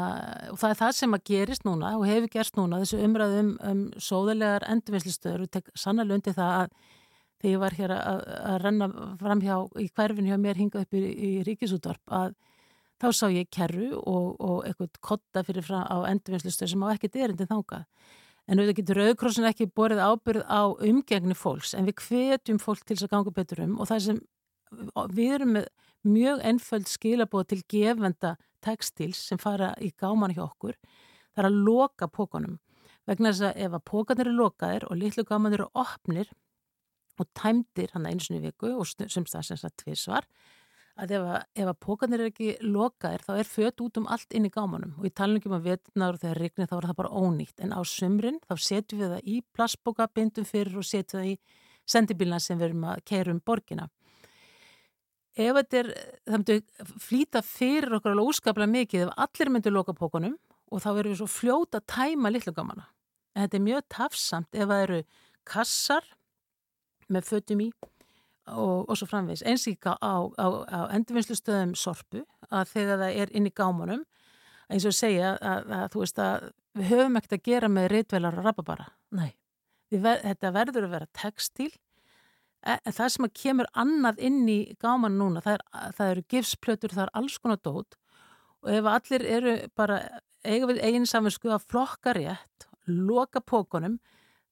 og 0.50 0.60
það 0.60 0.72
er 0.72 0.78
það 0.80 0.94
sem 0.98 1.16
að 1.16 1.26
gerist 1.30 1.66
núna 1.66 1.92
og 1.98 2.06
hefur 2.08 2.32
gerst 2.32 2.56
núna, 2.58 2.80
þessu 2.82 3.02
umræðum 3.04 3.50
um 3.70 3.82
sóðulegar 4.00 4.66
endurvinnslustöður 4.70 5.44
og 5.44 5.52
tek 5.54 5.68
sannlega 5.78 6.18
undir 6.18 6.36
það 6.36 6.54
að 6.60 6.72
þegar 7.40 7.52
ég 7.52 7.60
var 7.62 7.76
hér 7.78 7.94
að, 7.96 8.22
að 8.50 8.56
renna 8.64 8.88
fram 9.20 9.44
hjá 9.44 9.54
í 9.80 9.88
hverfin 9.88 10.28
hjá 10.28 10.38
mér 10.40 10.60
hingað 10.60 10.86
upp 10.86 10.96
í, 10.98 11.04
í 11.04 11.30
ríkisútvarp 11.46 12.16
að 12.16 12.34
þá 13.00 13.08
sá 13.16 13.26
ég 13.32 13.48
kerru 13.52 13.92
og, 14.00 14.34
og 14.36 14.66
eitthvað 14.68 14.98
kotta 15.04 15.44
fyrir 15.46 15.64
frá 15.64 15.84
á 15.88 16.04
endurvinnslustöður 16.10 16.74
sem 16.74 16.84
á 16.84 16.92
ekkert 16.92 17.16
erindi 17.16 17.48
þangað. 17.48 17.86
En 18.50 18.58
auðvitað 18.58 18.80
getur 18.80 18.98
Rauðkrossin 18.98 19.46
ekki 19.46 19.68
borið 19.78 20.02
ábyrð 20.02 20.44
á 20.50 20.62
umgengni 20.74 21.36
fólks 21.38 21.72
en 21.78 21.86
við 21.86 22.02
hvetjum 22.02 22.58
fólk 22.60 22.82
til 22.82 22.96
þess 22.96 23.06
að 23.06 23.12
ganga 23.14 23.34
betur 23.36 23.62
um 23.64 23.76
og 23.78 23.88
það 23.88 24.04
sem 24.08 24.20
við 25.14 25.34
erum 25.36 25.54
með 25.58 25.68
mjög 26.06 26.42
ennföld 26.50 26.88
skilabóð 26.88 27.46
til 27.50 27.62
gefenda 27.68 28.36
textils 28.64 29.20
sem 29.30 29.40
fara 29.40 29.72
í 29.80 29.90
gáman 29.96 30.34
hjá 30.36 30.44
okkur. 30.46 30.76
Það 31.34 31.42
er 31.42 31.48
að 31.50 31.58
loka 31.66 32.08
pókanum 32.08 32.58
vegna 33.08 33.32
þess 33.32 33.48
að 33.48 33.60
ef 33.64 33.74
að 33.74 33.84
pókanir 33.90 34.28
eru 34.28 34.38
lokaðir 34.38 34.86
og 34.86 34.98
litlu 35.00 35.24
gáman 35.26 35.56
eru 35.56 35.66
opnir 35.78 36.30
og 37.20 37.28
tæmdir 37.36 37.92
hann 37.94 38.08
eins 38.08 38.30
og 38.30 38.38
í 38.38 38.44
viku 38.46 38.72
og 38.76 38.88
semst 38.88 39.34
það 39.34 39.76
tvísvar 39.82 40.28
að 41.00 41.14
ef 41.16 41.24
að, 41.24 41.44
að 41.64 41.78
pókanir 41.80 42.22
eru 42.22 42.32
ekki 42.32 42.50
lokaðir 42.64 43.24
þá 43.24 43.32
er 43.38 43.48
fött 43.48 43.82
út 43.84 44.00
um 44.00 44.08
allt 44.10 44.36
inn 44.36 44.48
í 44.48 44.52
gámanum. 44.52 44.94
Og 45.00 45.08
í 45.08 45.14
talningum 45.16 45.56
að 45.56 45.70
vetnar 45.70 46.16
og 46.16 46.22
þegar 46.22 46.42
rignir 46.44 46.68
þá 46.70 46.76
er 46.76 46.88
það 46.90 46.98
bara 47.00 47.22
ónýtt. 47.22 47.56
En 47.64 47.72
á 47.72 47.80
sumrin 47.88 48.40
þá 48.44 48.54
setjum 48.60 49.00
við 49.00 49.14
það 49.14 49.30
í 49.32 49.36
plastboka, 49.56 50.08
bindum 50.12 50.48
fyrir 50.48 50.80
og 50.80 50.86
setjum 50.86 51.22
það 51.22 51.30
í 51.32 51.38
sendibílna 51.88 52.40
sem 52.42 52.60
við 52.60 52.70
erum 52.70 52.86
að 52.92 53.04
keira 53.08 53.32
um 53.32 53.40
borgina 53.44 53.88
ef 55.40 55.58
þetta 55.58 55.80
er, 55.80 55.90
það 56.28 56.38
myndu 56.38 56.56
flýta 57.04 57.42
fyrir 57.46 57.96
okkur 57.98 58.14
alveg 58.14 58.32
óskaplega 58.32 58.74
mikið 58.74 59.04
ef 59.06 59.12
allir 59.26 59.52
myndu 59.54 59.72
loka 59.74 59.94
pókunum 59.96 60.36
og 60.70 60.82
þá 60.82 60.90
verður 60.90 61.12
við 61.12 61.20
svo 61.20 61.28
fljóta 61.30 61.80
að 61.80 61.88
tæma 61.90 62.32
litlugamana. 62.32 62.86
En 63.34 63.44
þetta 63.44 63.58
er 63.58 63.66
mjög 63.66 63.86
tafsamt 63.94 64.58
ef 64.58 64.68
það 64.70 64.84
eru 64.84 65.00
kassar 65.48 66.06
með 67.10 67.26
fötum 67.30 67.64
í 67.64 67.70
og, 68.50 68.86
og 68.86 68.96
svo 68.98 69.08
framvegs. 69.10 69.42
Eins 69.46 69.66
og 69.70 69.86
á, 69.86 70.14
á, 70.38 70.46
á 70.66 70.80
endurvinnslustöðum 70.96 71.74
sorpu 71.78 72.24
að 72.50 72.72
þegar 72.74 73.04
það 73.04 73.20
er 73.24 73.34
inn 73.36 73.48
í 73.48 73.54
gámanum 73.54 74.06
eins 74.70 74.86
og 74.86 74.94
segja 74.94 75.34
að, 75.36 75.70
að 75.74 75.86
þú 75.92 76.02
veist 76.04 76.22
að 76.22 76.48
við 76.78 76.90
höfum 76.92 77.18
ekkert 77.18 77.36
að 77.36 77.46
gera 77.50 77.70
með 77.72 77.88
reytvelar 77.94 78.38
og 78.38 78.46
rababara. 78.46 78.90
Nei, 79.16 79.30
ver, 79.90 80.20
þetta 80.22 80.52
verður 80.54 80.86
að 80.86 80.94
vera 80.96 81.10
textil 81.16 81.70
en 82.62 82.94
það 82.96 83.12
sem 83.14 83.26
að 83.26 83.36
kemur 83.42 83.70
annað 83.78 84.22
inn 84.28 84.42
í 84.50 84.58
gáman 84.82 85.18
núna, 85.18 85.42
það, 85.44 85.58
er, 85.58 85.92
það 85.96 86.12
eru 86.14 86.24
gifsplötur, 86.34 86.94
það 86.96 87.06
er 87.06 87.14
alls 87.20 87.38
konar 87.40 87.60
dót 87.64 87.96
og 88.60 88.72
ef 88.74 88.88
allir 88.92 89.26
eru 89.38 89.56
bara 89.78 90.00
eiga 90.44 90.68
við 90.68 90.80
eigin 90.84 91.08
saminsku 91.08 91.52
að 91.52 91.66
flokka 91.70 92.14
rétt, 92.16 92.68
loka 92.86 93.40
pókunum 93.40 93.98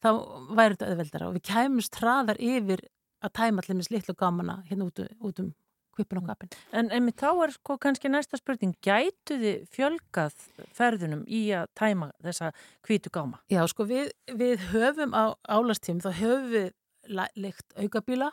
þá 0.03 0.11
væri 0.55 0.77
þetta 0.77 0.91
auðveldara 0.93 1.29
og 1.29 1.37
við 1.37 1.47
kæmumst 1.51 2.01
hraðar 2.01 2.41
yfir 2.41 2.85
að 3.25 3.35
tæma 3.35 3.63
allir 3.63 3.79
með 3.79 3.89
slitlu 3.89 4.15
gámana 4.19 4.61
hérna 4.69 4.89
út, 4.89 5.03
út 5.19 5.43
um 5.43 5.53
kvipin 5.99 6.21
og 6.21 6.29
kapin. 6.29 6.53
En 6.71 6.93
einmitt 6.95 7.19
þá 7.19 7.31
er 7.43 7.53
sko 7.57 7.77
kannski 7.83 8.11
næsta 8.11 8.39
spurning, 8.39 8.77
gætu 8.85 9.39
þið 9.41 9.65
fjölgað 9.75 10.37
ferðunum 10.77 11.25
í 11.27 11.49
að 11.59 11.67
tæma 11.79 12.13
þessa 12.23 12.53
kvítu 12.87 13.11
gáma? 13.15 13.41
Já, 13.51 13.65
sko 13.71 13.89
við, 13.89 14.13
við 14.39 14.69
höfum 14.71 15.17
á 15.19 15.35
álastífum, 15.51 16.03
þá 16.05 16.13
höfum 16.21 16.53
við 16.55 16.71
leikt 17.09 17.75
aukabíla, 17.79 18.31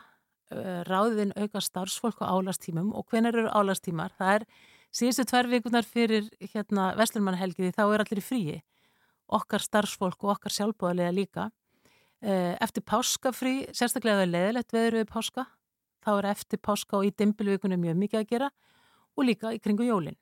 ráðin 0.85 1.33
auka 1.35 1.61
starfsfólk 1.63 2.21
á 2.21 2.29
álastímum 2.29 2.93
og 2.93 3.07
hvenar 3.09 3.35
eru 3.35 3.49
álastímar? 3.49 4.13
Það 4.17 4.35
er 4.35 4.45
síðustu 4.95 5.25
tvær 5.29 5.49
vikunar 5.51 5.87
fyrir 5.87 6.29
hérna 6.53 6.93
Vestlurmannhelgiði 6.99 7.73
þá 7.75 7.83
er 7.87 8.03
allir 8.03 8.21
í 8.21 8.25
fríi. 8.25 8.57
Okkar 9.25 9.63
starfsfólk 9.63 10.23
og 10.23 10.35
okkar 10.35 10.53
sjálfbóðarlega 10.53 11.15
líka. 11.15 11.49
Eh, 12.21 12.55
Eftir 12.61 12.85
páskafrí, 12.85 13.55
sérstaklega 13.73 14.21
það 14.21 14.27
er 14.27 14.33
leðilegt 14.33 14.75
veður 14.75 14.99
við 14.99 15.09
páska, 15.11 15.47
þá 16.05 16.11
er 16.17 16.29
eftir 16.31 16.61
páska 16.61 16.99
og 16.99 17.07
í 17.09 17.13
dimbilvikunum 17.17 17.81
mjög 17.81 17.99
mikið 18.03 18.21
að 18.21 18.29
gera. 18.29 18.51
Og 19.17 19.25
líka 19.25 19.53
í 19.55 19.59
kringu 19.63 19.87
jólin. 19.87 20.17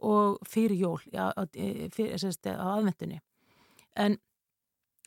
Og 0.00 0.38
fyrir 0.48 0.78
jól 0.78 1.00
já, 1.12 1.32
eh, 1.36 1.88
fyrir, 1.90 2.18
sérst, 2.18 2.46
á 2.46 2.64
aðvendunni. 2.78 3.20
En 3.96 4.18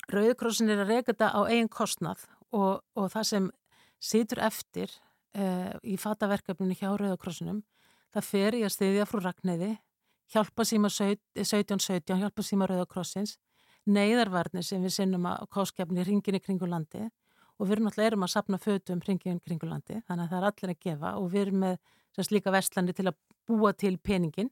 Rauðkrossin 0.08 0.70
er 0.70 0.86
að 0.86 0.88
reyka 0.94 1.12
þetta 1.12 1.34
á 1.36 1.40
eigin 1.50 1.68
kostnað 1.68 2.28
og, 2.56 2.84
og 2.96 3.10
það 3.14 3.28
sem 3.32 3.50
situr 4.00 4.42
eftir 4.46 4.92
uh, 5.38 5.74
í 5.84 5.98
fataverkefninu 6.00 6.78
hjá 6.78 6.92
Rauðkrossinum, 6.94 7.62
það 8.14 8.28
fer 8.30 8.58
í 8.58 8.64
að 8.66 8.74
stiðja 8.76 9.08
frú 9.10 9.22
Ragnæði, 9.24 9.74
hjálpa 10.34 10.66
síma 10.68 10.92
1717, 10.92 12.18
hjálpa 12.22 12.46
síma 12.46 12.68
Rauðkrossins, 12.70 13.38
neyðarvarnir 13.88 14.66
sem 14.68 14.84
við 14.84 14.98
sinnum 14.98 15.28
að 15.30 15.48
kóskefni 15.54 16.04
ringin 16.04 16.36
í 16.36 16.44
kringu 16.44 16.68
landi 16.68 17.06
og 17.58 17.70
við 17.70 17.80
náttúrulega 17.82 18.12
erum 18.12 18.26
að 18.26 18.34
sapna 18.34 18.60
fötum 18.62 19.00
ringin 19.06 19.40
í 19.40 19.44
kringu 19.46 19.70
landi, 19.70 20.02
þannig 20.06 20.28
að 20.28 20.34
það 20.34 20.38
er 20.38 20.48
allir 20.50 20.74
að 20.74 20.82
gefa 20.84 21.14
og 21.18 21.30
við 21.32 21.46
erum 21.46 21.62
með 21.64 21.78
sérst, 22.14 22.34
líka 22.36 22.54
vestlandi 22.54 22.94
til 22.98 23.08
að 23.10 23.18
búa 23.48 23.72
til 23.74 23.96
peningin 23.98 24.52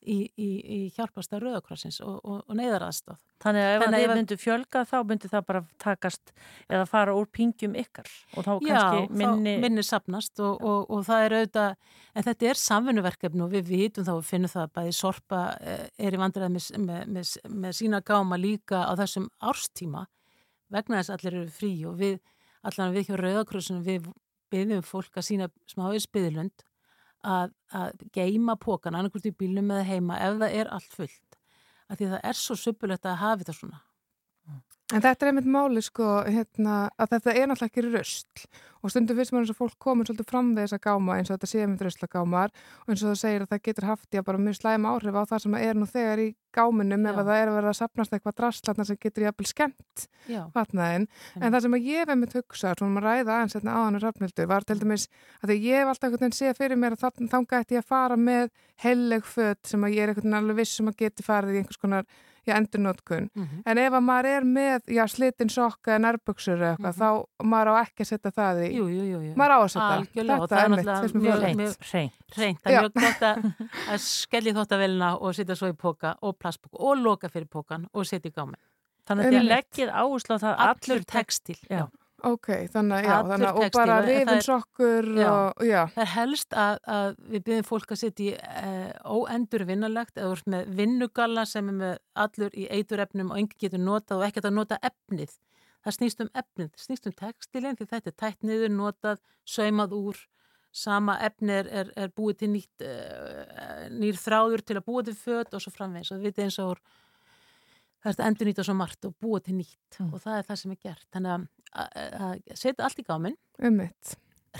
í, 0.00 0.16
í, 0.40 0.48
í 0.60 0.78
hjálpastar 0.94 1.42
Rauðkrossins 1.44 2.00
og, 2.04 2.20
og, 2.24 2.40
og 2.46 2.56
neyðaraðstof. 2.56 3.18
Þannig 3.40 3.64
að 3.64 3.72
ef 3.72 3.82
Þannig 3.82 3.98
að 3.98 4.04
þið 4.04 4.18
myndu 4.18 4.36
fjölga 4.40 4.82
þá 4.88 4.94
myndu 5.08 5.30
það 5.32 5.44
bara 5.48 5.62
takast 5.80 6.32
eða 6.68 6.86
fara 6.88 7.16
úr 7.16 7.28
pingjum 7.32 7.76
ykkar 7.80 8.08
og 8.36 8.46
þá 8.46 8.50
Já, 8.52 8.70
kannski 8.70 9.18
minni... 9.20 9.54
þá 9.56 9.64
minni 9.64 9.84
sapnast 9.86 10.42
og, 10.44 10.60
og, 10.60 10.86
og 10.92 11.04
það 11.08 11.26
er 11.26 11.36
auðvitað, 11.38 11.76
en 12.14 12.28
þetta 12.28 12.50
er 12.50 12.62
samfunnuverkefni 12.62 13.44
og 13.44 13.52
við 13.54 13.68
vitum 13.74 14.08
þá 14.08 14.12
og 14.14 14.24
finnum 14.28 14.52
það 14.52 14.66
að 14.66 14.74
bæði 14.78 14.96
Sorpa 15.00 15.42
eh, 15.60 15.84
er 15.98 16.16
í 16.16 16.22
vandræði 16.24 16.54
með, 16.56 16.70
með, 16.86 17.04
með, 17.18 17.34
með 17.66 17.76
sína 17.80 18.02
gáma 18.04 18.40
líka 18.40 18.84
á 18.88 18.92
þessum 19.00 19.28
árstíma 19.40 20.06
vegna 20.70 21.00
þess 21.00 21.12
að 21.12 21.20
allir 21.20 21.38
eru 21.42 21.54
frí 21.54 21.72
og 21.88 22.00
við, 22.00 22.18
allan 22.66 22.96
við 22.96 23.10
hjá 23.10 23.20
Rauðakrossunum 23.20 23.86
við 23.86 24.10
byggjum 24.50 24.84
fólk 24.86 25.16
að 25.16 25.28
sína 25.28 25.48
smáið 25.70 26.04
spiðlund 26.04 26.66
að, 27.26 27.52
að 27.76 28.04
geima 28.16 28.56
pókan 28.60 28.96
annarkvort 28.96 29.28
í 29.28 29.36
bílnum 29.36 29.70
eða 29.74 29.86
heima 29.88 30.18
ef 30.24 30.40
það 30.40 30.56
er 30.62 30.72
allt 30.76 30.96
fullt. 30.96 31.38
Af 31.90 31.98
því 31.98 32.06
að 32.06 32.14
það 32.14 32.26
er 32.30 32.38
svo 32.38 32.56
suppulegt 32.58 33.06
að 33.08 33.20
hafa 33.20 33.40
þetta 33.42 33.56
svona. 33.58 33.80
En 34.90 35.04
þetta 35.04 35.26
er 35.26 35.30
einmitt 35.30 35.50
máli 35.50 35.82
sko, 35.86 36.06
hérna, 36.26 36.76
að 36.98 37.12
þetta 37.14 37.34
er 37.34 37.50
náttúrulega 37.50 37.70
ekki 37.70 37.84
röstl 37.86 38.46
og 38.80 38.92
stundum 38.92 39.18
fyrst 39.18 39.34
maður 39.34 39.46
eins 39.46 39.54
og 39.54 39.60
fólk 39.60 39.78
komur 39.78 40.08
svolítið 40.08 40.30
fram 40.30 40.52
við 40.56 40.66
þessa 40.66 40.82
gáma 40.86 41.16
eins 41.18 41.30
og 41.30 41.36
þetta 41.38 41.50
sé 41.50 41.64
einmitt 41.64 41.84
röstlagámar 41.86 42.52
og 42.84 42.92
eins 42.92 43.02
og 43.04 43.12
það 43.12 43.22
segir 43.22 43.44
að 43.44 43.52
það 43.54 43.64
getur 43.68 43.88
haft 43.90 44.16
já 44.16 44.22
bara 44.26 44.40
mjög 44.40 44.60
slæm 44.60 44.88
áhrif 44.90 45.18
á 45.20 45.22
það 45.30 45.42
sem 45.44 45.58
er 45.60 45.80
nú 45.80 45.88
þegar 45.90 46.24
í 46.24 46.28
gáminum 46.54 47.06
ef 47.06 47.14
Já. 47.14 47.20
að 47.20 47.28
það 47.28 47.40
er 47.40 47.50
að 47.50 47.56
vera 47.56 47.70
að 47.70 47.78
sapnast 47.78 48.14
eitthvað 48.14 48.36
drastlarna 48.40 48.86
sem 48.88 48.98
getur 49.00 49.26
jafnvel 49.26 49.48
skemmt 49.50 50.06
vatnaðin. 50.54 51.06
En 51.38 51.52
það 51.52 51.64
sem 51.66 51.76
að 51.76 51.86
ég 51.90 52.02
hef 52.02 52.14
einmitt 52.14 52.34
hugsað, 52.34 52.80
svona 52.80 52.94
maður 52.96 53.06
ræða 53.08 53.36
aðeins 53.36 53.56
hérna 53.58 53.76
áðan 53.76 53.98
og 53.98 54.04
rafnildur, 54.06 54.48
var 54.50 54.66
til 54.66 54.78
dæmis 54.80 55.06
að 55.40 55.52
því 55.52 55.58
ég 55.68 55.78
hef 55.80 55.92
alltaf 55.92 56.08
einhvern 56.08 56.26
veginn 56.26 56.38
séð 56.40 56.58
fyrir 56.58 56.80
mér 56.80 56.96
að 56.96 57.22
þangað 57.30 57.60
ætti 57.60 57.78
ég 57.78 57.84
að 57.84 57.92
fara 57.92 58.18
með 58.18 58.50
heilleg 58.82 59.30
föt 59.30 59.70
sem 59.70 59.86
að 59.86 59.94
ég 59.94 60.02
er 60.02 60.12
einhvern 60.12 60.26
veginn 60.26 60.40
alveg 60.40 60.60
viss 60.62 60.80
sem 60.80 60.90
að 60.90 61.00
geti 61.04 61.26
farið 61.26 61.54
í 61.54 61.62
einhvers 61.62 61.80
konar 61.80 62.10
já, 62.46 62.56
endurnótkun. 62.56 63.30
Mhm. 63.34 63.62
En 63.66 63.78
ef 63.78 63.92
að 63.92 64.04
maður 64.04 64.28
er 64.30 64.44
með, 64.44 64.80
já, 64.88 65.04
slitin 65.06 65.50
sokka 65.52 65.94
eða 65.94 66.04
nærbuksur 66.06 66.56
eða 66.58 66.76
eitthvað, 66.76 66.96
þá 66.96 67.44
maður 67.44 67.70
á 67.70 67.74
ekki 67.84 68.04
að 68.04 68.10
setja 68.10 68.32
það 68.32 68.62
í. 68.64 68.69
Jú, 68.76 68.86
jú, 68.90 69.04
jú. 69.10 69.20
jú. 69.28 69.34
Maður 69.40 69.54
á 69.54 69.58
að 69.60 69.68
setja. 69.74 69.90
Algjörlega, 69.98 70.40
og 70.40 70.48
Þetta 70.48 70.56
það 70.56 70.64
er 70.64 70.72
mér 70.74 71.60
mjög-. 71.60 71.86
Hreint, 71.90 72.60
það 72.62 72.72
er 72.72 72.80
mjög 72.80 72.98
gott 73.00 73.24
að, 73.30 73.46
að 73.94 74.02
skelli 74.06 74.56
þóttavélina 74.58 75.12
og 75.20 75.38
setja 75.38 75.56
svo 75.58 75.70
í 75.72 75.78
póka 75.84 76.16
og 76.22 76.36
plastpóka 76.40 76.82
og 76.90 77.00
loka 77.04 77.32
fyrir 77.32 77.48
pókan 77.50 77.88
og 77.92 78.06
setja 78.08 78.30
í 78.30 78.36
gámi. 78.36 78.60
Þannig 79.08 79.26
að 79.26 79.34
þið 79.38 79.48
leggið 79.50 79.90
áherslu 79.90 80.36
á 80.36 80.42
það 80.44 80.52
að 80.52 80.68
allur 80.70 81.08
textil. 81.10 81.58
Já. 81.70 81.86
Ok, 82.20 82.48
þannig 82.68 82.98
að, 82.98 83.06
já, 83.06 83.12
Allur 83.16 83.30
þannig 83.32 83.48
að, 83.48 83.58
og 83.60 83.72
bara 83.72 83.94
og 83.94 84.02
það 84.04 84.08
rifin 84.10 84.30
er- 84.34 84.44
sokkur 84.44 85.06
Já. 85.16 85.28
og, 85.30 85.62
já. 85.64 85.80
Það 85.94 86.10
helst 86.14 86.56
að, 86.64 86.74
að 86.96 87.14
við 87.32 87.44
byrjum 87.46 87.66
fólk 87.70 87.94
að 87.94 88.00
setja 88.02 88.26
í 88.26 88.34
e, 88.36 88.72
óendur 89.08 89.64
vinnalegt 89.68 90.20
eða 90.20 90.36
með 90.52 90.74
vinnugalla 90.80 91.46
sem 91.48 91.70
er 91.72 91.78
með 91.78 91.94
allur 92.26 92.52
í 92.52 92.66
eiturefnum 92.76 93.32
og 93.32 93.40
engi 93.40 93.56
getur 93.64 93.80
notað 93.80 94.20
og 94.20 94.26
ekkert 94.28 94.50
að 94.50 94.58
nota 94.58 94.78
efnið. 94.84 95.32
Það 95.84 95.96
snýst 95.96 96.20
um 96.24 96.30
efnið, 96.36 96.70
það 96.74 96.84
snýst 96.86 97.06
um 97.08 97.12
textilin 97.16 97.76
því 97.78 97.86
þetta 97.94 98.10
er 98.12 98.16
tætt 98.20 98.42
niður, 98.44 98.72
notað, 98.76 99.20
saumað 99.48 99.94
úr, 99.96 100.18
sama 100.72 101.16
efni 101.26 101.50
er, 101.56 101.66
er, 101.80 101.88
er 101.96 102.10
búið 102.14 102.36
til 102.42 102.50
nýtt, 102.52 102.82
e, 102.84 103.88
nýr 103.90 104.18
þráður 104.20 104.62
til 104.68 104.76
að 104.78 104.84
búa 104.86 105.02
til 105.08 105.16
föt 105.18 105.54
og 105.56 105.62
svo 105.64 105.72
framvegis 105.74 106.12
og 106.14 106.20
við 106.20 106.28
veitum 106.30 106.44
eins 106.46 106.58
og 106.62 106.78
það 108.04 108.12
er 108.20 108.26
endur 108.28 108.50
nýta 108.50 108.64
svo 108.68 108.76
margt 108.78 109.08
og 109.08 109.16
búa 109.20 109.40
til 109.44 109.56
nýtt 109.58 109.98
Mm. 110.00 110.12
og 110.14 110.20
það 110.22 110.36
er 110.38 110.44
það 110.46 110.56
sem 110.60 110.70
er 110.72 110.76
gert. 110.84 111.06
Þannig 111.12 111.48
að, 111.74 112.42
setja 112.56 112.84
allt 112.86 113.00
í 113.02 113.04
gáminn 113.08 113.36
Ummitt. 113.58 114.14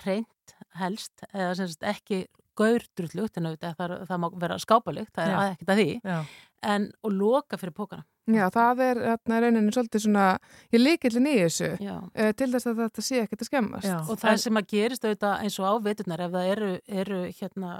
reynt 0.05 0.55
helst 0.81 1.23
eða 1.33 1.55
sagt 1.57 1.83
ekki 1.87 2.19
gaurdrullugt 2.59 3.39
en 3.39 3.47
auðvitað 3.49 3.77
það, 3.79 3.95
það 4.11 4.19
má 4.21 4.27
vera 4.43 4.59
skápalugt, 4.61 5.13
það 5.15 5.25
er 5.29 5.33
Já. 5.33 5.55
ekkert 5.55 5.71
að 5.73 5.81
því 5.81 5.89
Já. 6.03 6.19
En 6.63 6.91
og 7.05 7.15
loka 7.17 7.59
fyrir 7.61 7.77
pókana 7.77 8.07
Já, 8.31 8.47
það 8.53 8.83
er 8.85 8.99
rauninni 9.27 9.73
svolítið 9.75 10.05
svona, 10.05 10.25
ég 10.71 10.83
líkillin 10.83 11.27
í 11.27 11.37
þessu 11.41 11.71
Já. 11.83 11.97
uh, 11.99 12.33
til 12.37 12.51
þess 12.53 12.69
að 12.69 12.83
þetta 12.85 13.05
sé 13.05 13.23
ekkert 13.25 13.45
að 13.45 13.51
skemmast. 13.51 13.91
og 14.13 14.21
það 14.21 14.43
sem 14.45 14.61
að 14.61 14.69
gerist 14.71 15.07
auðvitað 15.07 15.45
eins 15.45 15.59
og 15.59 15.67
á 15.67 15.75
veturnar 15.87 16.25
ef 16.27 16.35
það 16.37 16.51
eru, 16.55 16.71
eru 17.03 17.21
hérna 17.41 17.73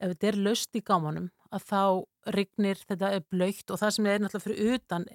ef 0.00 0.12
þetta 0.12 0.30
er 0.30 0.38
löst 0.48 0.76
í 0.76 0.82
gámanum 0.84 1.28
að 1.54 1.66
þá 1.70 1.82
rignir, 2.34 2.80
þetta 2.88 3.12
er 3.16 3.26
blöytt 3.30 3.70
og 3.70 3.80
það 3.80 3.92
sem 3.96 4.08
er 4.10 4.24
náttúrulega 4.24 4.46
fyrir 4.46 4.74
utan 4.76 5.06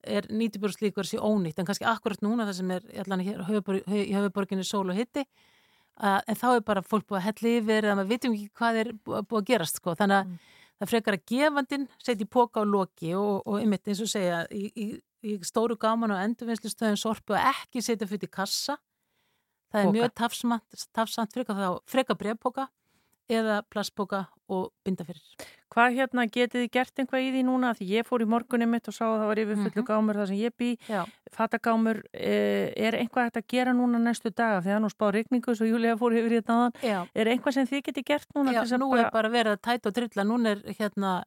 er 0.00 0.28
90% 0.30 0.84
líkur 0.86 1.08
sér 1.08 1.24
ónýtt 1.26 1.58
en 1.60 1.68
kannski 1.68 1.88
akkurat 1.88 2.22
núna 2.24 2.46
það 2.48 2.60
sem 2.60 2.70
er 2.76 2.86
allan 3.02 3.24
hér, 3.24 3.42
höfuborg, 3.48 3.82
í 3.90 4.14
höfuborginni 4.14 4.64
sól 4.64 4.86
og 4.88 4.96
hitti 4.96 5.26
en 6.00 6.38
þá 6.38 6.46
er 6.54 6.62
bara 6.64 6.84
fólk 6.86 7.08
búið 7.08 7.20
að 7.20 7.26
hella 7.26 7.52
yfir 7.58 7.88
eða 7.88 7.98
maður 7.98 8.12
vitum 8.14 8.36
ekki 8.36 8.54
hvað 8.56 8.80
er 8.84 8.92
búið 9.04 9.40
að 9.42 9.48
gerast 9.50 9.80
sko. 9.80 9.96
þannig 9.98 10.22
að 10.22 10.56
það 10.80 10.92
frekar 10.94 11.18
að 11.18 11.24
gefandin 11.28 11.86
setja 12.00 12.24
í 12.24 12.30
póka 12.30 12.64
og 12.64 12.70
loki 12.72 13.14
og, 13.18 13.42
og 13.46 13.60
einmitt 13.60 13.88
eins 13.88 14.02
og 14.04 14.10
segja 14.10 14.42
í, 14.50 14.70
í, 14.72 14.86
í 15.28 15.36
stóru 15.46 15.76
gaman 15.80 16.14
og 16.14 16.22
endurvinnslustöðum 16.24 16.98
sorpu 17.00 17.36
og 17.36 17.50
ekki 17.52 17.84
setja 17.84 18.08
fyrir 18.08 18.32
kassa 18.32 18.78
það 19.70 19.80
er 19.80 19.88
Poka. 19.88 19.96
mjög 19.98 20.14
tafsamt 20.96 21.36
frekar 21.36 21.80
frekar 21.90 22.20
brefpoka 22.20 22.68
eða 23.30 23.62
plastpoka 23.70 24.26
og 24.50 24.70
binda 24.84 25.06
fyrir 25.06 25.48
Hvað 25.70 25.96
hérna 26.00 26.24
getið 26.26 26.64
þið 26.64 26.70
gert 26.74 26.96
einhvað 26.98 27.22
í 27.22 27.26
því 27.30 27.40
núna? 27.46 27.68
Því 27.78 27.86
ég 27.92 28.06
fór 28.08 28.24
í 28.24 28.26
morgunum 28.26 28.72
mitt 28.74 28.88
og 28.90 28.94
sá 28.96 29.04
að 29.06 29.20
það 29.20 29.28
var 29.30 29.40
yfir 29.44 29.60
fullu 29.60 29.84
gámur 29.86 30.18
þar 30.18 30.26
sem 30.26 30.40
ég 30.40 30.54
bý. 30.58 30.70
Fatagámur, 31.30 32.00
eh, 32.10 32.72
er 32.74 32.96
einhvað 32.98 33.28
hægt 33.28 33.38
að 33.38 33.46
gera 33.54 33.74
núna 33.78 34.00
næstu 34.02 34.32
daga? 34.34 34.58
Því 34.64 34.66
það 34.66 34.78
er 34.80 34.82
nú 34.82 34.90
spáð 34.90 35.12
rigningu 35.14 35.54
svo 35.54 35.68
Júlia 35.70 35.94
fór 35.94 36.16
yfir 36.18 36.34
í 36.34 36.40
þetta 36.40 36.56
aðan. 36.56 37.06
Er 37.14 37.30
einhvað 37.30 37.54
sem 37.54 37.68
þið 37.70 37.84
getið 37.86 38.08
gert 38.10 38.34
núna? 38.34 38.50
Já, 38.50 38.78
nú 38.82 38.90
er 38.98 39.12
bara 39.14 39.30
verið 39.30 39.54
að 39.54 39.62
tæta 39.62 39.92
og 39.92 39.94
drilla 39.94 40.26
núna 40.26 40.56
er 40.56 40.74
hérna 40.74 41.22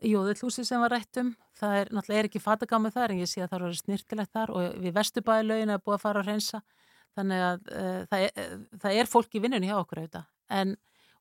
jóðullhúsi 0.00 0.64
sem 0.64 0.80
var 0.80 0.92
rætt 0.92 1.20
um 1.20 1.34
það 1.56 1.76
er 1.80 1.92
náttúrulega 1.94 2.20
er 2.20 2.28
ekki 2.28 2.42
fatagámið 2.42 2.96
þar 2.96 3.14
en 3.14 3.20
ég 3.22 3.30
sé 3.30 3.42
að 3.42 3.52
það 3.52 3.62
eru 3.62 3.78
snirtilegt 3.80 4.32
þar 4.34 4.52
og 4.52 4.80
við 4.82 4.96
vesturbæðilögin 4.96 5.72
er 5.72 5.82
búið 5.84 5.96
að 5.96 6.02
fara 6.04 6.22
að 6.22 6.30
reynsa 6.32 6.60
þannig 7.16 7.44
að 7.46 7.70
uh, 7.72 8.00
það, 8.10 8.26
er, 8.26 8.58
það 8.82 9.00
er 9.00 9.10
fólk 9.12 9.36
í 9.36 9.42
vinnunni 9.44 9.70
hjá 9.70 9.78
okkur 9.78 10.02
auðvitað 10.02 10.26
en, 10.58 10.74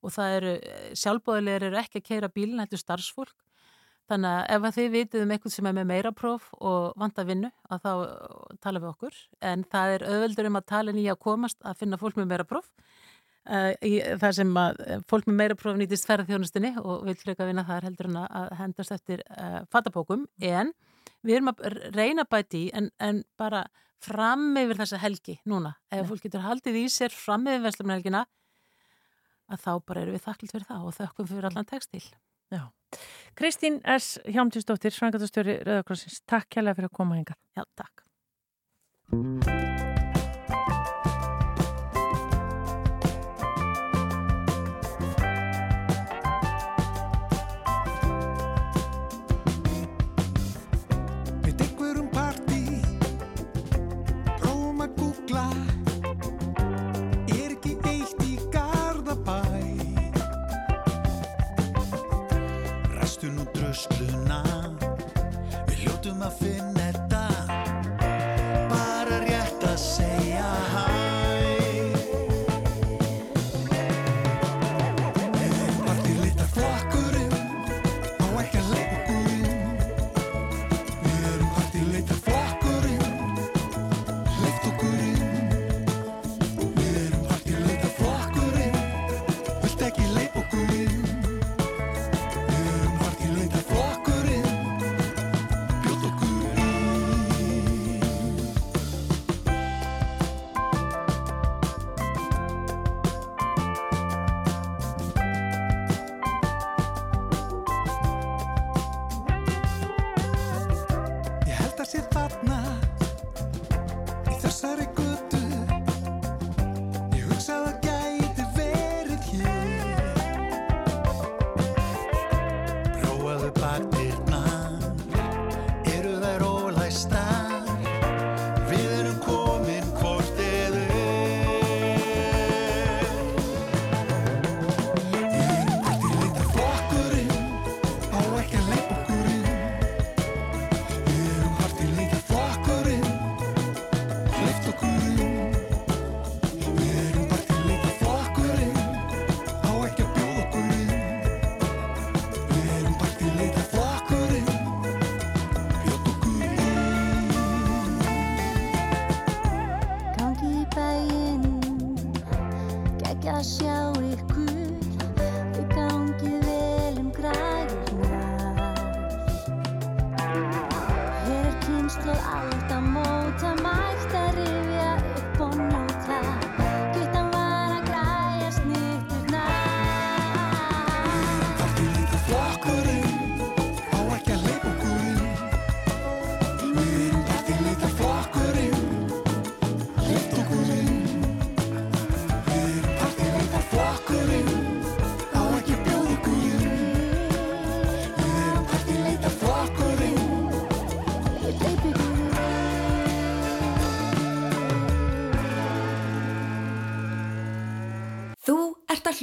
og 0.06 0.14
það 0.14 0.38
eru, 0.40 0.54
sjálfbóðilegar 1.02 1.68
eru 1.70 1.82
ekki 1.82 2.02
að 2.02 2.08
keira 2.12 2.32
bílinn, 2.32 2.62
þetta 2.64 2.78
er 2.78 2.84
starfsfólk. 2.84 3.36
Þannig 4.06 4.30
að 4.30 4.52
ef 4.54 4.66
að 4.68 4.76
þið 4.76 4.92
vitið 4.94 5.24
um 5.24 5.32
eitthvað 5.34 5.54
sem 5.56 5.68
er 5.68 5.74
með 5.74 5.88
meira 5.90 6.12
próf 6.14 6.50
og 6.60 6.92
vant 7.02 7.20
að 7.22 7.30
vinnu 7.32 7.50
að 7.74 7.80
þá 7.82 7.92
uh, 7.94 8.58
tala 8.62 8.82
við 8.84 8.92
okkur. 8.92 9.16
En 9.50 9.64
það 9.72 9.94
er 9.96 10.06
auðveldur 10.12 10.50
um 10.52 10.60
að 10.60 10.68
tala 10.70 10.94
nýja 10.94 11.16
að 11.16 11.24
komast 11.26 11.66
að 11.66 11.80
finna 11.80 12.00
fólk 12.02 12.20
með 12.20 12.28
meira 12.30 12.46
próf. 12.46 12.70
Uh, 13.46 13.72
í 13.86 13.96
það 14.22 14.36
sem 14.40 14.52
að 14.58 14.80
eh, 14.86 15.02
fólk 15.10 15.28
með 15.30 15.36
meira 15.38 15.58
próf 15.58 15.76
nýtist 15.78 16.08
ferðarþjónustinni 16.10 16.72
og 16.82 17.04
vil 17.06 17.14
freka 17.20 17.46
vinna 17.46 17.66
þar 17.66 17.86
heldur 17.86 18.10
en 18.10 18.22
að 18.24 18.54
hendast 18.58 18.94
eftir 18.96 19.22
uh, 19.36 19.60
fatapókum 19.74 20.24
en 20.42 20.72
við 21.26 21.36
erum 21.38 21.52
að 21.52 21.76
reyna 21.94 22.26
bæti 22.30 22.64
en, 22.74 22.90
en 22.98 23.22
bara 23.38 23.68
fram 24.02 24.48
yfir 24.58 24.82
þessa 24.82 25.02
helgi 25.02 25.38
núna. 25.50 25.76
Ef 25.94 26.10
fólk 26.10 26.26
getur 26.26 26.46
haldið 26.46 26.82
í 26.82 26.88
sér 26.94 27.14
fram 27.14 27.46
yfir 27.50 27.68
vestlumhelgina 27.68 28.26
að 29.52 29.66
þá 29.66 29.74
bara 29.86 30.06
erum 30.06 30.16
við 30.18 30.26
þakklátt 30.28 30.56
fyrir 30.56 30.70
það 30.70 30.88
og 30.88 30.98
þökkum 31.00 31.30
fyrir 31.32 31.50
allan 31.50 31.70
textil 31.70 32.06
Já. 32.54 32.72
Kristín 33.36 33.82
S. 33.84 34.20
Hjámtíðsdóttir, 34.26 34.94
Svangatastjóri 34.96 35.60
Rauðakrossins, 35.66 36.22
takk 36.30 36.50
kærlega 36.56 36.80
fyrir 36.80 36.92
að 36.92 36.98
koma 37.02 37.20
hinga. 37.20 37.38
Já, 37.58 37.66
takk. 37.76 39.65
Drösluna 63.76 64.40
Við 65.68 65.82
hljótum 65.82 66.24
að 66.24 66.40
finna 66.40 66.75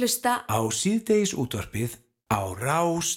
hlusta 0.03 0.43
Á 0.51 0.59
síðdeis 0.67 1.31
útvarpið 1.31 1.95
á 2.27 2.43
Rás 2.59 3.15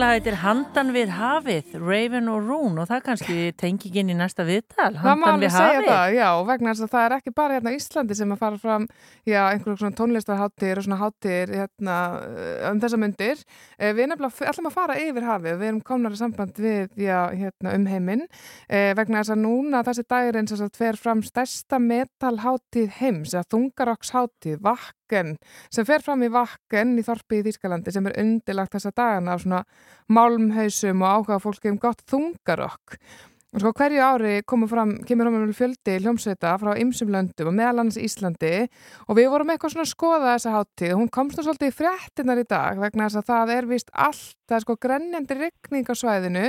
lag 0.00 0.14
heitir 0.14 0.38
Handan 0.40 0.94
við 0.94 1.10
hafið, 1.12 1.74
Raven 1.76 2.30
og 2.32 2.46
Rún 2.46 2.78
og 2.80 2.86
það 2.88 3.02
kannski 3.04 3.34
tengingin 3.60 4.12
í 4.12 4.14
næsta 4.16 4.46
viðtal, 4.48 4.69
Má 4.80 5.00
Handan 5.04 5.40
við 5.42 5.52
hafið. 5.54 5.88
það, 5.90 6.14
já, 6.16 6.28
vegna 6.48 6.72
þess 6.72 6.84
að 6.86 6.92
það 6.94 7.04
er 7.06 7.14
ekki 7.16 7.32
bara 7.36 7.56
hérna 7.58 7.72
Íslandi 7.76 8.16
sem 8.16 8.32
að 8.32 8.40
fara 8.40 8.58
fram, 8.62 8.86
já, 9.28 9.40
einhverjum 9.50 9.78
svona 9.82 9.98
tónlistarháttir 10.00 10.80
og 10.80 10.86
svona 10.86 10.98
háttir 11.00 11.52
hérna 11.54 11.96
um 12.70 12.80
þessa 12.80 13.00
myndir. 13.00 13.44
Eh, 13.78 13.92
Við 14.00 14.08
nefnilega 14.08 14.50
ætlum 14.52 14.70
að 14.70 14.76
fara 14.78 14.96
yfir 15.02 15.26
hafið, 15.28 15.58
við 15.60 15.68
erum 15.68 15.80
komnar 15.84 16.16
í 16.16 16.20
samband 16.20 16.56
við, 16.56 16.88
já, 16.96 17.18
hérna 17.36 17.74
um 17.76 17.86
heiminn, 17.90 18.26
eh, 18.68 18.94
vegna 18.96 19.20
þess 19.20 19.34
að 19.36 19.42
núna 19.44 19.84
þessi 19.84 20.06
dagurinn 20.08 20.48
sem 20.48 20.56
sagt 20.62 20.76
fer 20.80 20.96
fram 20.96 21.22
stærsta 21.22 21.78
metalháttíð 21.78 22.90
heims, 23.00 23.34
eða 23.34 23.44
þungarokksháttíð, 23.52 24.60
Vakken, 24.64 25.36
sem 25.70 25.84
fer 25.84 26.00
fram 26.02 26.22
í 26.22 26.30
Vakken 26.30 26.96
í 26.98 27.02
Þorpi 27.04 27.40
í 27.40 27.46
Þýskalandi 27.48 27.92
sem 27.92 28.06
er 28.06 28.16
undilagt 28.22 28.72
þessa 28.76 28.92
dagana 28.94 29.34
af 29.34 29.42
svona 29.42 29.64
málmhausum 30.08 31.02
og 31.02 31.26
áhuga 31.26 31.40
fólki 31.42 31.70
um 31.70 31.78
gott 31.82 32.02
þungarokk. 32.10 32.98
Sko 33.50 33.72
hverju 33.74 33.98
ári 33.98 34.34
fram, 34.70 34.92
kemur 35.02 35.26
fram 35.26 35.52
fjöldi 35.58 35.96
hljómsveita 35.98 36.52
frá 36.62 36.76
ymsum 36.78 37.08
löndum 37.10 37.48
og 37.50 37.56
meðal 37.58 37.80
annars 37.82 37.96
Íslandi. 37.98 38.68
Og 39.10 39.18
við 39.18 39.26
vorum 39.32 39.50
eitthvað 39.50 39.72
svona 39.72 39.86
að 39.88 39.90
skoða 39.90 40.34
þessa 40.36 40.52
hátíð 40.54 40.92
og 40.94 41.00
hún 41.00 41.10
komst 41.10 41.40
nú 41.40 41.42
svolítið 41.42 41.72
í 41.72 41.74
fréttinar 41.74 42.38
í 42.38 42.44
dag 42.46 42.78
vegna 42.78 43.08
þess 43.08 43.18
að 43.18 43.32
það 43.32 43.52
er 43.56 43.68
vist 43.72 43.90
allt, 43.90 44.36
það 44.46 44.56
er 44.56 44.64
sko 44.66 44.78
grenjandi 44.86 45.38
rigning 45.40 45.90
á 45.90 45.94
svæðinu 45.98 46.44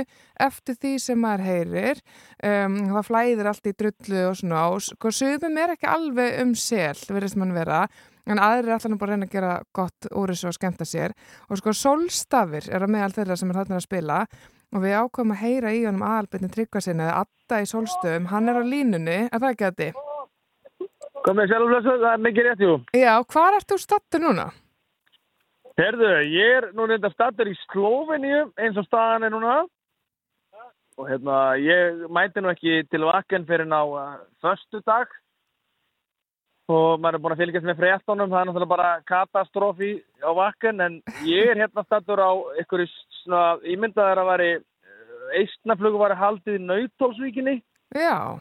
eftir 0.46 0.78
því 0.78 0.94
sem 1.02 1.20
maður 1.26 1.44
heyrir. 1.48 2.04
Um, 2.38 2.78
það 2.94 3.10
flæðir 3.10 3.50
allt 3.50 3.66
í 3.66 3.74
drullu 3.82 4.24
og 4.28 4.38
svona 4.38 4.64
og 4.70 4.86
sko 4.86 5.14
suðum 5.18 5.58
er 5.58 5.74
ekki 5.74 5.90
alveg 5.90 6.40
um 6.46 6.54
sel, 6.54 6.94
verðist 7.10 7.42
mann 7.42 7.58
vera 7.58 7.82
en 8.30 8.38
aðrir 8.38 8.70
er 8.70 8.78
alltaf 8.78 8.98
bara 9.00 9.16
að 9.16 9.16
reyna 9.16 9.26
að 9.26 9.34
gera 9.34 9.52
gott 9.74 10.12
úr 10.14 10.30
þessu 10.30 10.52
og 10.52 10.54
skemmta 10.54 10.86
sér. 10.86 11.18
Og 11.50 11.58
sko 11.58 11.74
sólstafir 11.74 12.70
er 12.70 12.86
að 12.86 12.94
meðal 12.94 13.14
þeirra 13.16 13.42
sem 13.42 13.50
er 13.50 13.64
þarna 13.64 13.82
að 13.82 13.88
spila 13.90 14.24
og 14.72 14.82
við 14.84 14.96
ákvæmum 14.98 15.34
að 15.34 15.42
heyra 15.42 15.74
í 15.76 15.84
honum 15.84 16.06
aðalbyrni 16.08 16.50
tryggva 16.52 16.80
sinni 16.84 17.04
eða 17.04 17.24
Adda 17.26 17.60
í 17.60 17.68
sólstöðum, 17.68 18.30
hann 18.32 18.48
er 18.48 18.58
á 18.58 18.64
línunni, 18.64 19.18
er 19.28 19.38
það 19.42 19.52
ekki 19.52 19.68
að 19.68 19.78
þið? 19.82 20.00
Komið 21.22 21.52
sjálfblössu, 21.52 21.94
það 22.02 22.12
er 22.12 22.22
mikið 22.26 22.48
rétt, 22.48 22.64
jú. 22.64 22.74
Já, 22.98 23.12
hvað 23.30 23.58
ert 23.58 23.68
þú 23.70 23.78
stattur 23.78 24.22
núna? 24.24 24.48
Herðu, 25.78 26.08
ég 26.28 26.56
er 26.58 26.66
nú 26.76 26.86
reynda 26.88 27.08
stattur 27.12 27.48
í 27.48 27.54
Slóveníu 27.68 28.48
eins 28.60 28.76
og 28.80 28.88
staðan 28.88 29.28
er 29.28 29.32
núna. 29.32 29.60
Og 31.00 31.08
hérna, 31.08 31.36
ég 31.62 32.02
mæti 32.12 32.42
nú 32.42 32.50
ekki 32.52 32.82
til 32.92 33.06
vakken 33.06 33.46
fyrir 33.48 33.68
ná 33.68 33.80
uh, 33.80 34.18
förstu 34.44 34.82
dag. 34.84 35.08
Og 36.72 37.00
maður 37.00 37.16
er 37.16 37.22
búin 37.24 37.34
að 37.34 37.40
fylgjast 37.42 37.68
með 37.68 37.80
fréttonum, 37.80 38.30
það 38.30 38.40
er 38.40 38.48
náttúrulega 38.50 38.72
bara 38.74 38.90
katastrófi 39.08 39.92
á 40.20 40.30
vakken. 40.36 40.84
En 40.84 41.00
ég 41.28 41.54
er 41.54 41.62
hérna 41.64 41.86
stattur 41.86 42.20
á 42.20 42.30
ykkur 42.60 42.84
svona 43.22 43.56
ímyndaðar 43.68 44.22
að 44.22 44.30
veri 44.32 44.50
eistnaflugu 45.40 46.00
var 46.00 46.16
haldið 46.18 46.58
í 46.58 46.64
Nautólsvíkinni. 46.66 47.56
Já. 47.96 48.40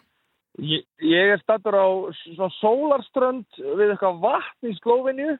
Ég, 0.59 0.83
ég 0.99 1.31
er 1.31 1.39
stattur 1.39 1.77
á 1.79 1.87
svona 2.25 2.51
sólarströnd 2.59 3.61
við 3.61 3.93
eitthvað 3.93 4.19
vatn 4.25 4.67
í 4.67 4.75
Slóveníu 4.81 5.37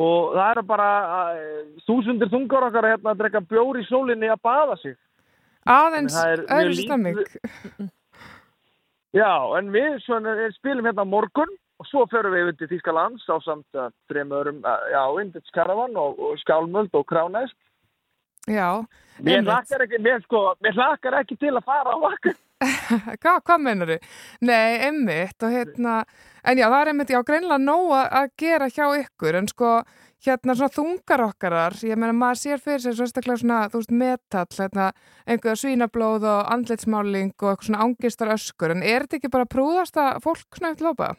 og 0.00 0.32
það 0.32 0.50
eru 0.54 0.64
bara 0.70 0.90
uh, 1.36 1.62
þúsundir 1.84 2.30
þungar 2.32 2.70
okkar 2.70 2.88
hérna 2.94 3.12
að 3.12 3.20
drekka 3.20 3.42
bjór 3.50 3.80
í 3.82 3.86
sólinni 3.88 4.30
að 4.32 4.42
baða 4.48 4.76
sig. 4.80 4.96
Aðeins 5.68 6.16
öðru 6.16 6.76
stemming. 6.78 7.20
Já, 9.12 9.32
en 9.58 9.72
við 9.74 9.98
svona, 10.06 10.36
eh, 10.38 10.52
spilum 10.54 10.86
hérna 10.86 11.04
morgun 11.04 11.50
og 11.82 11.88
svo 11.90 12.04
förum 12.08 12.32
við 12.32 12.44
yfir 12.44 12.56
til 12.56 12.68
Þýskalands 12.70 13.24
á 13.26 13.36
samt 13.42 13.80
þreim 14.08 14.30
öðrum, 14.36 14.60
já, 14.62 15.02
Indits 15.20 15.50
Karavan 15.52 15.96
og, 15.98 16.16
og 16.16 16.38
Skálmöld 16.40 16.94
og 16.94 17.08
Kránæst. 17.10 17.58
Já. 18.50 18.68
Mér 19.20 19.42
hlakkar 19.44 19.84
ekki, 19.84 19.98
mér 20.02 20.22
sko, 20.24 20.40
mér 20.64 20.76
hlakkar 20.78 21.18
ekki 21.20 21.36
til 21.40 21.52
að 21.52 21.66
fara 21.68 21.92
á 21.92 21.98
vakka. 22.00 22.32
Hva, 23.22 23.34
hvað 23.44 23.62
meinar 23.64 23.90
þau? 23.94 24.06
Nei, 24.48 24.78
einmitt 24.88 25.44
og 25.46 25.52
hérna, 25.54 25.96
en 26.44 26.60
já, 26.60 26.66
það 26.68 26.80
er 26.80 26.90
einmitt, 26.92 27.12
já, 27.14 27.20
greinlega 27.28 27.60
nóg 27.62 27.92
að- 27.96 28.32
gera 28.40 28.68
hjá 28.72 28.86
ykkur, 29.00 29.38
en 29.38 29.48
sko, 29.48 29.70
hérna 30.26 30.56
svona 30.56 30.74
þungarokkarar, 30.74 31.76
ég 31.88 32.00
meina 32.00 32.16
maður 32.16 32.40
sér 32.42 32.60
fyrir 32.64 32.82
sér 32.84 32.96
sérstaklega 32.98 33.40
svona, 33.40 33.60
þú 33.72 33.80
veist, 33.80 33.94
metall, 34.02 34.58
hérna, 34.58 34.90
einhverja 35.28 35.62
svínablóð 35.62 36.26
og 36.32 36.52
andlitsmáling 36.56 37.32
og 37.40 37.48
eitthvað 37.54 37.68
svona 37.70 37.84
ángistar 37.86 38.32
öskur, 38.36 38.74
en 38.76 38.84
er 38.84 39.06
þetta 39.06 39.20
ekki 39.20 39.32
bara 39.36 39.48
prúðasta 39.48 40.10
fólk 40.24 40.60
eftir 40.60 40.88
lópa? 40.88 41.14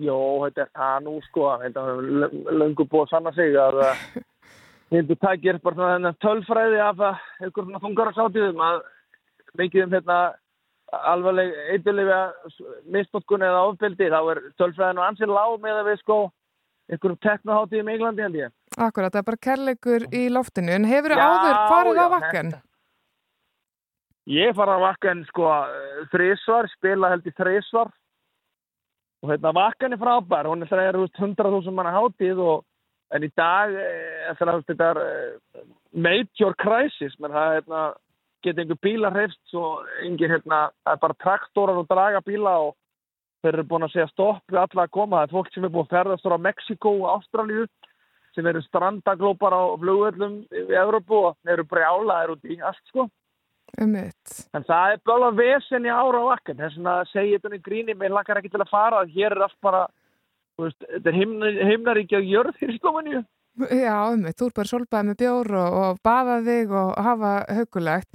Jó, 0.00 0.16
þetta 0.46 0.62
er 0.64 0.70
það 0.78 1.02
nú 1.06 1.16
sko, 1.26 1.48
þetta 1.60 1.82
er 1.90 2.36
löngu 2.62 2.86
búið 2.88 3.02
að 3.04 3.10
sanna 3.14 3.32
sig 3.36 3.58
að 3.60 3.82
Hildur 4.90 5.18
takir 5.22 5.58
bara 5.62 5.76
svona 5.76 5.96
þennan 5.96 6.20
tölfræði 6.24 6.80
af 6.82 7.02
að 7.06 7.46
ykkur 7.46 7.66
svona 7.66 7.82
þungararsátíðum 7.84 8.62
að 8.66 8.80
mikið 9.60 9.84
um 9.84 9.92
hérna 9.94 10.16
alvarleg 10.90 11.52
eitthulega 11.74 12.20
misnotkun 12.90 13.44
eða 13.46 13.60
ofbeldi 13.68 14.08
þá 14.10 14.20
er 14.32 14.40
tölfræðin 14.58 14.98
og 14.98 15.06
ansið 15.06 15.34
lág 15.36 15.52
með 15.62 15.78
að 15.82 15.90
við 15.90 16.00
sko 16.00 16.16
ykkur 16.96 17.14
teknohátíðum 17.22 17.90
í 17.90 17.94
Englandi 17.94 18.24
held 18.26 18.40
ég. 18.40 18.56
Akkurat, 18.78 19.12
það 19.14 19.20
er 19.20 19.28
bara 19.28 19.44
kærleikur 19.46 20.08
í 20.10 20.24
loftinu. 20.34 20.74
En 20.74 20.88
hefur 20.90 21.14
Já, 21.14 21.22
áður 21.22 21.60
farið 21.70 21.94
á 21.94 22.02
já, 22.02 22.10
vakken? 22.16 22.52
Ég 24.30 24.54
fara 24.54 24.76
á 24.78 24.80
vakkan 24.82 25.22
sko 25.30 25.48
þrísvar, 26.12 26.68
spila 26.76 27.10
held 27.14 27.26
í 27.26 27.34
þrísvar 27.38 27.88
og 29.20 29.30
hérna 29.32 29.52
vakkan 29.54 29.94
er 29.94 30.00
frábær, 30.00 30.48
hún 30.48 30.64
er 30.64 30.70
það 30.70 30.86
er 30.86 30.98
100.000 31.00 31.74
manna 31.76 31.92
hátíð 31.94 32.42
og 32.42 32.66
en 33.14 33.26
í 33.26 33.30
dag 33.38 33.74
eh, 33.74 34.30
að 34.30 34.62
þetta 34.68 34.90
er 34.92 35.02
eh, 35.04 35.64
major 35.92 36.56
crisis, 36.60 37.16
menn 37.18 37.34
það 37.34 37.54
hérna, 37.58 37.82
geta 38.44 38.62
einhver 38.62 38.80
bílar 38.82 39.16
hreifst 39.16 39.56
og 39.58 39.86
engin 40.06 40.32
hérna, 40.32 40.68
það 40.84 40.94
er 40.94 41.02
bara 41.04 41.20
traktorar 41.24 41.82
og 41.82 41.88
draga 41.90 42.22
bíla 42.24 42.56
og 42.68 42.74
þeir 43.42 43.54
eru 43.54 43.68
búin 43.68 43.86
að 43.86 43.94
segja 43.94 44.10
stopp 44.12 44.42
við 44.48 44.62
alla 44.62 44.86
að 44.86 44.94
koma, 44.96 45.20
það 45.20 45.28
er 45.28 45.36
fólk 45.36 45.54
sem 45.54 45.66
er 45.66 45.74
búin 45.74 45.88
að 45.88 45.94
ferðast 45.96 46.26
frá 46.26 46.36
Mexiko 46.48 46.96
og 47.00 47.08
Ástralíu 47.18 47.68
sem 48.36 48.46
eru 48.46 48.62
strandaglópar 48.62 49.56
á 49.56 49.62
flugöllum 49.80 50.42
í 50.46 50.66
Evrópu 50.78 51.24
og 51.30 51.38
þeir 51.42 51.56
eru 51.56 51.66
brjálaðir 51.72 52.36
út 52.36 52.46
í 52.46 52.60
allt 52.62 52.84
sko 52.92 53.08
Ummitt. 53.78 54.32
En 54.56 54.64
það 54.66 54.94
er 54.94 55.02
bara 55.06 55.30
vesen 55.36 55.86
í 55.86 55.92
ára 55.92 56.22
á 56.26 56.30
vakkan. 56.32 56.58
Þess 56.58 57.12
segi 57.12 57.36
ég 57.36 57.42
þetta 57.44 57.58
í 57.58 57.64
gríni, 57.64 57.94
mér 57.94 58.14
lakar 58.16 58.40
ekki 58.40 58.50
til 58.52 58.62
að 58.64 58.72
fara. 58.72 59.04
Hér 59.06 59.36
er 59.36 59.44
allt 59.46 59.58
bara, 59.62 59.84
veist, 60.66 60.80
þetta 60.94 61.10
er 61.12 61.18
himna, 61.20 61.52
himnaríkja 61.70 62.20
jörð 62.24 62.58
hér 62.60 62.74
í 62.74 62.78
Slómaníu. 62.80 63.22
Já, 63.60 63.94
ummitt, 64.14 64.36
þú 64.38 64.46
er 64.46 64.52
bara 64.56 64.70
solbæð 64.70 65.06
með 65.08 65.16
bjór 65.20 65.48
og, 65.58 65.74
og 65.80 65.98
baða 66.06 66.36
þig 66.46 66.70
og 66.80 66.92
hafa 67.04 67.32
hugulegt. 67.58 68.08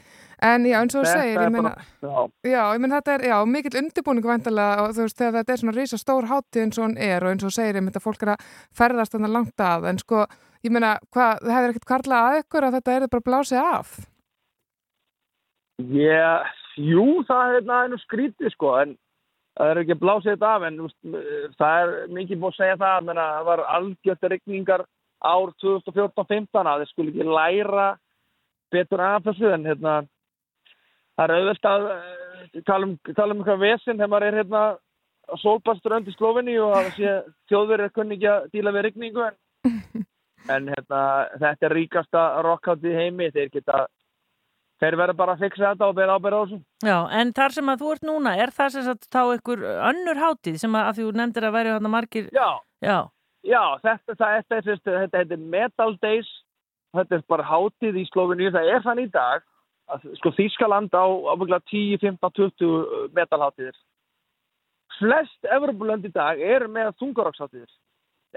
En 0.45 0.65
já, 0.67 0.77
eins 0.79 0.95
og 0.95 1.03
þú 1.03 1.11
segir, 1.11 1.41
ég 1.43 1.51
meina, 1.51 1.73
bara- 1.75 1.83
já. 2.01 2.31
já, 2.53 2.61
ég 2.75 2.81
meina 2.83 2.97
þetta 3.01 3.13
er, 3.17 3.25
já, 3.29 3.35
mikill 3.51 3.77
undirbúning 3.81 4.25
vantilega 4.25 4.85
og 4.85 4.95
þú 4.95 5.05
veist, 5.05 5.17
þegar 5.19 5.35
þetta 5.39 5.53
er 5.53 5.61
svona 5.61 5.75
rísa 5.75 5.99
stór 5.99 6.27
hátíð 6.31 6.61
eins 6.63 6.79
og 6.79 6.85
hún 6.87 6.97
er 6.97 7.23
og 7.23 7.31
eins 7.33 7.43
og 7.45 7.51
þú 7.51 7.55
segir, 7.59 7.75
ég 7.79 7.85
meina, 7.85 8.03
fólk 8.03 8.25
er 8.25 8.33
að 8.33 8.49
ferðast 8.79 9.15
þannig 9.15 9.33
langt 9.35 9.63
að, 9.67 9.87
en 9.91 10.01
sko, 10.01 10.25
ég 10.65 10.71
meina, 10.75 10.95
það 11.15 11.47
hefur 11.55 11.71
ekkert 11.75 11.89
kvarlað 11.91 12.27
að 12.31 12.41
ykkur 12.43 12.67
að 12.69 12.77
þetta 12.79 12.95
er 12.97 13.07
bara 13.15 13.27
blásið 13.29 13.61
af? 13.63 13.95
Ég, 15.95 16.53
jú, 16.79 17.05
það 17.27 17.41
er 17.45 17.55
hérna 17.59 17.79
einu 17.85 17.99
skrítið 18.03 18.53
sko, 18.55 18.71
en 18.81 18.95
það 19.55 19.71
er 19.71 19.81
ekki 19.81 19.95
að 19.95 20.01
blása 20.01 20.31
þetta 20.31 20.51
af, 20.51 20.65
en 20.67 20.79
þú 20.79 20.87
veist, 20.87 21.59
það 21.59 21.81
er 21.81 21.93
mikið 22.17 22.41
búið 22.41 22.51
að 22.51 22.57
segja 22.59 22.79
það, 22.81 22.97
menna, 23.09 23.27
það 23.35 23.47
var 23.49 23.63
algjört 23.77 24.27
regningar 24.33 24.83
ár 25.25 25.53
2014-15 25.63 26.71
að 26.71 26.83
þið 26.83 26.91
skulle 26.91 27.13
ekki 27.13 27.37
læra 27.37 27.87
betur 28.75 29.03
af 29.05 29.27
þessu, 29.29 29.51
en 29.55 29.67
hérna, 29.69 29.95
það 31.15 31.25
er 31.25 31.35
auðvitað 31.37 31.75
að 31.75 31.87
eh, 31.95 32.63
tala 32.67 32.89
um, 32.89 32.97
tala 33.15 33.35
um 33.35 33.43
eitthvað 33.43 33.63
vesen 33.63 33.95
þegar 33.95 34.11
maður 34.11 34.27
er 34.27 34.39
hérna 34.41 34.63
sólbastur 35.41 35.95
öndi 35.97 36.13
Slófinni 36.13 36.57
og 36.61 36.75
að 36.77 36.91
sé 36.99 37.13
þjóðverið 37.49 37.93
kunni 37.95 38.17
ekki 38.19 38.29
að 38.29 38.49
díla 38.53 38.73
við 38.75 38.87
regningu, 38.89 39.29
en, 39.29 39.37
en 40.57 40.71
hérna, 40.73 41.03
þetta 41.39 41.69
er 41.69 41.77
ríkasta 41.79 42.25
rockhátt 42.45 42.83
í 42.85 42.97
heimi, 42.97 43.31
þeir 43.33 43.53
geta 43.55 43.85
Þeir 44.83 44.97
verður 44.99 45.17
bara 45.21 45.35
að 45.37 45.43
fixa 45.45 45.69
þetta 45.69 45.87
og 45.87 45.95
bera 45.95 46.15
ábyrða 46.17 46.39
á 46.39 46.43
þessu. 46.43 46.57
Já, 46.83 46.97
en 47.19 47.29
þar 47.37 47.53
sem 47.55 47.69
að 47.71 47.81
þú 47.81 47.91
ert 47.93 48.07
núna, 48.09 48.33
er 48.43 48.51
það 48.55 48.73
sem 48.73 48.83
sagt 48.89 49.07
þá 49.13 49.21
einhver 49.23 49.61
önnur 49.91 50.19
hátíð 50.19 50.57
sem 50.59 50.75
að, 50.75 50.87
að 50.89 50.99
þú 50.99 51.11
nefndir 51.15 51.47
að 51.47 51.55
væri 51.55 51.75
hann 51.75 51.91
margir... 51.93 52.27
Já. 52.35 52.49
Já. 52.83 52.97
Já, 53.45 53.61
þetta, 53.85 54.17
það, 54.17 54.35
þetta, 54.35 54.57
er, 54.57 54.67
þetta, 54.67 54.97
þetta 55.05 55.21
heitir 55.21 55.47
Metal 55.55 55.95
Days, 56.03 56.31
þetta 56.97 57.15
er 57.15 57.25
bara 57.31 57.47
hátíð 57.47 57.99
í 58.01 58.05
Sloveníu, 58.09 58.51
það 58.51 58.71
er 58.73 58.85
þann 58.85 59.03
í 59.05 59.07
dag, 59.13 59.47
að, 59.93 60.07
sko 60.19 60.33
Þískaland 60.35 60.97
á 60.97 61.05
ábygglega 61.05 61.67
10, 61.71 62.01
15, 62.03 62.35
20 62.59 63.09
metalhátíðir. 63.15 63.81
Flest 64.99 65.49
Evropulönd 65.55 66.07
í 66.07 66.13
dag 66.15 66.39
eru 66.41 66.67
með 66.71 66.93
þungarokksháttíðir. 66.99 67.71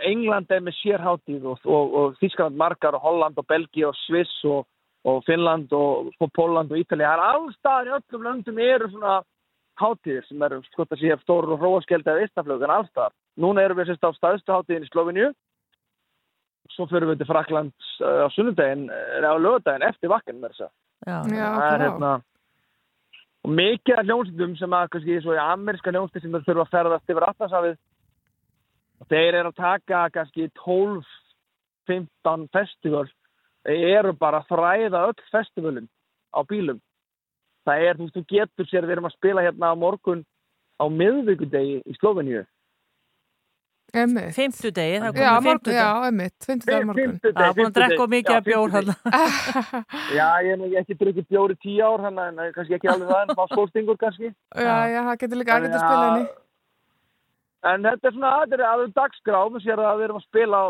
England 0.07 0.53
er 0.55 0.63
með 0.63 0.77
sérhátíð 0.79 1.47
og, 1.51 1.65
og, 1.67 1.95
og 1.99 2.19
Þískaland 2.21 2.59
margar 2.59 2.95
og 2.95 3.03
Holland 3.03 3.39
og 3.41 3.47
Belgia 3.51 3.89
og 3.91 3.97
Sviss 4.05 4.37
og 4.47 4.67
og 5.07 5.25
Finnland 5.27 5.73
og 5.77 6.13
sko, 6.17 6.29
Póland 6.35 6.73
og 6.73 6.81
Ítalið. 6.81 7.07
Það 7.07 7.15
er 7.15 7.25
allstaðar 7.27 7.91
í 7.91 7.95
öllum 7.99 8.25
löndum 8.27 8.63
eru 8.63 8.91
svona 8.93 9.19
hátíðir 9.79 10.25
sem 10.27 10.43
eru 10.43 10.63
sko 10.67 10.87
að 10.87 11.03
sé 11.03 11.19
stóru 11.23 11.55
og 11.55 11.63
hróaskjöldi 11.63 12.11
eða 12.13 12.25
istaflög 12.27 12.65
en 12.67 12.75
allstaðar. 12.79 13.15
Núna 13.39 13.63
erum 13.63 13.79
við 13.79 13.93
sérst 13.93 14.09
á 14.09 14.11
staðstu 14.17 14.55
hátíðin 14.55 14.89
í 14.89 14.91
Sloveníu. 14.91 15.29
Svo 16.75 16.87
fyrir 16.91 17.09
við 17.11 17.23
til 17.23 17.29
Fraklands 17.31 17.93
uh, 18.03 18.27
á 18.27 18.29
sunnudaginn, 18.35 18.89
eða 18.91 19.35
á 19.35 19.37
lögadaginn 19.41 19.87
eftir 19.89 20.11
vakken 20.13 20.43
með 20.43 20.57
þess 20.57 20.67
að. 20.67 20.73
Er 21.07 21.87
hérna 21.87 22.19
og 23.47 23.55
mikið 23.55 24.01
af 24.01 24.05
hljómsveitum 24.05 24.57
sem 24.59 24.75
að 24.77 24.91
kannski 24.93 25.21
svo 25.23 25.37
í 25.37 25.41
ameríska 25.41 25.93
hljómsveit 25.95 26.25
sem 26.25 26.35
þurfa 26.35 26.65
að 26.65 26.73
ferðast 26.75 27.13
yfir 27.13 27.27
Atlasafið 27.29 27.77
þeir 29.09 29.39
eru 29.41 29.53
að 29.53 29.61
taka 29.63 30.01
kannski 30.13 30.49
12-15 30.59 32.49
festival 32.53 33.07
eru 33.67 34.13
bara 34.13 34.43
að 34.43 34.49
þræða 34.53 35.07
öll 35.09 35.25
festivalin 35.33 35.89
á 36.35 36.41
bílum 36.49 36.79
það 37.69 37.83
er, 37.89 37.97
þú 37.99 38.07
veist, 38.07 38.17
þú 38.17 38.25
getur 38.29 38.67
sér 38.71 38.87
við 38.87 38.97
erum 38.97 39.09
að 39.11 39.17
spila 39.19 39.43
hérna 39.45 39.73
á 39.73 39.75
morgun 39.77 40.25
á 40.79 40.85
miðvíkudegi 40.89 41.83
í 41.85 41.97
Sloveníu 41.99 42.45
Emmitt. 43.97 44.35
Fimmtudegi, 44.37 44.99
það 45.01 45.15
komið 45.17 45.47
fimmtudag. 45.47 45.77
já, 45.79 46.09
emmitt, 46.11 46.35
fimmtudag 46.45 46.83
morgun. 46.85 46.99
Fimmtudegi, 47.09 47.41
Já, 47.41 47.55
búin 47.57 47.69
að 47.71 47.77
drekka 47.79 48.07
mikið 48.13 48.35
af 48.35 48.45
bjór. 48.45 48.75
Já, 50.19 50.27
ég 50.45 50.61
hef 50.61 50.75
ekki 50.83 50.97
drukkið 51.01 51.29
bjór 51.33 51.55
í 51.55 51.57
tíu 51.63 51.87
ár 51.87 52.05
þannig 52.05 52.27
en 52.29 52.43
eh, 52.45 52.51
kannski 52.53 52.77
ekki 52.77 52.91
alveg 52.93 53.09
það 53.09 53.23
en 53.25 53.39
fá 53.39 53.47
skólstingur 53.55 53.97
kannski 54.03 54.29
Já, 54.29 54.77
já, 54.93 55.01
það 55.09 55.17
getur 55.23 55.41
líka 55.41 55.57
aðgætt 55.57 55.73
að 55.79 55.85
spila 55.87 56.05
að- 56.05 56.13
henni. 56.19 56.29
En 57.73 57.89
þetta 57.89 58.09
er 58.11 58.15
svona, 58.19 58.35
er 58.53 58.65
aðeins 58.69 58.95
dagskrá, 59.01 59.41
við 59.57 59.65
sér 59.65 59.81
að 59.83 59.97
við 60.03 60.05
erum 60.11 60.21
að 60.21 60.29
spila 60.29 60.61
á 60.61 60.67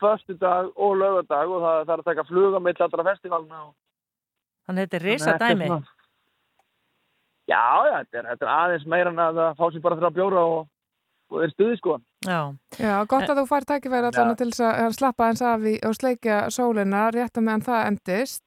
fimmtudag, 0.00 0.70
föstudag 0.70 0.72
og 0.76 0.96
lögadag 0.96 1.48
og 1.50 1.62
það, 1.62 1.84
það 1.86 1.92
er 1.92 1.98
að 1.98 2.04
taka 2.04 2.24
fluga 2.24 2.60
mitt 2.60 2.80
allra 2.80 3.04
festivalina. 3.04 3.62
og- 3.66 3.74
Þannig 4.68 4.82
er 4.82 4.86
að 4.86 5.18
þetta 5.18 5.50
er 5.50 5.54
dæmi. 5.54 5.66
svona- 5.66 5.86
Já, 7.48 7.84
já, 7.86 8.04
þetta 8.04 8.18
er, 8.18 8.24
þetta 8.24 8.42
er 8.42 8.48
aðeins 8.48 8.86
meira 8.86 9.08
en 9.10 9.16
að 9.16 9.56
fá 9.56 9.70
sér 9.72 9.80
bara 9.82 9.96
þrjá 9.96 10.10
bjóra 10.14 10.40
og, 10.46 10.68
og 11.30 11.42
er 11.42 11.48
stuði 11.50 11.76
sko. 11.78 12.00
Já. 12.26 12.40
Já, 12.76 12.94
gott 13.08 13.30
að 13.30 13.38
þú 13.40 13.44
fær 13.50 13.66
tækifæri 13.70 14.10
allan 14.10 14.36
til 14.36 14.48
þess 14.50 14.64
að 14.66 14.96
slappa 14.98 15.28
eins 15.30 15.42
af 15.46 15.66
í 15.66 15.74
og 15.86 15.94
sleikja 15.96 16.38
sólina 16.52 17.06
rétt 17.14 17.38
að 17.38 17.46
meðan 17.46 17.64
það 17.68 17.86
endist. 17.90 18.46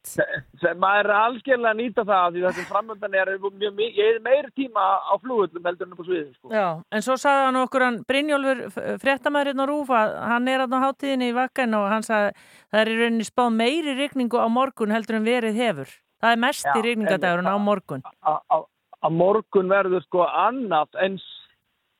Sem 0.59 0.81
maður 0.81 1.09
er 1.09 1.15
algjörlega 1.19 1.71
að 1.73 1.79
nýta 1.79 2.05
það 2.05 2.25
af 2.25 2.33
því 2.35 2.43
þetta 2.45 2.67
framöndan 2.73 3.17
er 3.21 3.31
mjög 3.39 3.77
mikið, 3.79 3.99
ég 4.03 4.15
er 4.15 4.21
meiri 4.27 4.51
tíma 4.59 4.87
á 4.99 5.13
flugullum 5.23 5.69
heldur 5.69 5.87
en 5.87 5.95
upp 5.95 6.03
á 6.03 6.05
sviðið 6.09 6.33
sko. 6.35 6.51
Já, 6.53 6.67
en 6.91 7.05
svo 7.05 7.17
sagði 7.19 7.45
hann 7.47 7.61
okkur 7.63 7.85
hann 7.87 8.01
Brynjólfur 8.09 8.61
fréttamaðurinn 9.01 9.63
á 9.63 9.65
Rúfa 9.69 10.01
hann 10.33 10.51
er 10.51 10.65
að 10.65 10.75
á 10.75 10.79
hátíðinni 10.85 11.31
í 11.31 11.37
vakkan 11.37 11.77
og 11.79 11.87
hann 11.91 12.05
sagði 12.05 12.35
það 12.69 12.83
er 12.83 12.91
í 12.93 12.99
rauninni 12.99 13.27
spáð 13.27 13.55
meiri 13.55 13.95
rigningu 13.97 14.39
á 14.41 14.47
morgun 14.51 14.93
heldur 14.93 15.19
en 15.19 15.27
verið 15.27 15.59
hefur 15.59 15.93
það 16.19 16.35
er 16.35 16.43
mest 16.43 16.67
í 16.67 16.75
Já, 16.75 16.85
rigningadagurinn 16.85 17.49
á 17.49 17.57
morgun 17.57 18.03
Á- 18.03 19.09
morgun 19.09 19.71
verður 19.71 20.03
sko 20.03 20.25
annað 20.27 20.97
eins 20.99 21.23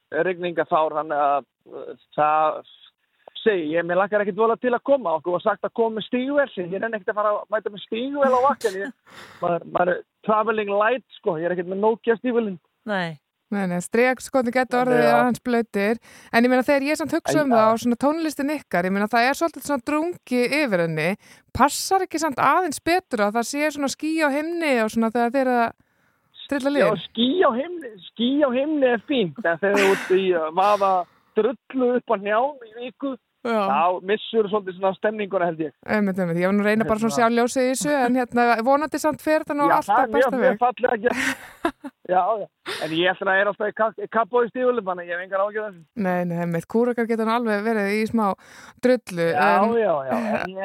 rigningaþár 0.09 0.95
þannig 0.99 1.21
að 1.23 1.43
uh, 1.43 1.48
það 2.17 2.59
segi, 3.43 3.69
ég 3.73 3.87
mér 3.87 4.01
lakkar 4.01 4.25
ekkert 4.25 4.39
vola 4.39 4.57
til 4.59 4.73
að 4.75 4.83
koma. 4.89 5.15
Okkur 5.19 5.37
var 5.37 5.45
sagt 5.45 5.63
að 5.67 5.75
koma 5.79 5.99
með 5.99 6.07
stígvel 6.09 6.49
ég 6.59 6.75
er 6.75 6.85
enn 6.87 6.97
ekkert 6.97 7.13
að 7.13 7.19
fara 7.21 7.31
að 7.37 7.55
mæta 7.55 7.71
með 7.73 7.85
stígvel 7.85 8.33
á 8.35 8.39
vakkan 8.45 8.77
ég, 8.81 8.93
maður, 9.41 9.65
maður 9.77 9.93
er 9.95 10.03
traveling 10.27 10.75
light 10.75 11.07
sko, 11.19 11.37
ég 11.39 11.47
er 11.49 11.55
ekkert 11.55 11.71
með 11.71 11.83
Nokia 11.85 12.19
stígvelin 12.19 12.59
Nei. 12.89 13.19
Nei, 13.49 13.63
nei, 13.65 13.79
strek 13.81 14.19
sko 14.21 14.43
þið 14.45 14.53
getur 14.59 14.83
orðið 14.83 14.99
Já. 15.07 15.13
aðeins 15.17 15.41
blöytir 15.41 15.97
en 16.29 16.45
ég 16.45 16.51
meina 16.51 16.65
þegar 16.67 16.83
ég 16.85 16.99
samt 16.99 17.15
hugsa 17.15 17.39
um 17.41 17.53
það 17.55 17.69
og 17.71 17.79
svona 17.81 17.97
tónlistin 18.03 18.51
ykkar, 18.53 18.85
ég 18.85 18.93
meina 18.93 19.07
það 19.09 19.25
er 19.25 19.37
svolítið 19.39 19.63
svona 19.65 19.85
drungi 19.89 20.41
yfir 20.59 20.83
henni. 20.83 21.07
Passar 21.57 22.05
ekki 22.05 22.21
samt 22.21 22.37
aðeins 22.45 22.83
betur 22.85 23.23
að 23.25 23.39
það 23.39 23.47
sé 23.49 23.71
svona 23.73 23.89
skí 23.89 24.11
á 24.21 24.29
himni 24.35 24.75
og 24.83 24.91
svona 24.93 25.09
þegar 25.15 25.33
þeir 25.33 25.41
eru 25.47 25.55
að 25.63 25.73
strilla 26.43 26.75
Já, 26.75 26.91
lið? 26.91 27.01
skí 27.07 27.27
á 27.41 27.49
himni, 27.57 27.91
skí 28.11 28.29
á 28.45 28.49
himni 28.53 28.91
er 28.93 29.01
fínt 29.09 29.41
en 29.41 29.61
þegar 29.63 29.81
þú 29.81 29.89
ert 29.95 30.13
í 30.13 30.27
að 30.43 30.53
vaða 30.61 30.91
drullu 31.39 31.89
upp 31.97 32.13
á 32.13 32.15
njám 32.19 32.69
í 32.69 32.71
viku 32.83 33.15
Já. 33.39 33.55
þá 33.71 34.03
missur 34.03 34.49
svolítið 34.51 34.75
svona 34.75 34.89
stemninguna 34.97 35.45
held 35.47 35.61
ég 35.63 35.71
Einmitt, 35.87 36.17
einmitt. 36.19 36.41
Ég 36.41 36.49
var 36.49 36.55
nú 36.57 36.63
að 36.65 36.67
reyna 36.67 36.87
bara 36.89 36.99
svona 36.99 37.13
að 37.15 37.19
sjá 37.21 37.27
ljósið 37.37 37.63
í 37.63 37.69
þessu 37.71 37.93
en 37.95 38.17
hérna 38.19 38.47
vonandi 38.67 38.99
samt 38.99 39.23
nú 39.55 39.69
Já, 39.69 39.77
það 39.79 40.01
alltaf 40.01 40.11
besta 40.17 40.41
veg 40.43 40.59
já, 42.09 42.19
já. 42.41 42.47
En 42.83 42.91
ég 42.97 43.11
ætla 43.13 43.31
að 43.31 43.39
er 43.39 43.51
alltaf 43.53 43.69
í 43.71 43.75
kap- 43.79 44.01
í 44.03 44.07
kappói 44.11 44.49
stífulum, 44.49 44.83
þannig 44.89 45.05
að 45.05 45.09
ég 45.09 45.15
hef 45.15 45.23
engar 45.23 45.43
ágjörð. 45.45 45.79
Nei, 46.03 46.19
nei, 46.27 46.37
einmitt, 46.43 46.67
kúrakar 46.67 47.07
geta 47.07 47.23
nú 47.29 47.33
alveg 47.37 47.63
verið 47.69 47.95
í 47.95 48.03
smá 48.11 48.25
drullu 48.83 49.29
Já, 49.31 49.47
en- 49.63 49.77
já, 49.79 49.95
já, 50.09 50.19
en 50.43 50.57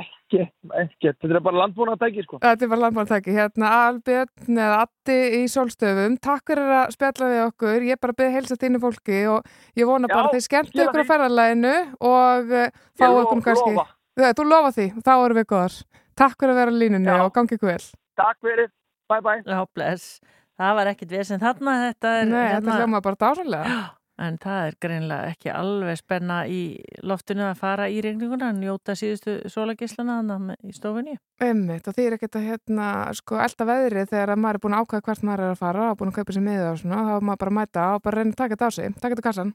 ekki, 0.43 0.45
ekki, 0.83 1.11
þetta 1.11 1.31
er 1.31 1.45
bara 1.45 1.61
landbúnaðtæki 1.63 2.25
sko. 2.25 2.39
Þetta 2.43 2.67
er 2.67 2.71
bara 2.73 2.83
landbúnaðtæki, 2.85 3.35
hérna 3.37 3.73
Albjörn 3.85 4.61
eða 4.67 4.79
Atti 4.85 5.19
í 5.39 5.43
Solstöfum 5.53 6.19
takk 6.25 6.53
fyrir 6.53 6.73
að 6.81 6.95
spjalla 6.97 7.31
við 7.33 7.43
okkur. 7.47 7.89
Ég 7.89 8.01
bara 8.03 8.17
byrði 8.19 8.37
helsa 8.39 8.59
þínu 8.61 8.83
fólki 8.83 9.25
og 9.33 9.51
ég 9.79 9.91
vona 9.91 10.11
Já, 10.11 10.15
bara 10.15 10.33
þeir 10.35 10.47
skemmt 10.47 10.79
ykkur 10.85 11.03
á 11.05 11.11
ferðarleginu 11.11 11.75
og 12.11 12.55
eh, 12.61 12.79
fá 12.99 13.07
okkur 13.11 13.45
kannski 13.49 13.75
Þegar, 14.15 14.37
Þú 14.39 14.45
lofa 14.47 14.71
því, 14.77 14.87
þá 15.03 15.13
erum 15.17 15.39
við 15.41 15.47
góðar. 15.51 15.77
Takk 16.15 16.39
fyrir 16.39 16.55
að 16.55 16.61
vera 16.61 16.79
línunni 16.79 17.11
Já. 17.11 17.17
og 17.25 17.33
gangi 17.35 17.57
ykkur 17.57 17.73
vel. 17.73 17.87
Takk 18.21 18.47
fyrir, 18.47 18.71
bye 19.11 19.25
bye. 19.25 19.41
Já, 19.43 19.59
bless, 19.75 20.21
það 20.61 20.79
var 20.79 20.91
ekkit 20.93 21.15
við 21.17 21.27
sem 21.33 21.43
þarna. 21.43 21.75
Þetta 21.89 22.13
er 22.21 22.31
Nei, 22.31 22.39
hérna... 22.39 22.61
þetta 22.61 22.79
hljóma 22.79 23.03
bara 23.03 23.23
dásalega 23.25 23.83
en 24.23 24.37
það 24.43 24.69
er 24.69 24.77
greinlega 24.83 25.33
ekki 25.33 25.51
alveg 25.51 25.99
spenna 25.99 26.39
í 26.47 26.61
loftinu 27.03 27.49
að 27.49 27.61
fara 27.61 27.89
í 27.91 28.01
regninguna 28.05 28.53
en 28.53 28.61
njóta 28.63 28.95
síðustu 28.99 29.37
solagislana 29.51 30.21
í 30.63 30.75
stofunni. 30.77 31.17
Umvitt 31.43 31.89
og 31.91 31.97
því 31.97 32.07
er 32.07 32.17
ekkert 32.19 32.39
að 32.39 32.49
hérna, 32.53 32.89
sko, 33.19 33.41
elda 33.43 33.69
veðrið 33.69 34.13
þegar 34.15 34.37
maður 34.39 34.61
er 34.61 34.65
búin 34.65 34.79
að 34.79 34.87
ákvæða 34.87 35.09
hvert 35.09 35.29
maður 35.29 35.45
er 35.45 35.55
að 35.57 35.63
fara 35.65 35.91
og 35.91 36.01
búin 36.01 36.15
að 36.15 36.21
kaupa 36.21 36.37
sér 36.37 36.47
miða 36.47 36.71
og 36.71 36.81
svona, 36.83 37.05
þá 37.09 37.15
er 37.17 37.29
maður 37.29 37.43
bara 37.45 37.55
að 37.55 37.59
mæta 37.61 37.91
og 37.95 38.05
bara 38.07 38.21
reyna 38.21 38.35
að 38.35 38.41
taka 38.43 38.57
þetta 38.57 38.71
á 38.71 38.77
sig, 38.79 38.99
taka 39.01 39.15
þetta 39.15 39.27
á 39.27 39.29
kassan. 39.31 39.55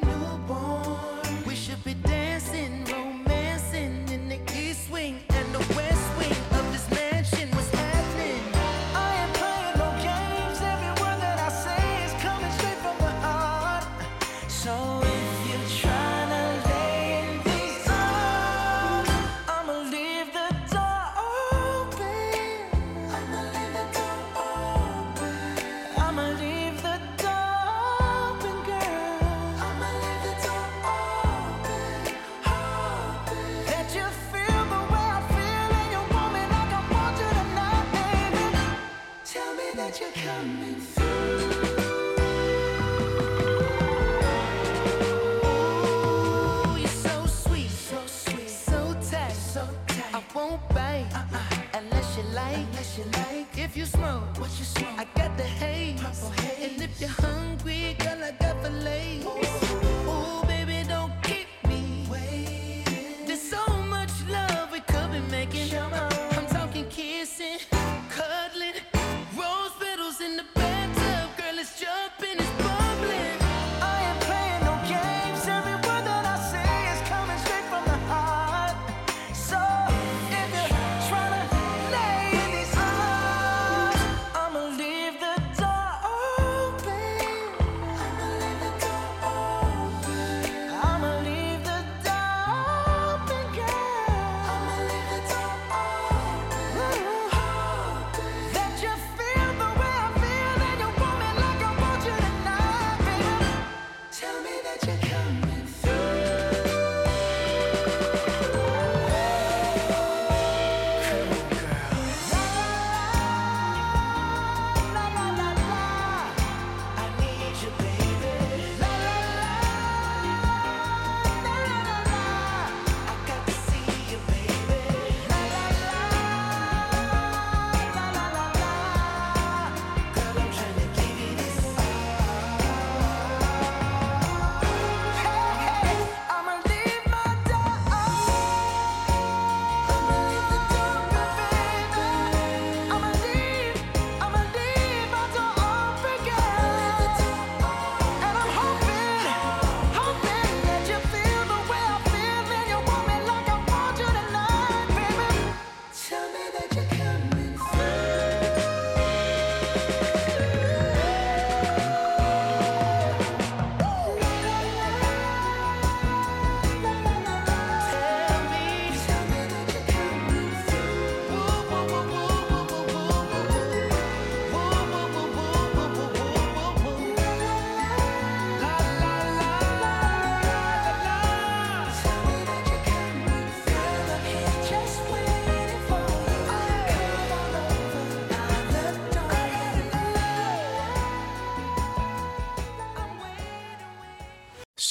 haze. 55.61 56.23
And 56.63 56.81
if 56.81 56.99
you're 56.99 57.09
hungry, 57.09 57.95
girl, 57.99 58.23
I 58.23 58.31
got 58.39 58.61
fillets. 58.63 59.30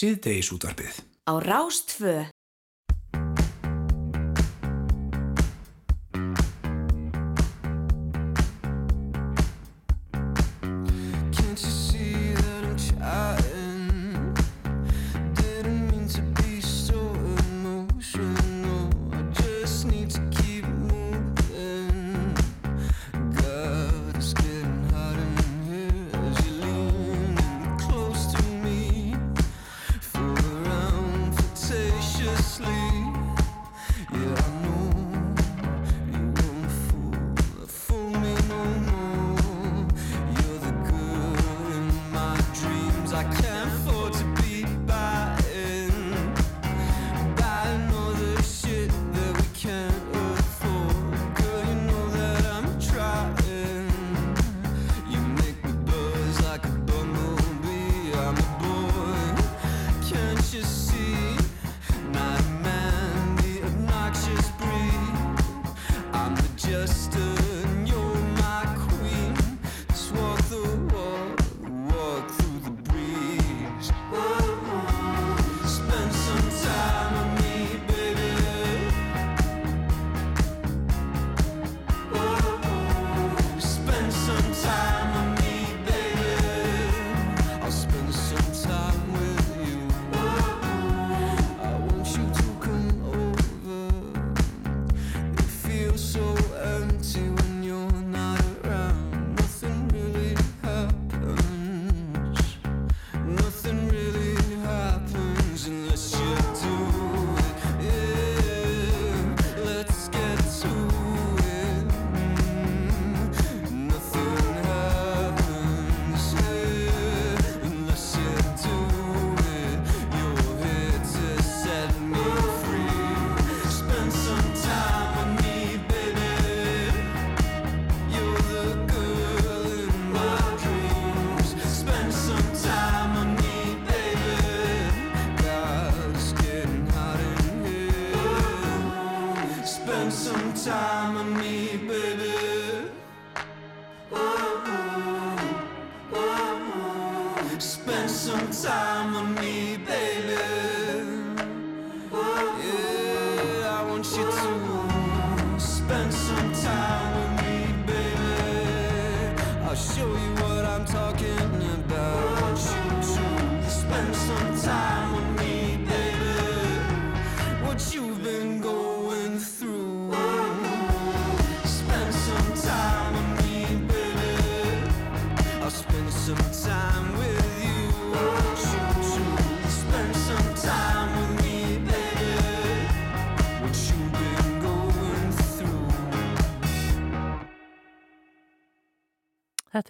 síðdeis 0.01 0.49
útvarpið. 0.55 1.01
Á 1.29 1.33
rástföð. 1.45 2.31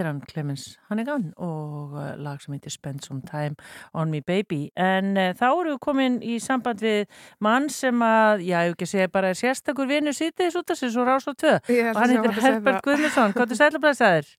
Þetta 0.01 0.09
er 0.09 0.15
hann 0.15 0.29
Clemens 0.31 0.63
Hannigan 0.89 1.25
og 1.45 1.91
uh, 1.93 2.15
lag 2.17 2.41
sem 2.41 2.55
heitir 2.55 2.73
Spend 2.73 3.03
Some 3.05 3.21
Time 3.29 3.59
On 3.93 4.09
Me 4.09 4.23
Baby 4.25 4.71
en 4.81 5.11
uh, 5.21 5.35
þá 5.37 5.45
eru 5.51 5.75
við 5.75 5.81
komin 5.85 6.17
í 6.25 6.39
samband 6.41 6.81
við 6.81 7.03
mann 7.45 7.69
sem 7.69 8.01
að, 8.01 8.47
já, 8.47 8.63
ég 8.65 8.73
ekki 8.73 8.89
segja 8.89 9.11
bara 9.13 9.35
er 9.35 9.37
sérstakur 9.37 9.91
vinnu 9.91 10.17
sýtiðis 10.17 10.57
út 10.57 10.73
af 10.73 10.81
sér 10.81 10.95
svo 10.97 11.05
rás 11.05 11.29
og 11.29 11.37
tvö 11.37 11.53
og 11.59 12.01
hann 12.01 12.15
heitir 12.17 12.33
Herbert 12.33 12.81
það. 12.81 12.83
Guðmundsson, 12.89 13.37
hvað 13.37 13.53
er 13.53 13.61
sælubræðsæðir? 13.61 14.33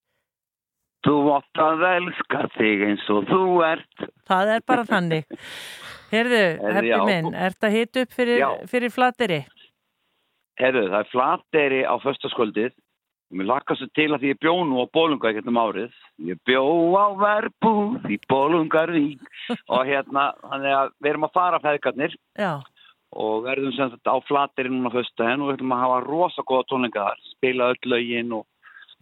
Þú 1.05 1.15
átt 1.37 1.65
að 1.69 1.87
elska 1.93 2.45
þig 2.57 2.85
eins 2.89 3.07
og 3.13 3.29
þú 3.29 3.45
ert. 3.69 4.05
Það 4.33 4.57
er 4.57 4.67
bara 4.73 4.89
þannig 4.89 5.41
Herbi 6.17 6.45
já. 6.89 7.01
minn, 7.05 7.33
ert 7.37 7.69
að 7.69 7.77
hita 7.77 8.07
upp 8.07 8.17
fyrir, 8.17 8.47
fyrir 8.65 8.97
flateri? 8.97 9.43
Herru, 10.57 10.87
það 10.89 11.03
er 11.05 11.13
flateri 11.13 11.85
á 11.85 11.93
föstaskvöldið 12.01 12.73
og 13.31 13.39
mér 13.39 13.47
lakka 13.47 13.77
svo 13.79 13.87
til 13.95 14.09
að 14.11 14.25
því 14.25 14.33
ég 14.33 14.41
bjó 14.43 14.53
nú 14.67 14.83
á 14.83 14.85
Bólunga 14.91 15.31
ekkert 15.31 15.47
um 15.47 15.61
árið. 15.61 15.95
Ég 16.27 16.39
bjó 16.47 16.65
á 16.99 17.07
verbúð 17.15 18.11
í 18.11 18.19
Bólungarvík 18.27 19.23
og 19.73 19.87
hérna, 19.87 20.31
þannig 20.43 20.77
að 20.77 20.93
við 20.99 21.11
erum 21.13 21.27
að 21.29 21.35
fara 21.39 21.63
feðgarnir. 21.63 22.17
Já, 22.35 22.53
og 23.11 23.43
verðum 23.45 23.73
sem 23.75 23.91
þetta 23.91 24.15
á 24.15 24.17
flateri 24.23 24.71
núna 24.71 24.91
föstudaginn 24.93 25.43
og 25.43 25.49
við 25.49 25.57
ætlum 25.57 25.75
að 25.75 25.83
hafa 25.83 25.99
rosa 26.05 26.45
góða 26.47 26.67
tónleika 26.69 27.07
þar, 27.07 27.25
spila 27.33 27.69
öll 27.73 27.91
lögin 27.93 28.35
og, 28.37 28.45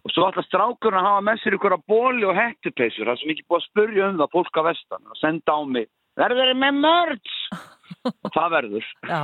og 0.04 0.14
svo 0.14 0.26
ætla 0.26 0.46
strákurinn 0.46 0.98
að 0.98 1.08
hafa 1.08 1.26
með 1.28 1.42
sér 1.42 1.56
ykkur 1.58 1.76
að 1.76 1.86
bóli 1.92 2.26
og 2.26 2.38
hættupeysur, 2.38 3.06
það 3.06 3.14
er 3.14 3.20
sem 3.22 3.34
ekki 3.34 3.46
búið 3.46 3.60
að 3.60 3.68
spurja 3.68 4.08
um 4.08 4.18
það 4.22 4.34
fólk 4.34 4.58
á 4.58 4.62
vestan 4.66 5.14
og 5.14 5.20
senda 5.20 5.54
á 5.54 5.60
mig, 5.76 5.90
verður 6.18 6.50
þeir 6.50 6.60
með 6.64 6.82
mörds? 6.86 7.39
það 8.36 8.48
verður. 8.54 8.86
já 9.08 9.20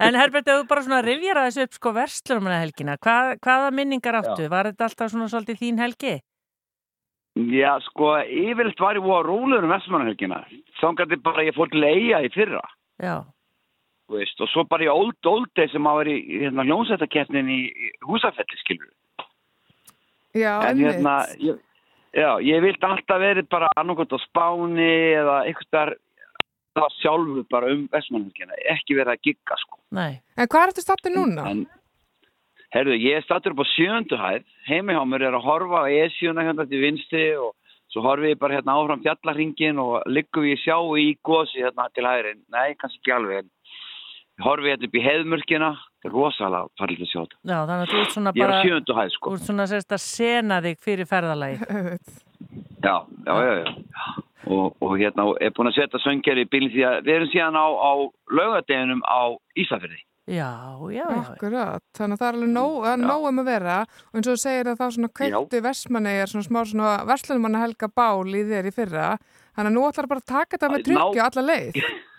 En 0.00 0.18
Herbert, 0.18 0.48
ef 0.48 0.62
þú 0.62 0.66
bara 0.70 0.82
svona 0.86 1.02
rifjar 1.06 1.40
að 1.40 1.48
þessu 1.50 1.66
upp 1.66 1.78
sko 1.78 1.92
verslunum 1.96 2.50
helgina, 2.54 2.96
hvað, 2.98 3.36
hvaða 3.44 3.70
minningar 3.76 4.20
áttu? 4.20 4.48
Var 4.50 4.70
þetta 4.72 4.88
alltaf 4.88 5.12
svona 5.12 5.30
svolítið 5.30 5.62
þín 5.62 5.80
helgi? 5.82 6.14
Já, 7.38 7.76
sko, 7.86 8.16
yfirleitt 8.26 8.80
var 8.82 8.98
ég 8.98 9.04
voru 9.06 9.28
rólegur 9.30 9.68
um 9.68 9.70
Vestmannahelgina. 9.70 10.40
Þangandi 10.80 11.20
bara 11.22 11.44
ég 11.46 11.54
fór 11.54 11.70
til 11.70 11.84
eiga 11.86 12.24
í 12.26 12.30
fyrra, 12.34 12.62
Já, 13.00 13.22
þú 14.10 14.18
veist, 14.18 14.40
og 14.42 14.50
svo 14.50 14.64
bara 14.68 14.84
í 14.84 14.90
Old 14.90 15.30
Old 15.30 15.52
Day 15.56 15.70
sem 15.70 15.86
að 15.86 16.10
í 16.10 16.16
hérna, 16.42 16.66
hljómsættakeppnin 16.66 17.48
í, 17.54 17.60
húsafelli, 18.04 18.58
skilur. 18.64 18.90
Já, 20.36 20.58
En 20.66 20.82
hérna, 20.82 21.14
ég, 21.38 21.62
já, 22.14 22.28
ég 22.42 22.62
vildi 22.66 22.86
alltaf 22.86 23.22
verið 23.22 23.48
bara 23.50 23.70
annarkot 23.78 24.12
á 24.14 24.18
Spáni 24.26 24.90
eða 25.14 25.40
eitthvað 25.46 25.70
þar 25.76 25.94
það 26.80 26.96
sjálfu 27.00 27.44
bara 27.52 27.70
um 27.74 27.84
Vestmannahelgina, 27.92 28.58
ekki 28.74 28.96
verið 28.98 29.14
að 29.14 29.22
gigga, 29.28 29.60
sko. 29.64 29.78
nei 29.96 30.20
En 30.36 30.48
hvað 30.48 30.62
er 30.62 30.72
þetta 30.72 30.86
stattu 30.86 31.12
núna? 31.14 31.46
En, 31.50 31.62
herðu, 32.74 32.98
ég 32.98 33.20
er 33.20 33.26
stattur 33.26 33.54
upp 33.54 33.64
á 33.64 33.72
sjöndu 33.74 34.18
hæð, 34.20 34.44
heimi 34.68 34.96
hjá 34.96 35.04
mér 35.06 35.28
er 35.28 35.38
að 35.38 35.46
horfa 35.48 35.84
á 35.84 35.90
E7 35.90 36.34
hérna 36.36 36.66
til 36.70 36.82
vinstri 36.84 37.28
og 37.36 37.54
svo 37.90 38.04
horfi 38.06 38.32
ég 38.32 38.40
bara 38.40 38.58
hérna 38.58 38.78
áfram 38.78 39.04
fjallarringin 39.04 39.80
og 39.82 40.04
liggum 40.06 40.46
ég 40.48 40.60
sjá 40.62 40.76
í 40.78 41.12
gósi 41.26 41.64
hérna 41.64 41.88
til 41.94 42.06
hæðri, 42.06 42.36
nei, 42.54 42.74
kannski 42.80 43.02
ekki 43.02 43.16
alveg, 43.16 43.46
en 43.46 44.46
horfi 44.46 44.72
hérna 44.72 44.90
upp 44.90 45.00
í 45.00 45.06
er 45.10 45.80
rosalega 46.08 46.66
farlítið 46.80 47.04
að 47.06 47.10
sjá 47.12 47.20
þetta. 47.20 47.38
Já, 47.44 47.58
þannig 47.68 47.84
að 47.84 47.92
þú 47.92 48.00
ert 48.00 48.14
svona 48.16 48.32
Ég 48.34 48.42
er 48.42 48.48
bara 48.48 48.62
sjöndu 48.64 48.96
hæð, 48.96 49.10
sko. 49.16 49.30
Þú 49.30 49.36
ert 49.40 49.46
svona 49.50 49.66
sérst 49.70 49.92
að 49.92 50.02
sena 50.06 50.60
þig 50.64 50.78
fyrir 50.80 51.06
ferðalagi. 51.10 51.58
Já, 52.80 52.94
já, 53.26 53.34
já, 53.44 53.54
já. 53.60 53.72
Og, 54.50 54.72
og 54.80 54.94
hérna 54.96 55.26
er 55.44 55.50
búin 55.52 55.68
að 55.68 55.74
setja 55.76 55.98
söngjar 56.00 56.38
í 56.40 56.46
bílinn 56.48 56.70
því 56.72 56.84
að 56.88 56.94
við 57.04 57.14
erum 57.18 57.28
síðan 57.28 57.58
á, 57.60 57.66
á 57.68 57.92
laugadeginum 58.32 59.02
á 59.04 59.20
Ísafirði. 59.60 59.98
Já, 60.30 60.48
já, 60.88 61.04
já. 61.04 61.20
Akkurat, 61.20 61.82
þannig 61.98 62.16
að 62.16 62.22
það 62.22 62.28
er 62.30 62.38
alveg 62.38 62.50
nóg, 62.54 62.86
er 62.88 63.00
nóg 63.02 63.26
um 63.28 63.42
að 63.42 63.50
vera. 63.50 63.76
Og 64.10 64.16
eins 64.16 64.30
og 64.30 64.38
þú 64.38 64.42
segir 64.46 64.70
að 64.72 64.80
þá 64.80 64.86
svona 64.96 65.10
kveiktu 65.20 65.60
versmanni 65.68 66.14
er 66.22 66.30
svona 66.32 66.46
smá 66.48 66.60
svona 66.70 66.92
verslunumanna 67.10 67.62
helga 67.66 67.90
bál 67.92 68.24
í 68.32 68.42
þér 68.48 68.70
í 68.70 68.74
fyrra. 68.74 69.08
Þannig 69.58 69.70
að 69.70 69.76
nú 69.76 69.84
ætlar 69.90 70.08
bara 70.08 70.22
að 70.24 70.30
taka 70.32 70.56
þetta 70.56 70.70
með 70.72 70.80
Ná- 70.80 70.88
tryggi 70.88 71.22
alla 71.26 71.44
leið 71.50 71.80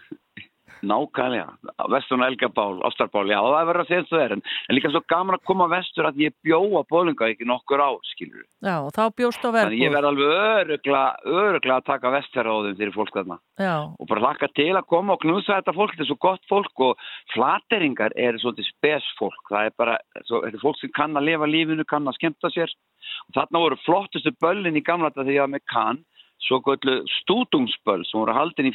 Nákvæmlega, 0.82 1.48
Vesturinn 1.94 2.26
Elgabál, 2.26 2.80
Ástarbál, 2.88 3.28
já 3.30 3.38
það 3.38 3.68
verður 3.70 3.84
að 3.84 3.90
segja 3.90 4.02
eins 4.02 4.12
og 4.12 4.18
það 4.18 4.26
er 4.26 4.36
en, 4.36 4.44
en 4.68 4.78
líka 4.78 4.92
svo 4.94 5.02
gaman 5.14 5.38
að 5.38 5.46
koma 5.52 5.68
vestur 5.72 6.08
að 6.10 6.22
ég 6.24 6.36
bjó 6.46 6.60
á 6.78 6.82
bólinga 6.90 7.30
ekki 7.30 7.48
nokkur 7.50 7.84
ár, 7.84 8.00
skilur 8.10 8.46
Já, 8.62 8.76
og 8.82 8.92
þá 8.96 9.04
bjóst 9.18 9.46
á 9.46 9.50
Þannig 9.52 9.84
ég 9.84 9.94
verð 9.94 10.10
alveg 10.12 10.34
örugla, 10.38 11.04
örugla 11.26 11.78
að 11.80 11.88
taka 11.90 12.14
vestferðaóðum 12.16 12.78
fyrir 12.80 12.94
fólk 12.96 13.16
þarna. 13.16 13.38
Já, 13.62 13.76
og 13.90 14.10
bara 14.10 14.26
laka 14.26 14.50
til 14.58 14.72
að 14.76 14.88
koma 14.90 15.16
og 15.16 15.24
knúsa 15.24 15.58
þetta 15.60 15.76
fólk, 15.78 15.96
þetta 15.96 16.06
er 16.06 16.10
svo 16.12 16.20
gott 16.26 16.46
fólk 16.50 16.86
og 16.86 17.04
flateringar 17.34 18.16
eru 18.18 18.42
svolítið 18.42 18.70
spes 18.70 19.10
fólk, 19.20 19.42
það 19.50 19.70
er 19.70 19.76
bara, 19.82 19.98
svo, 20.28 20.44
þetta 20.46 20.58
er 20.58 20.66
fólk 20.66 20.82
sem 20.82 20.94
kann 20.98 21.18
að 21.18 21.28
lifa 21.30 21.50
lífinu, 21.50 21.88
kann 21.90 22.10
að 22.10 22.18
skemmta 22.20 22.54
sér. 22.54 22.74
Og 23.28 23.36
þarna 23.38 23.64
voru 23.66 23.78
flottustu 23.86 24.34
böllin 24.42 24.78
í 24.78 24.86
gamla 24.86 25.10
þetta 25.10 25.26
þegar 25.26 25.36
ég 25.36 25.46
var 25.46 25.54
með 25.56 25.66
kann, 25.74 26.02
svo 26.46 26.62
göllu 26.66 27.02
stúdungsböll 27.22 28.06
sem 28.08 28.20
voru 28.20 28.34
haldin 28.36 28.70
í 28.70 28.74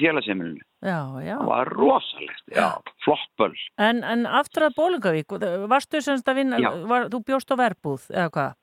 já 1.25 1.37
Það 1.39 1.49
var 1.51 1.73
rosalegt, 1.75 2.45
já, 2.55 2.69
flott 3.05 3.33
böll. 3.39 3.57
En, 3.79 4.05
en 4.05 4.27
aftur 4.27 4.69
að 4.69 4.79
Bólingavík, 4.79 5.35
varstu 5.71 6.03
semst 6.05 6.29
að 6.29 6.43
vinna, 6.43 6.61
var, 6.87 7.11
þú 7.13 7.23
bjóst 7.27 7.51
á 7.53 7.57
verbúð, 7.59 8.07
eða 8.15 8.31
hvað? 8.37 8.57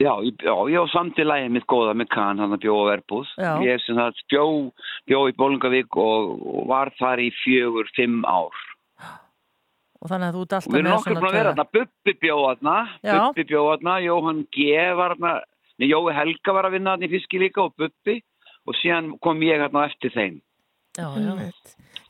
Já, 0.00 0.14
já, 0.24 0.54
ég 0.72 0.80
á 0.80 0.86
samtilægið 0.94 1.50
mitt 1.52 1.66
góða 1.68 1.92
með 1.92 2.08
kann, 2.14 2.38
hann 2.40 2.56
að 2.56 2.62
bjóða 2.62 2.84
verbúð. 2.94 3.32
Já. 3.36 3.50
Ég 3.66 3.82
sem 3.84 3.98
það 3.98 4.22
bjó, 4.32 4.44
bjó 5.10 5.18
í 5.28 5.34
Bólingavík 5.36 5.98
og, 6.00 6.30
og 6.40 6.70
var 6.70 6.92
þar 6.96 7.20
í 7.20 7.28
fjögur, 7.42 7.90
fimm 7.98 8.22
ár. 8.24 8.56
og 10.00 10.08
þannig 10.08 10.30
að 10.30 10.36
þú 10.38 10.42
ert 10.46 10.54
alltaf 10.56 10.72
Við 10.72 10.78
erum 10.78 10.88
með 10.88 10.94
nokkur 10.94 11.18
búin 11.18 11.28
að 11.28 11.36
vera 11.36 11.50
þarna, 11.52 11.66
Bubbi 11.76 12.14
bjóð 12.22 12.46
Já. 13.04 13.12
Bubbi 13.18 13.44
bjóð 13.50 13.68
þarna, 13.74 13.96
Jóhann 14.06 14.40
G 14.56 14.68
var 14.96 15.14
þarna, 15.16 15.32
nei, 15.34 15.59
Jói 15.88 16.14
Helga 16.16 16.54
var 16.56 16.68
að 16.68 16.76
vinna 16.76 16.94
þarna 16.94 17.08
í 17.08 17.12
fiski 17.14 17.40
líka 17.40 17.64
og 17.64 17.74
Bubbi 17.80 18.20
og 18.68 18.76
síðan 18.80 19.14
kom 19.24 19.40
ég 19.46 19.62
þarna 19.62 19.84
á 19.84 19.88
eftir 19.88 20.12
þeim. 20.16 20.40
Já, 20.98 21.06
já. 21.22 21.50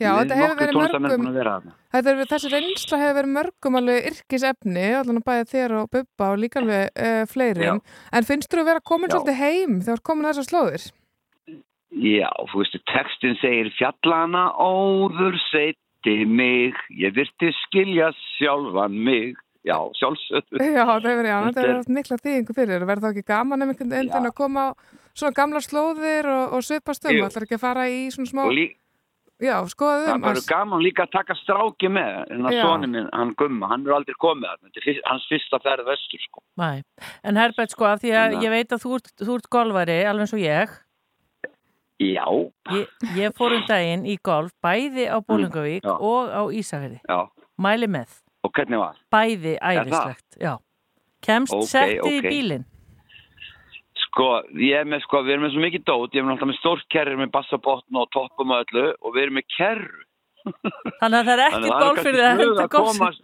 Já, 0.01 0.15
þetta 0.17 0.37
hefur 0.39 0.57
verið 0.57 0.79
mörgum 0.79 1.07
búin 1.11 1.29
að 1.29 1.35
vera 1.37 1.51
þarna. 1.59 1.75
Þetta 1.93 2.13
er, 2.13 2.21
þessi 2.31 2.51
reynsla 2.55 3.01
hefur 3.03 3.17
verið 3.19 3.33
mörgum 3.35 3.77
alveg 3.81 4.07
yrkisefni, 4.11 4.87
allan 4.97 5.21
að 5.21 5.27
bæða 5.27 5.49
þér 5.51 5.75
og 5.77 5.91
Bubba 5.93 6.31
og 6.33 6.41
líka 6.41 6.63
alveg 6.63 6.89
uh, 6.95 7.25
fleirum. 7.29 7.83
En 8.17 8.29
finnst 8.29 8.49
þú 8.49 8.63
að 8.63 8.71
vera 8.71 8.85
komin 8.91 9.13
Já. 9.13 9.17
svolítið 9.19 9.39
heim 9.43 9.77
þegar 9.83 9.91
þú 9.91 9.99
ert 9.99 10.07
komin 10.09 10.29
að 10.31 10.33
þessar 10.33 10.49
slóðir? 10.49 10.87
Já, 12.01 12.31
þú 12.49 12.63
veistu, 12.63 12.81
textin 12.89 13.37
segir 13.43 13.71
fjallana 13.77 14.47
óður 14.57 15.37
seiti 15.51 16.17
mig, 16.25 16.81
ég 16.97 17.13
virti 17.19 17.53
skilja 17.67 18.09
sjálfan 18.39 18.97
mig. 19.05 19.37
Já, 19.67 19.77
sjálfsögðu. 20.01 20.57
Já, 20.65 20.85
það 20.89 21.05
hefur 21.05 21.19
verið, 21.21 21.31
já, 21.31 21.39
þetta 21.39 21.49
Þetta 21.51 21.61
hefur 21.61 21.71
er- 21.71 21.81
haft 21.81 21.95
mikla 21.99 22.17
þýðingu 22.25 22.55
fyrir. 22.57 22.85
Verður 22.89 23.05
þá 23.05 23.11
ekki 23.15 23.25
gaman 23.29 23.63
um 23.67 23.73
einhvern 23.75 23.91
veginn 23.93 24.29
að 24.31 24.35
koma 24.41 24.63
á 24.65 24.69
svona 25.13 25.37
gamla 25.37 25.61
slóðir 25.61 26.29
og, 26.33 26.45
og 26.57 26.63
svipast 26.65 27.05
um? 27.05 27.13
Jú. 27.19 27.27
Ætlar 27.29 27.45
ekki 27.49 27.59
að 27.59 27.65
fara 27.67 27.89
í 27.93 27.99
svona 28.15 28.31
smá... 28.33 28.45
Líka, 28.49 28.77
Já, 29.41 29.55
skoðum 29.73 30.05
það 30.05 30.15
um. 30.19 30.25
verður 30.29 30.49
gaman 30.51 30.83
líka 30.85 31.05
að 31.07 31.13
taka 31.15 31.35
stráki 31.39 31.89
með, 31.89 32.17
en 32.35 32.43
að 32.45 32.57
soni 32.61 32.89
minn, 32.93 33.07
hann 33.17 33.31
gumma, 33.41 33.71
hann 33.71 33.87
er 33.89 33.95
aldrei 33.97 34.13
komið 34.21 34.51
þetta 34.53 34.81
er 34.83 34.85
fyrst, 34.85 35.01
hans 35.09 35.25
fyrsta 35.31 35.61
ferð 35.65 35.87
vestur, 35.89 36.21
sko. 36.27 36.43
Nei, 36.61 36.83
en 37.25 37.39
Herbert 37.41 37.73
sko 37.73 37.87
af 37.89 38.03
því 38.03 38.11
að 38.21 38.37
ég 38.45 38.53
veit 38.53 38.75
að 38.77 38.83
þú 38.85 38.93
ert, 38.99 39.09
þú 39.17 39.39
ert 39.39 39.49
golfari 39.57 39.97
alveg 40.05 40.27
eins 40.27 40.35
og 40.37 40.43
ég 40.45 40.75
Já, 42.01 42.25
Ég, 42.77 42.93
ég 43.17 43.35
fór 43.41 43.57
um 43.57 43.65
daginn 43.69 44.05
í 44.09 44.19
golf 44.25 44.53
bæði 44.65 45.09
á 45.09 45.17
Bólingavík 45.25 45.89
já. 45.89 45.93
og 45.97 46.29
á 46.33 46.43
Ísafjörði 46.61 47.01
já, 47.01 47.19
Mæli 47.61 47.89
með, 47.97 48.13
og 48.47 48.53
hvernig 48.57 48.81
var? 48.81 48.99
bæði 49.13 49.55
æðislegt 49.61 50.39
Já, 50.41 50.55
kemst 51.27 51.55
Ok, 51.57 51.67
settið 51.73 52.11
í 52.11 52.19
ok. 52.21 52.29
bílinn 52.29 52.67
Sko, 54.01 54.29
ég 54.59 54.75
er 54.81 54.87
með, 54.91 55.05
sko, 55.05 55.21
við 55.23 55.37
erum 55.37 55.45
með 55.47 55.53
svo 55.55 55.61
mikið 55.63 55.83
dót, 55.87 56.15
ég 56.17 56.23
er 56.23 56.25
með 56.27 56.33
alltaf 56.35 56.49
með 56.51 56.57
stórt 56.59 56.87
kerri 56.91 57.19
með 57.21 57.29
bassabotn 57.35 57.99
og 58.01 58.09
toppum 58.15 58.55
og 58.57 58.65
öllu 58.65 58.87
og 58.97 59.13
við 59.15 59.23
erum 59.23 59.37
með 59.39 59.45
kerru. 59.55 60.01
Þannig 60.99 61.19
að 61.21 61.29
það 61.29 61.35
er 61.35 61.43
ekki 61.47 61.71
golf 61.71 62.01
fyrir 62.01 62.19
það 62.25 62.31
að 62.31 62.41
henda 62.41 62.65
golf 62.75 63.21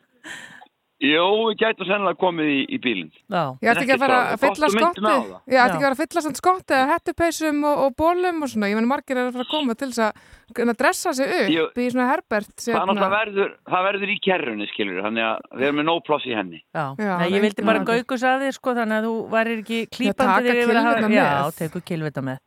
Jó, 0.96 1.24
við 1.50 1.58
gætum 1.60 1.84
sennilega 1.84 2.16
komið 2.16 2.46
í, 2.48 2.60
í 2.72 2.76
bílinn. 2.80 3.10
Já. 3.28 3.42
Ég 3.60 3.68
ætti 3.68 3.82
ekki 3.84 3.94
að 3.98 4.00
fara 4.00 4.20
að 4.32 4.38
fylla 4.46 4.68
skotti. 4.72 5.02
Já, 5.04 5.58
ætti 5.60 5.60
ekki 5.60 5.76
að 5.76 5.82
fara 5.84 5.90
að 5.92 6.00
fylla 6.00 6.22
samt 6.24 6.38
skotti 6.40 6.76
eða 6.76 6.86
hettupeysum 6.94 7.58
og, 7.68 7.82
og 7.84 7.96
bólum 8.00 8.40
og 8.46 8.48
svona. 8.48 8.70
Ég 8.72 8.78
menn 8.80 8.88
margir 8.88 9.20
er 9.20 9.26
að 9.28 9.36
fara 9.36 9.44
að 9.44 9.52
koma 9.52 9.76
til 9.76 9.90
þess 9.92 10.06
að 10.06 10.64
að 10.72 10.78
dressa 10.80 11.12
sig 11.18 11.34
upp 11.60 11.76
í 11.84 11.90
svona 11.92 12.08
Herbert. 12.14 12.48
Það 12.64 12.72
er 12.72 12.80
náttúrulega 12.80 13.12
verður, 13.12 13.52
það 13.68 13.86
verður 13.90 14.14
í 14.14 14.18
kerrunni, 14.24 14.70
skilur, 14.72 15.02
þannig 15.04 15.26
að 15.28 15.46
við 15.60 15.68
erum 15.68 15.80
með 15.82 15.88
no 15.90 15.96
ploss 16.06 16.24
í 16.30 16.34
henni. 16.38 16.62
Já, 16.72 16.84
Já, 16.96 17.12
Nei, 17.20 17.28
ég 17.34 17.44
vildi 17.44 17.66
bara 17.68 17.82
nei. 17.84 17.88
gaukus 17.92 18.24
að 18.24 18.46
þér 18.46 18.56
sko 18.56 18.76
þannig 18.80 18.96
að 19.02 19.08
þú 19.10 19.14
værir 19.36 19.62
ekki 19.66 19.80
klípandi 19.92 20.48
þig 20.48 20.62
yfir 20.64 20.80
að 20.80 20.86
hafa- 20.88 21.12
Já, 21.12 21.30
með. 21.36 21.56
tekur 21.60 21.84
kilvita 21.92 22.24
með 22.24 22.40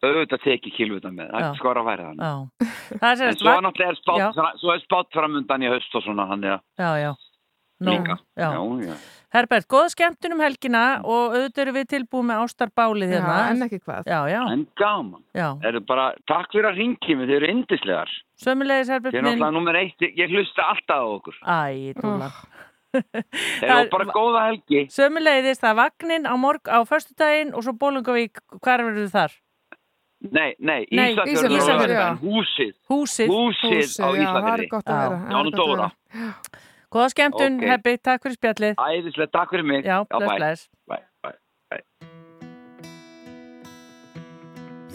Auðvitað 0.00 0.44
teki 0.46 0.70
kilvutan 0.72 1.16
með, 1.16 1.32
það 1.34 1.46
er 1.46 1.56
sko 1.58 1.72
að 1.76 1.88
væri 1.90 2.04
þannig. 2.08 2.28
Já, 2.28 2.68
það 3.02 3.10
er 3.10 3.30
En 3.30 3.40
svo 3.40 3.50
er 3.52 3.64
náttúrulega 3.66 3.92
er 3.92 3.98
spátt, 4.00 4.60
svo 4.62 4.72
er 4.72 4.84
spátt 4.84 5.10
framundan 5.16 5.66
í 5.66 5.72
haust 5.72 5.98
og 5.98 6.06
svona, 6.06 6.28
þannig 6.30 6.54
að 6.56 6.62
Já, 6.80 6.90
já 7.04 7.10
Nú, 7.80 7.92
líka. 7.96 8.18
já. 8.36 8.48
já, 8.52 8.60
já. 8.90 8.94
Herbert, 9.30 9.66
góða 9.70 9.90
skemmtun 9.94 10.34
um 10.34 10.40
helgina 10.42 10.82
og 11.06 11.36
auðvitað 11.36 11.62
eru 11.62 11.72
við 11.76 11.86
tilbúið 11.92 12.24
með 12.28 12.40
ástarbálið 12.44 13.12
hérna. 13.14 13.36
Já, 13.38 13.50
en 13.52 13.66
ekki 13.66 13.78
hvað. 13.78 14.08
Já, 14.10 14.18
já. 14.28 14.40
En 14.52 14.64
gaman. 14.76 15.22
Já. 15.38 15.46
Eru 15.70 15.82
bara, 15.86 16.06
takk 16.28 16.50
fyrir 16.52 16.68
að 16.72 16.80
ringi 16.82 17.16
mig, 17.16 17.28
þið 17.30 17.36
eru 17.38 17.50
indislegar. 17.54 18.14
Sömulegis, 18.42 18.90
Herbert 18.90 19.14
Þið 19.14 19.20
er 19.20 19.26
náttúrulega 19.28 19.56
nummer 19.56 19.78
eitt, 19.80 20.06
ég 20.18 20.34
hlusta 20.34 20.66
alltaf 20.74 21.04
á 21.04 21.08
okkur. 21.14 21.38
Æ, 21.40 21.60
dúlan. 22.00 22.34
Þeir 23.62 23.70
eru 23.76 23.92
bara 23.94 24.08
góða 24.16 24.42
helgi. 24.48 24.82
Sömulegis, 24.90 25.62
það 25.62 25.70
er 25.70 25.78
vagnin 25.78 26.26
á 26.26 26.34
morg 26.34 26.66
á 26.66 26.78
föstudaginn 26.90 27.54
og 27.54 27.64
svo 27.64 27.76
Bólungavík, 27.78 28.42
hvar 28.58 28.82
verður 28.82 29.14
þar? 29.14 29.38
Nei, 30.20 30.50
nei, 30.60 30.82
Ísafjörður 30.92 31.54
Ísafjörður, 31.56 32.18
húsið. 32.20 32.72
Húsið. 32.90 33.30
Húsið, 33.32 33.70
Húsið, 33.72 34.04
á 34.04 34.08
Ísafjörði. 34.20 34.66
það 34.66 34.74
gott 34.74 34.90
að 34.92 34.98
vera, 35.00 35.16
það 35.20 35.30
Jánum 35.32 35.54
Dóra. 35.56 35.86
Góða 36.90 37.08
skemmtun, 37.14 37.56
Ok. 37.56 37.64
Hebbi, 37.70 37.92
takk 38.04 38.22
fyrir 38.26 38.36
spjallið. 38.36 38.74
Æðislega, 38.84 39.30
takk 39.32 39.50
fyrir 39.54 39.64
mig. 39.70 39.84
Já, 39.86 40.04
bless, 40.10 40.28
bye. 40.28 40.36
bless. 40.36 40.68
Bye, 40.90 41.04
bye, 41.24 41.38
bye. 41.70 41.84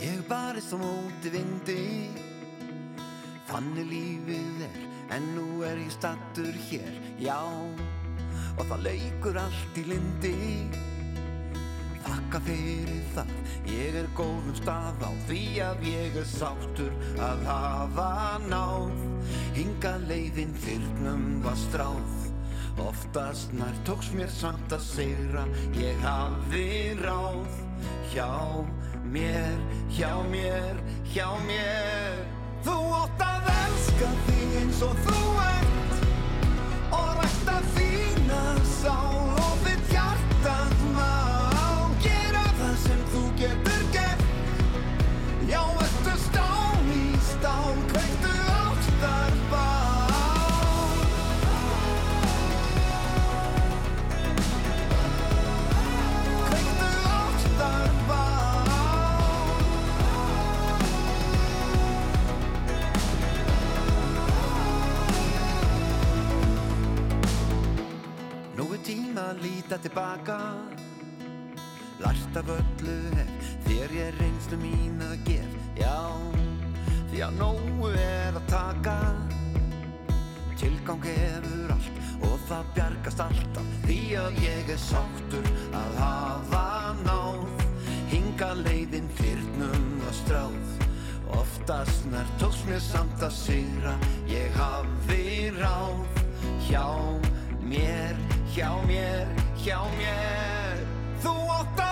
Ég 0.05 0.21
barist 0.29 0.73
á 0.75 0.77
móti 0.77 1.31
vindi 1.33 1.81
Þannig 3.49 3.87
lífið 3.89 4.65
er 4.67 4.81
En 5.15 5.23
nú 5.37 5.63
er 5.65 5.77
ég 5.79 5.93
stattur 5.93 6.51
hér 6.69 6.91
Já 7.17 7.39
Og 8.59 8.65
það 8.67 8.83
leikur 8.89 9.39
allt 9.39 9.79
í 9.79 9.85
lindi 9.87 10.35
Þakka 12.05 12.41
fyrir 12.45 13.01
það 13.15 13.33
Ég 13.71 13.97
er 14.01 14.07
góðum 14.17 14.53
stað 14.59 15.01
á 15.01 15.11
Því 15.25 15.41
að 15.65 15.85
ég 15.89 16.19
er 16.21 16.29
sáttur 16.29 16.93
Að 17.17 17.43
hafa 17.49 18.11
náð. 18.45 19.03
Hinga 19.57 19.95
leiðin 20.05 20.53
fyrnum 20.61 21.27
var 21.45 21.57
stráð 21.65 22.21
Oftast 22.85 23.53
nær 23.55 23.75
tóks 23.87 24.09
mér 24.11 24.31
samt 24.35 24.73
að 24.75 24.83
segra 24.83 25.45
Ég 25.79 26.01
hafði 26.03 26.67
ráð. 26.99 27.61
Hjá 28.11 28.29
mér, 29.11 29.59
hjá 29.95 30.11
mér, 30.31 30.81
hjá 31.13 31.29
mér. 31.47 32.19
Þú 32.65 32.75
átt 32.99 33.23
að 33.23 33.49
elska 33.53 34.11
þig 34.27 34.57
eins 34.63 34.83
og 34.85 34.99
þú 35.05 35.23
ert 35.45 36.03
Og 36.99 37.09
rækta 37.21 37.57
þína 37.75 38.43
sál 38.79 39.34
að 69.25 69.41
líta 69.41 69.77
tilbaka. 69.81 70.37
Lært 72.03 72.37
af 72.37 72.49
öllu 72.51 72.97
hef 73.15 73.45
Þér 73.65 73.93
ég 73.97 74.17
reynslu 74.19 74.57
mín 74.61 74.99
að 75.01 75.15
gef. 75.25 75.53
Já, 75.79 75.97
því 77.09 77.21
að 77.25 77.39
nógu 77.39 77.89
er 77.97 78.37
að 78.37 78.45
taka. 78.51 78.97
Tilgang 80.55 81.01
hefur 81.03 81.73
allt 81.73 82.01
Og 82.25 82.35
það 82.47 82.69
bjargast 82.77 83.23
alltaf. 83.25 83.71
Því 83.87 83.99
að 84.21 84.39
ég 84.43 84.69
er 84.75 84.81
sáttur 84.81 85.49
að 85.75 85.97
hafa 85.99 86.65
náð. 87.01 87.65
Hinga 88.13 88.51
leiðin 88.61 89.09
fyrnum 89.17 89.89
að 90.05 90.15
stráð. 90.21 90.73
Oftast 91.35 92.05
nær 92.13 92.29
tóks 92.39 92.61
mér 92.69 92.83
samt 92.85 93.25
að 93.25 93.33
sigra. 93.39 93.97
Ég 94.29 94.53
hafði 94.61 95.49
ráð 95.57 96.21
Hjá 96.65 96.85
mér, 97.65 98.17
hjá 98.55 98.71
mér, 98.87 99.27
hjá 99.59 99.79
mér. 99.99 100.79
Þú 101.19 101.33
átt 101.51 101.79
að 101.83 101.84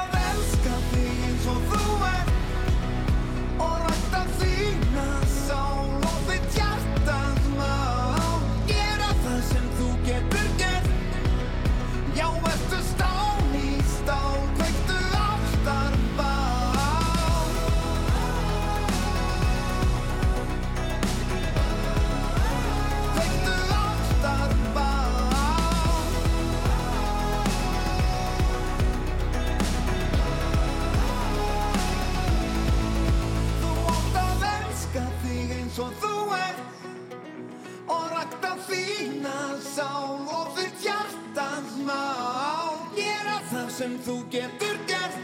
sál 39.73 40.21
og 40.29 40.49
þitt 40.57 40.83
hjartans 40.85 41.77
mál 41.87 42.81
Gera 42.93 43.39
það 43.49 43.69
sem 43.73 43.95
þú 44.05 44.17
getur 44.33 44.77
gert. 44.89 45.17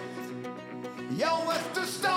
Já, 1.20 1.34
ertu 1.54 1.84
stál 1.90 2.09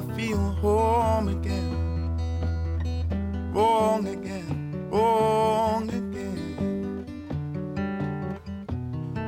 I 0.00 0.02
feel 0.16 0.38
home 0.38 1.28
again, 1.28 2.16
wrong 3.52 4.06
again, 4.08 4.88
wrong 4.90 5.90
again. 5.90 7.04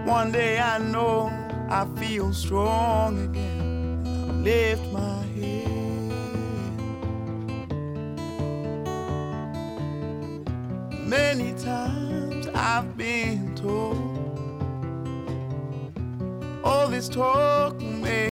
One 0.06 0.32
day 0.32 0.58
I 0.58 0.78
know 0.78 1.30
I 1.68 1.84
feel 2.00 2.32
strong 2.32 3.18
again. 3.28 4.02
I 4.06 4.32
lift 4.32 4.90
my 4.94 5.22
head. 5.36 5.68
Many 11.06 11.52
times 11.52 12.48
I've 12.54 12.96
been 12.96 13.54
told 13.54 13.98
all 16.64 16.88
this 16.88 17.10
talk 17.10 17.81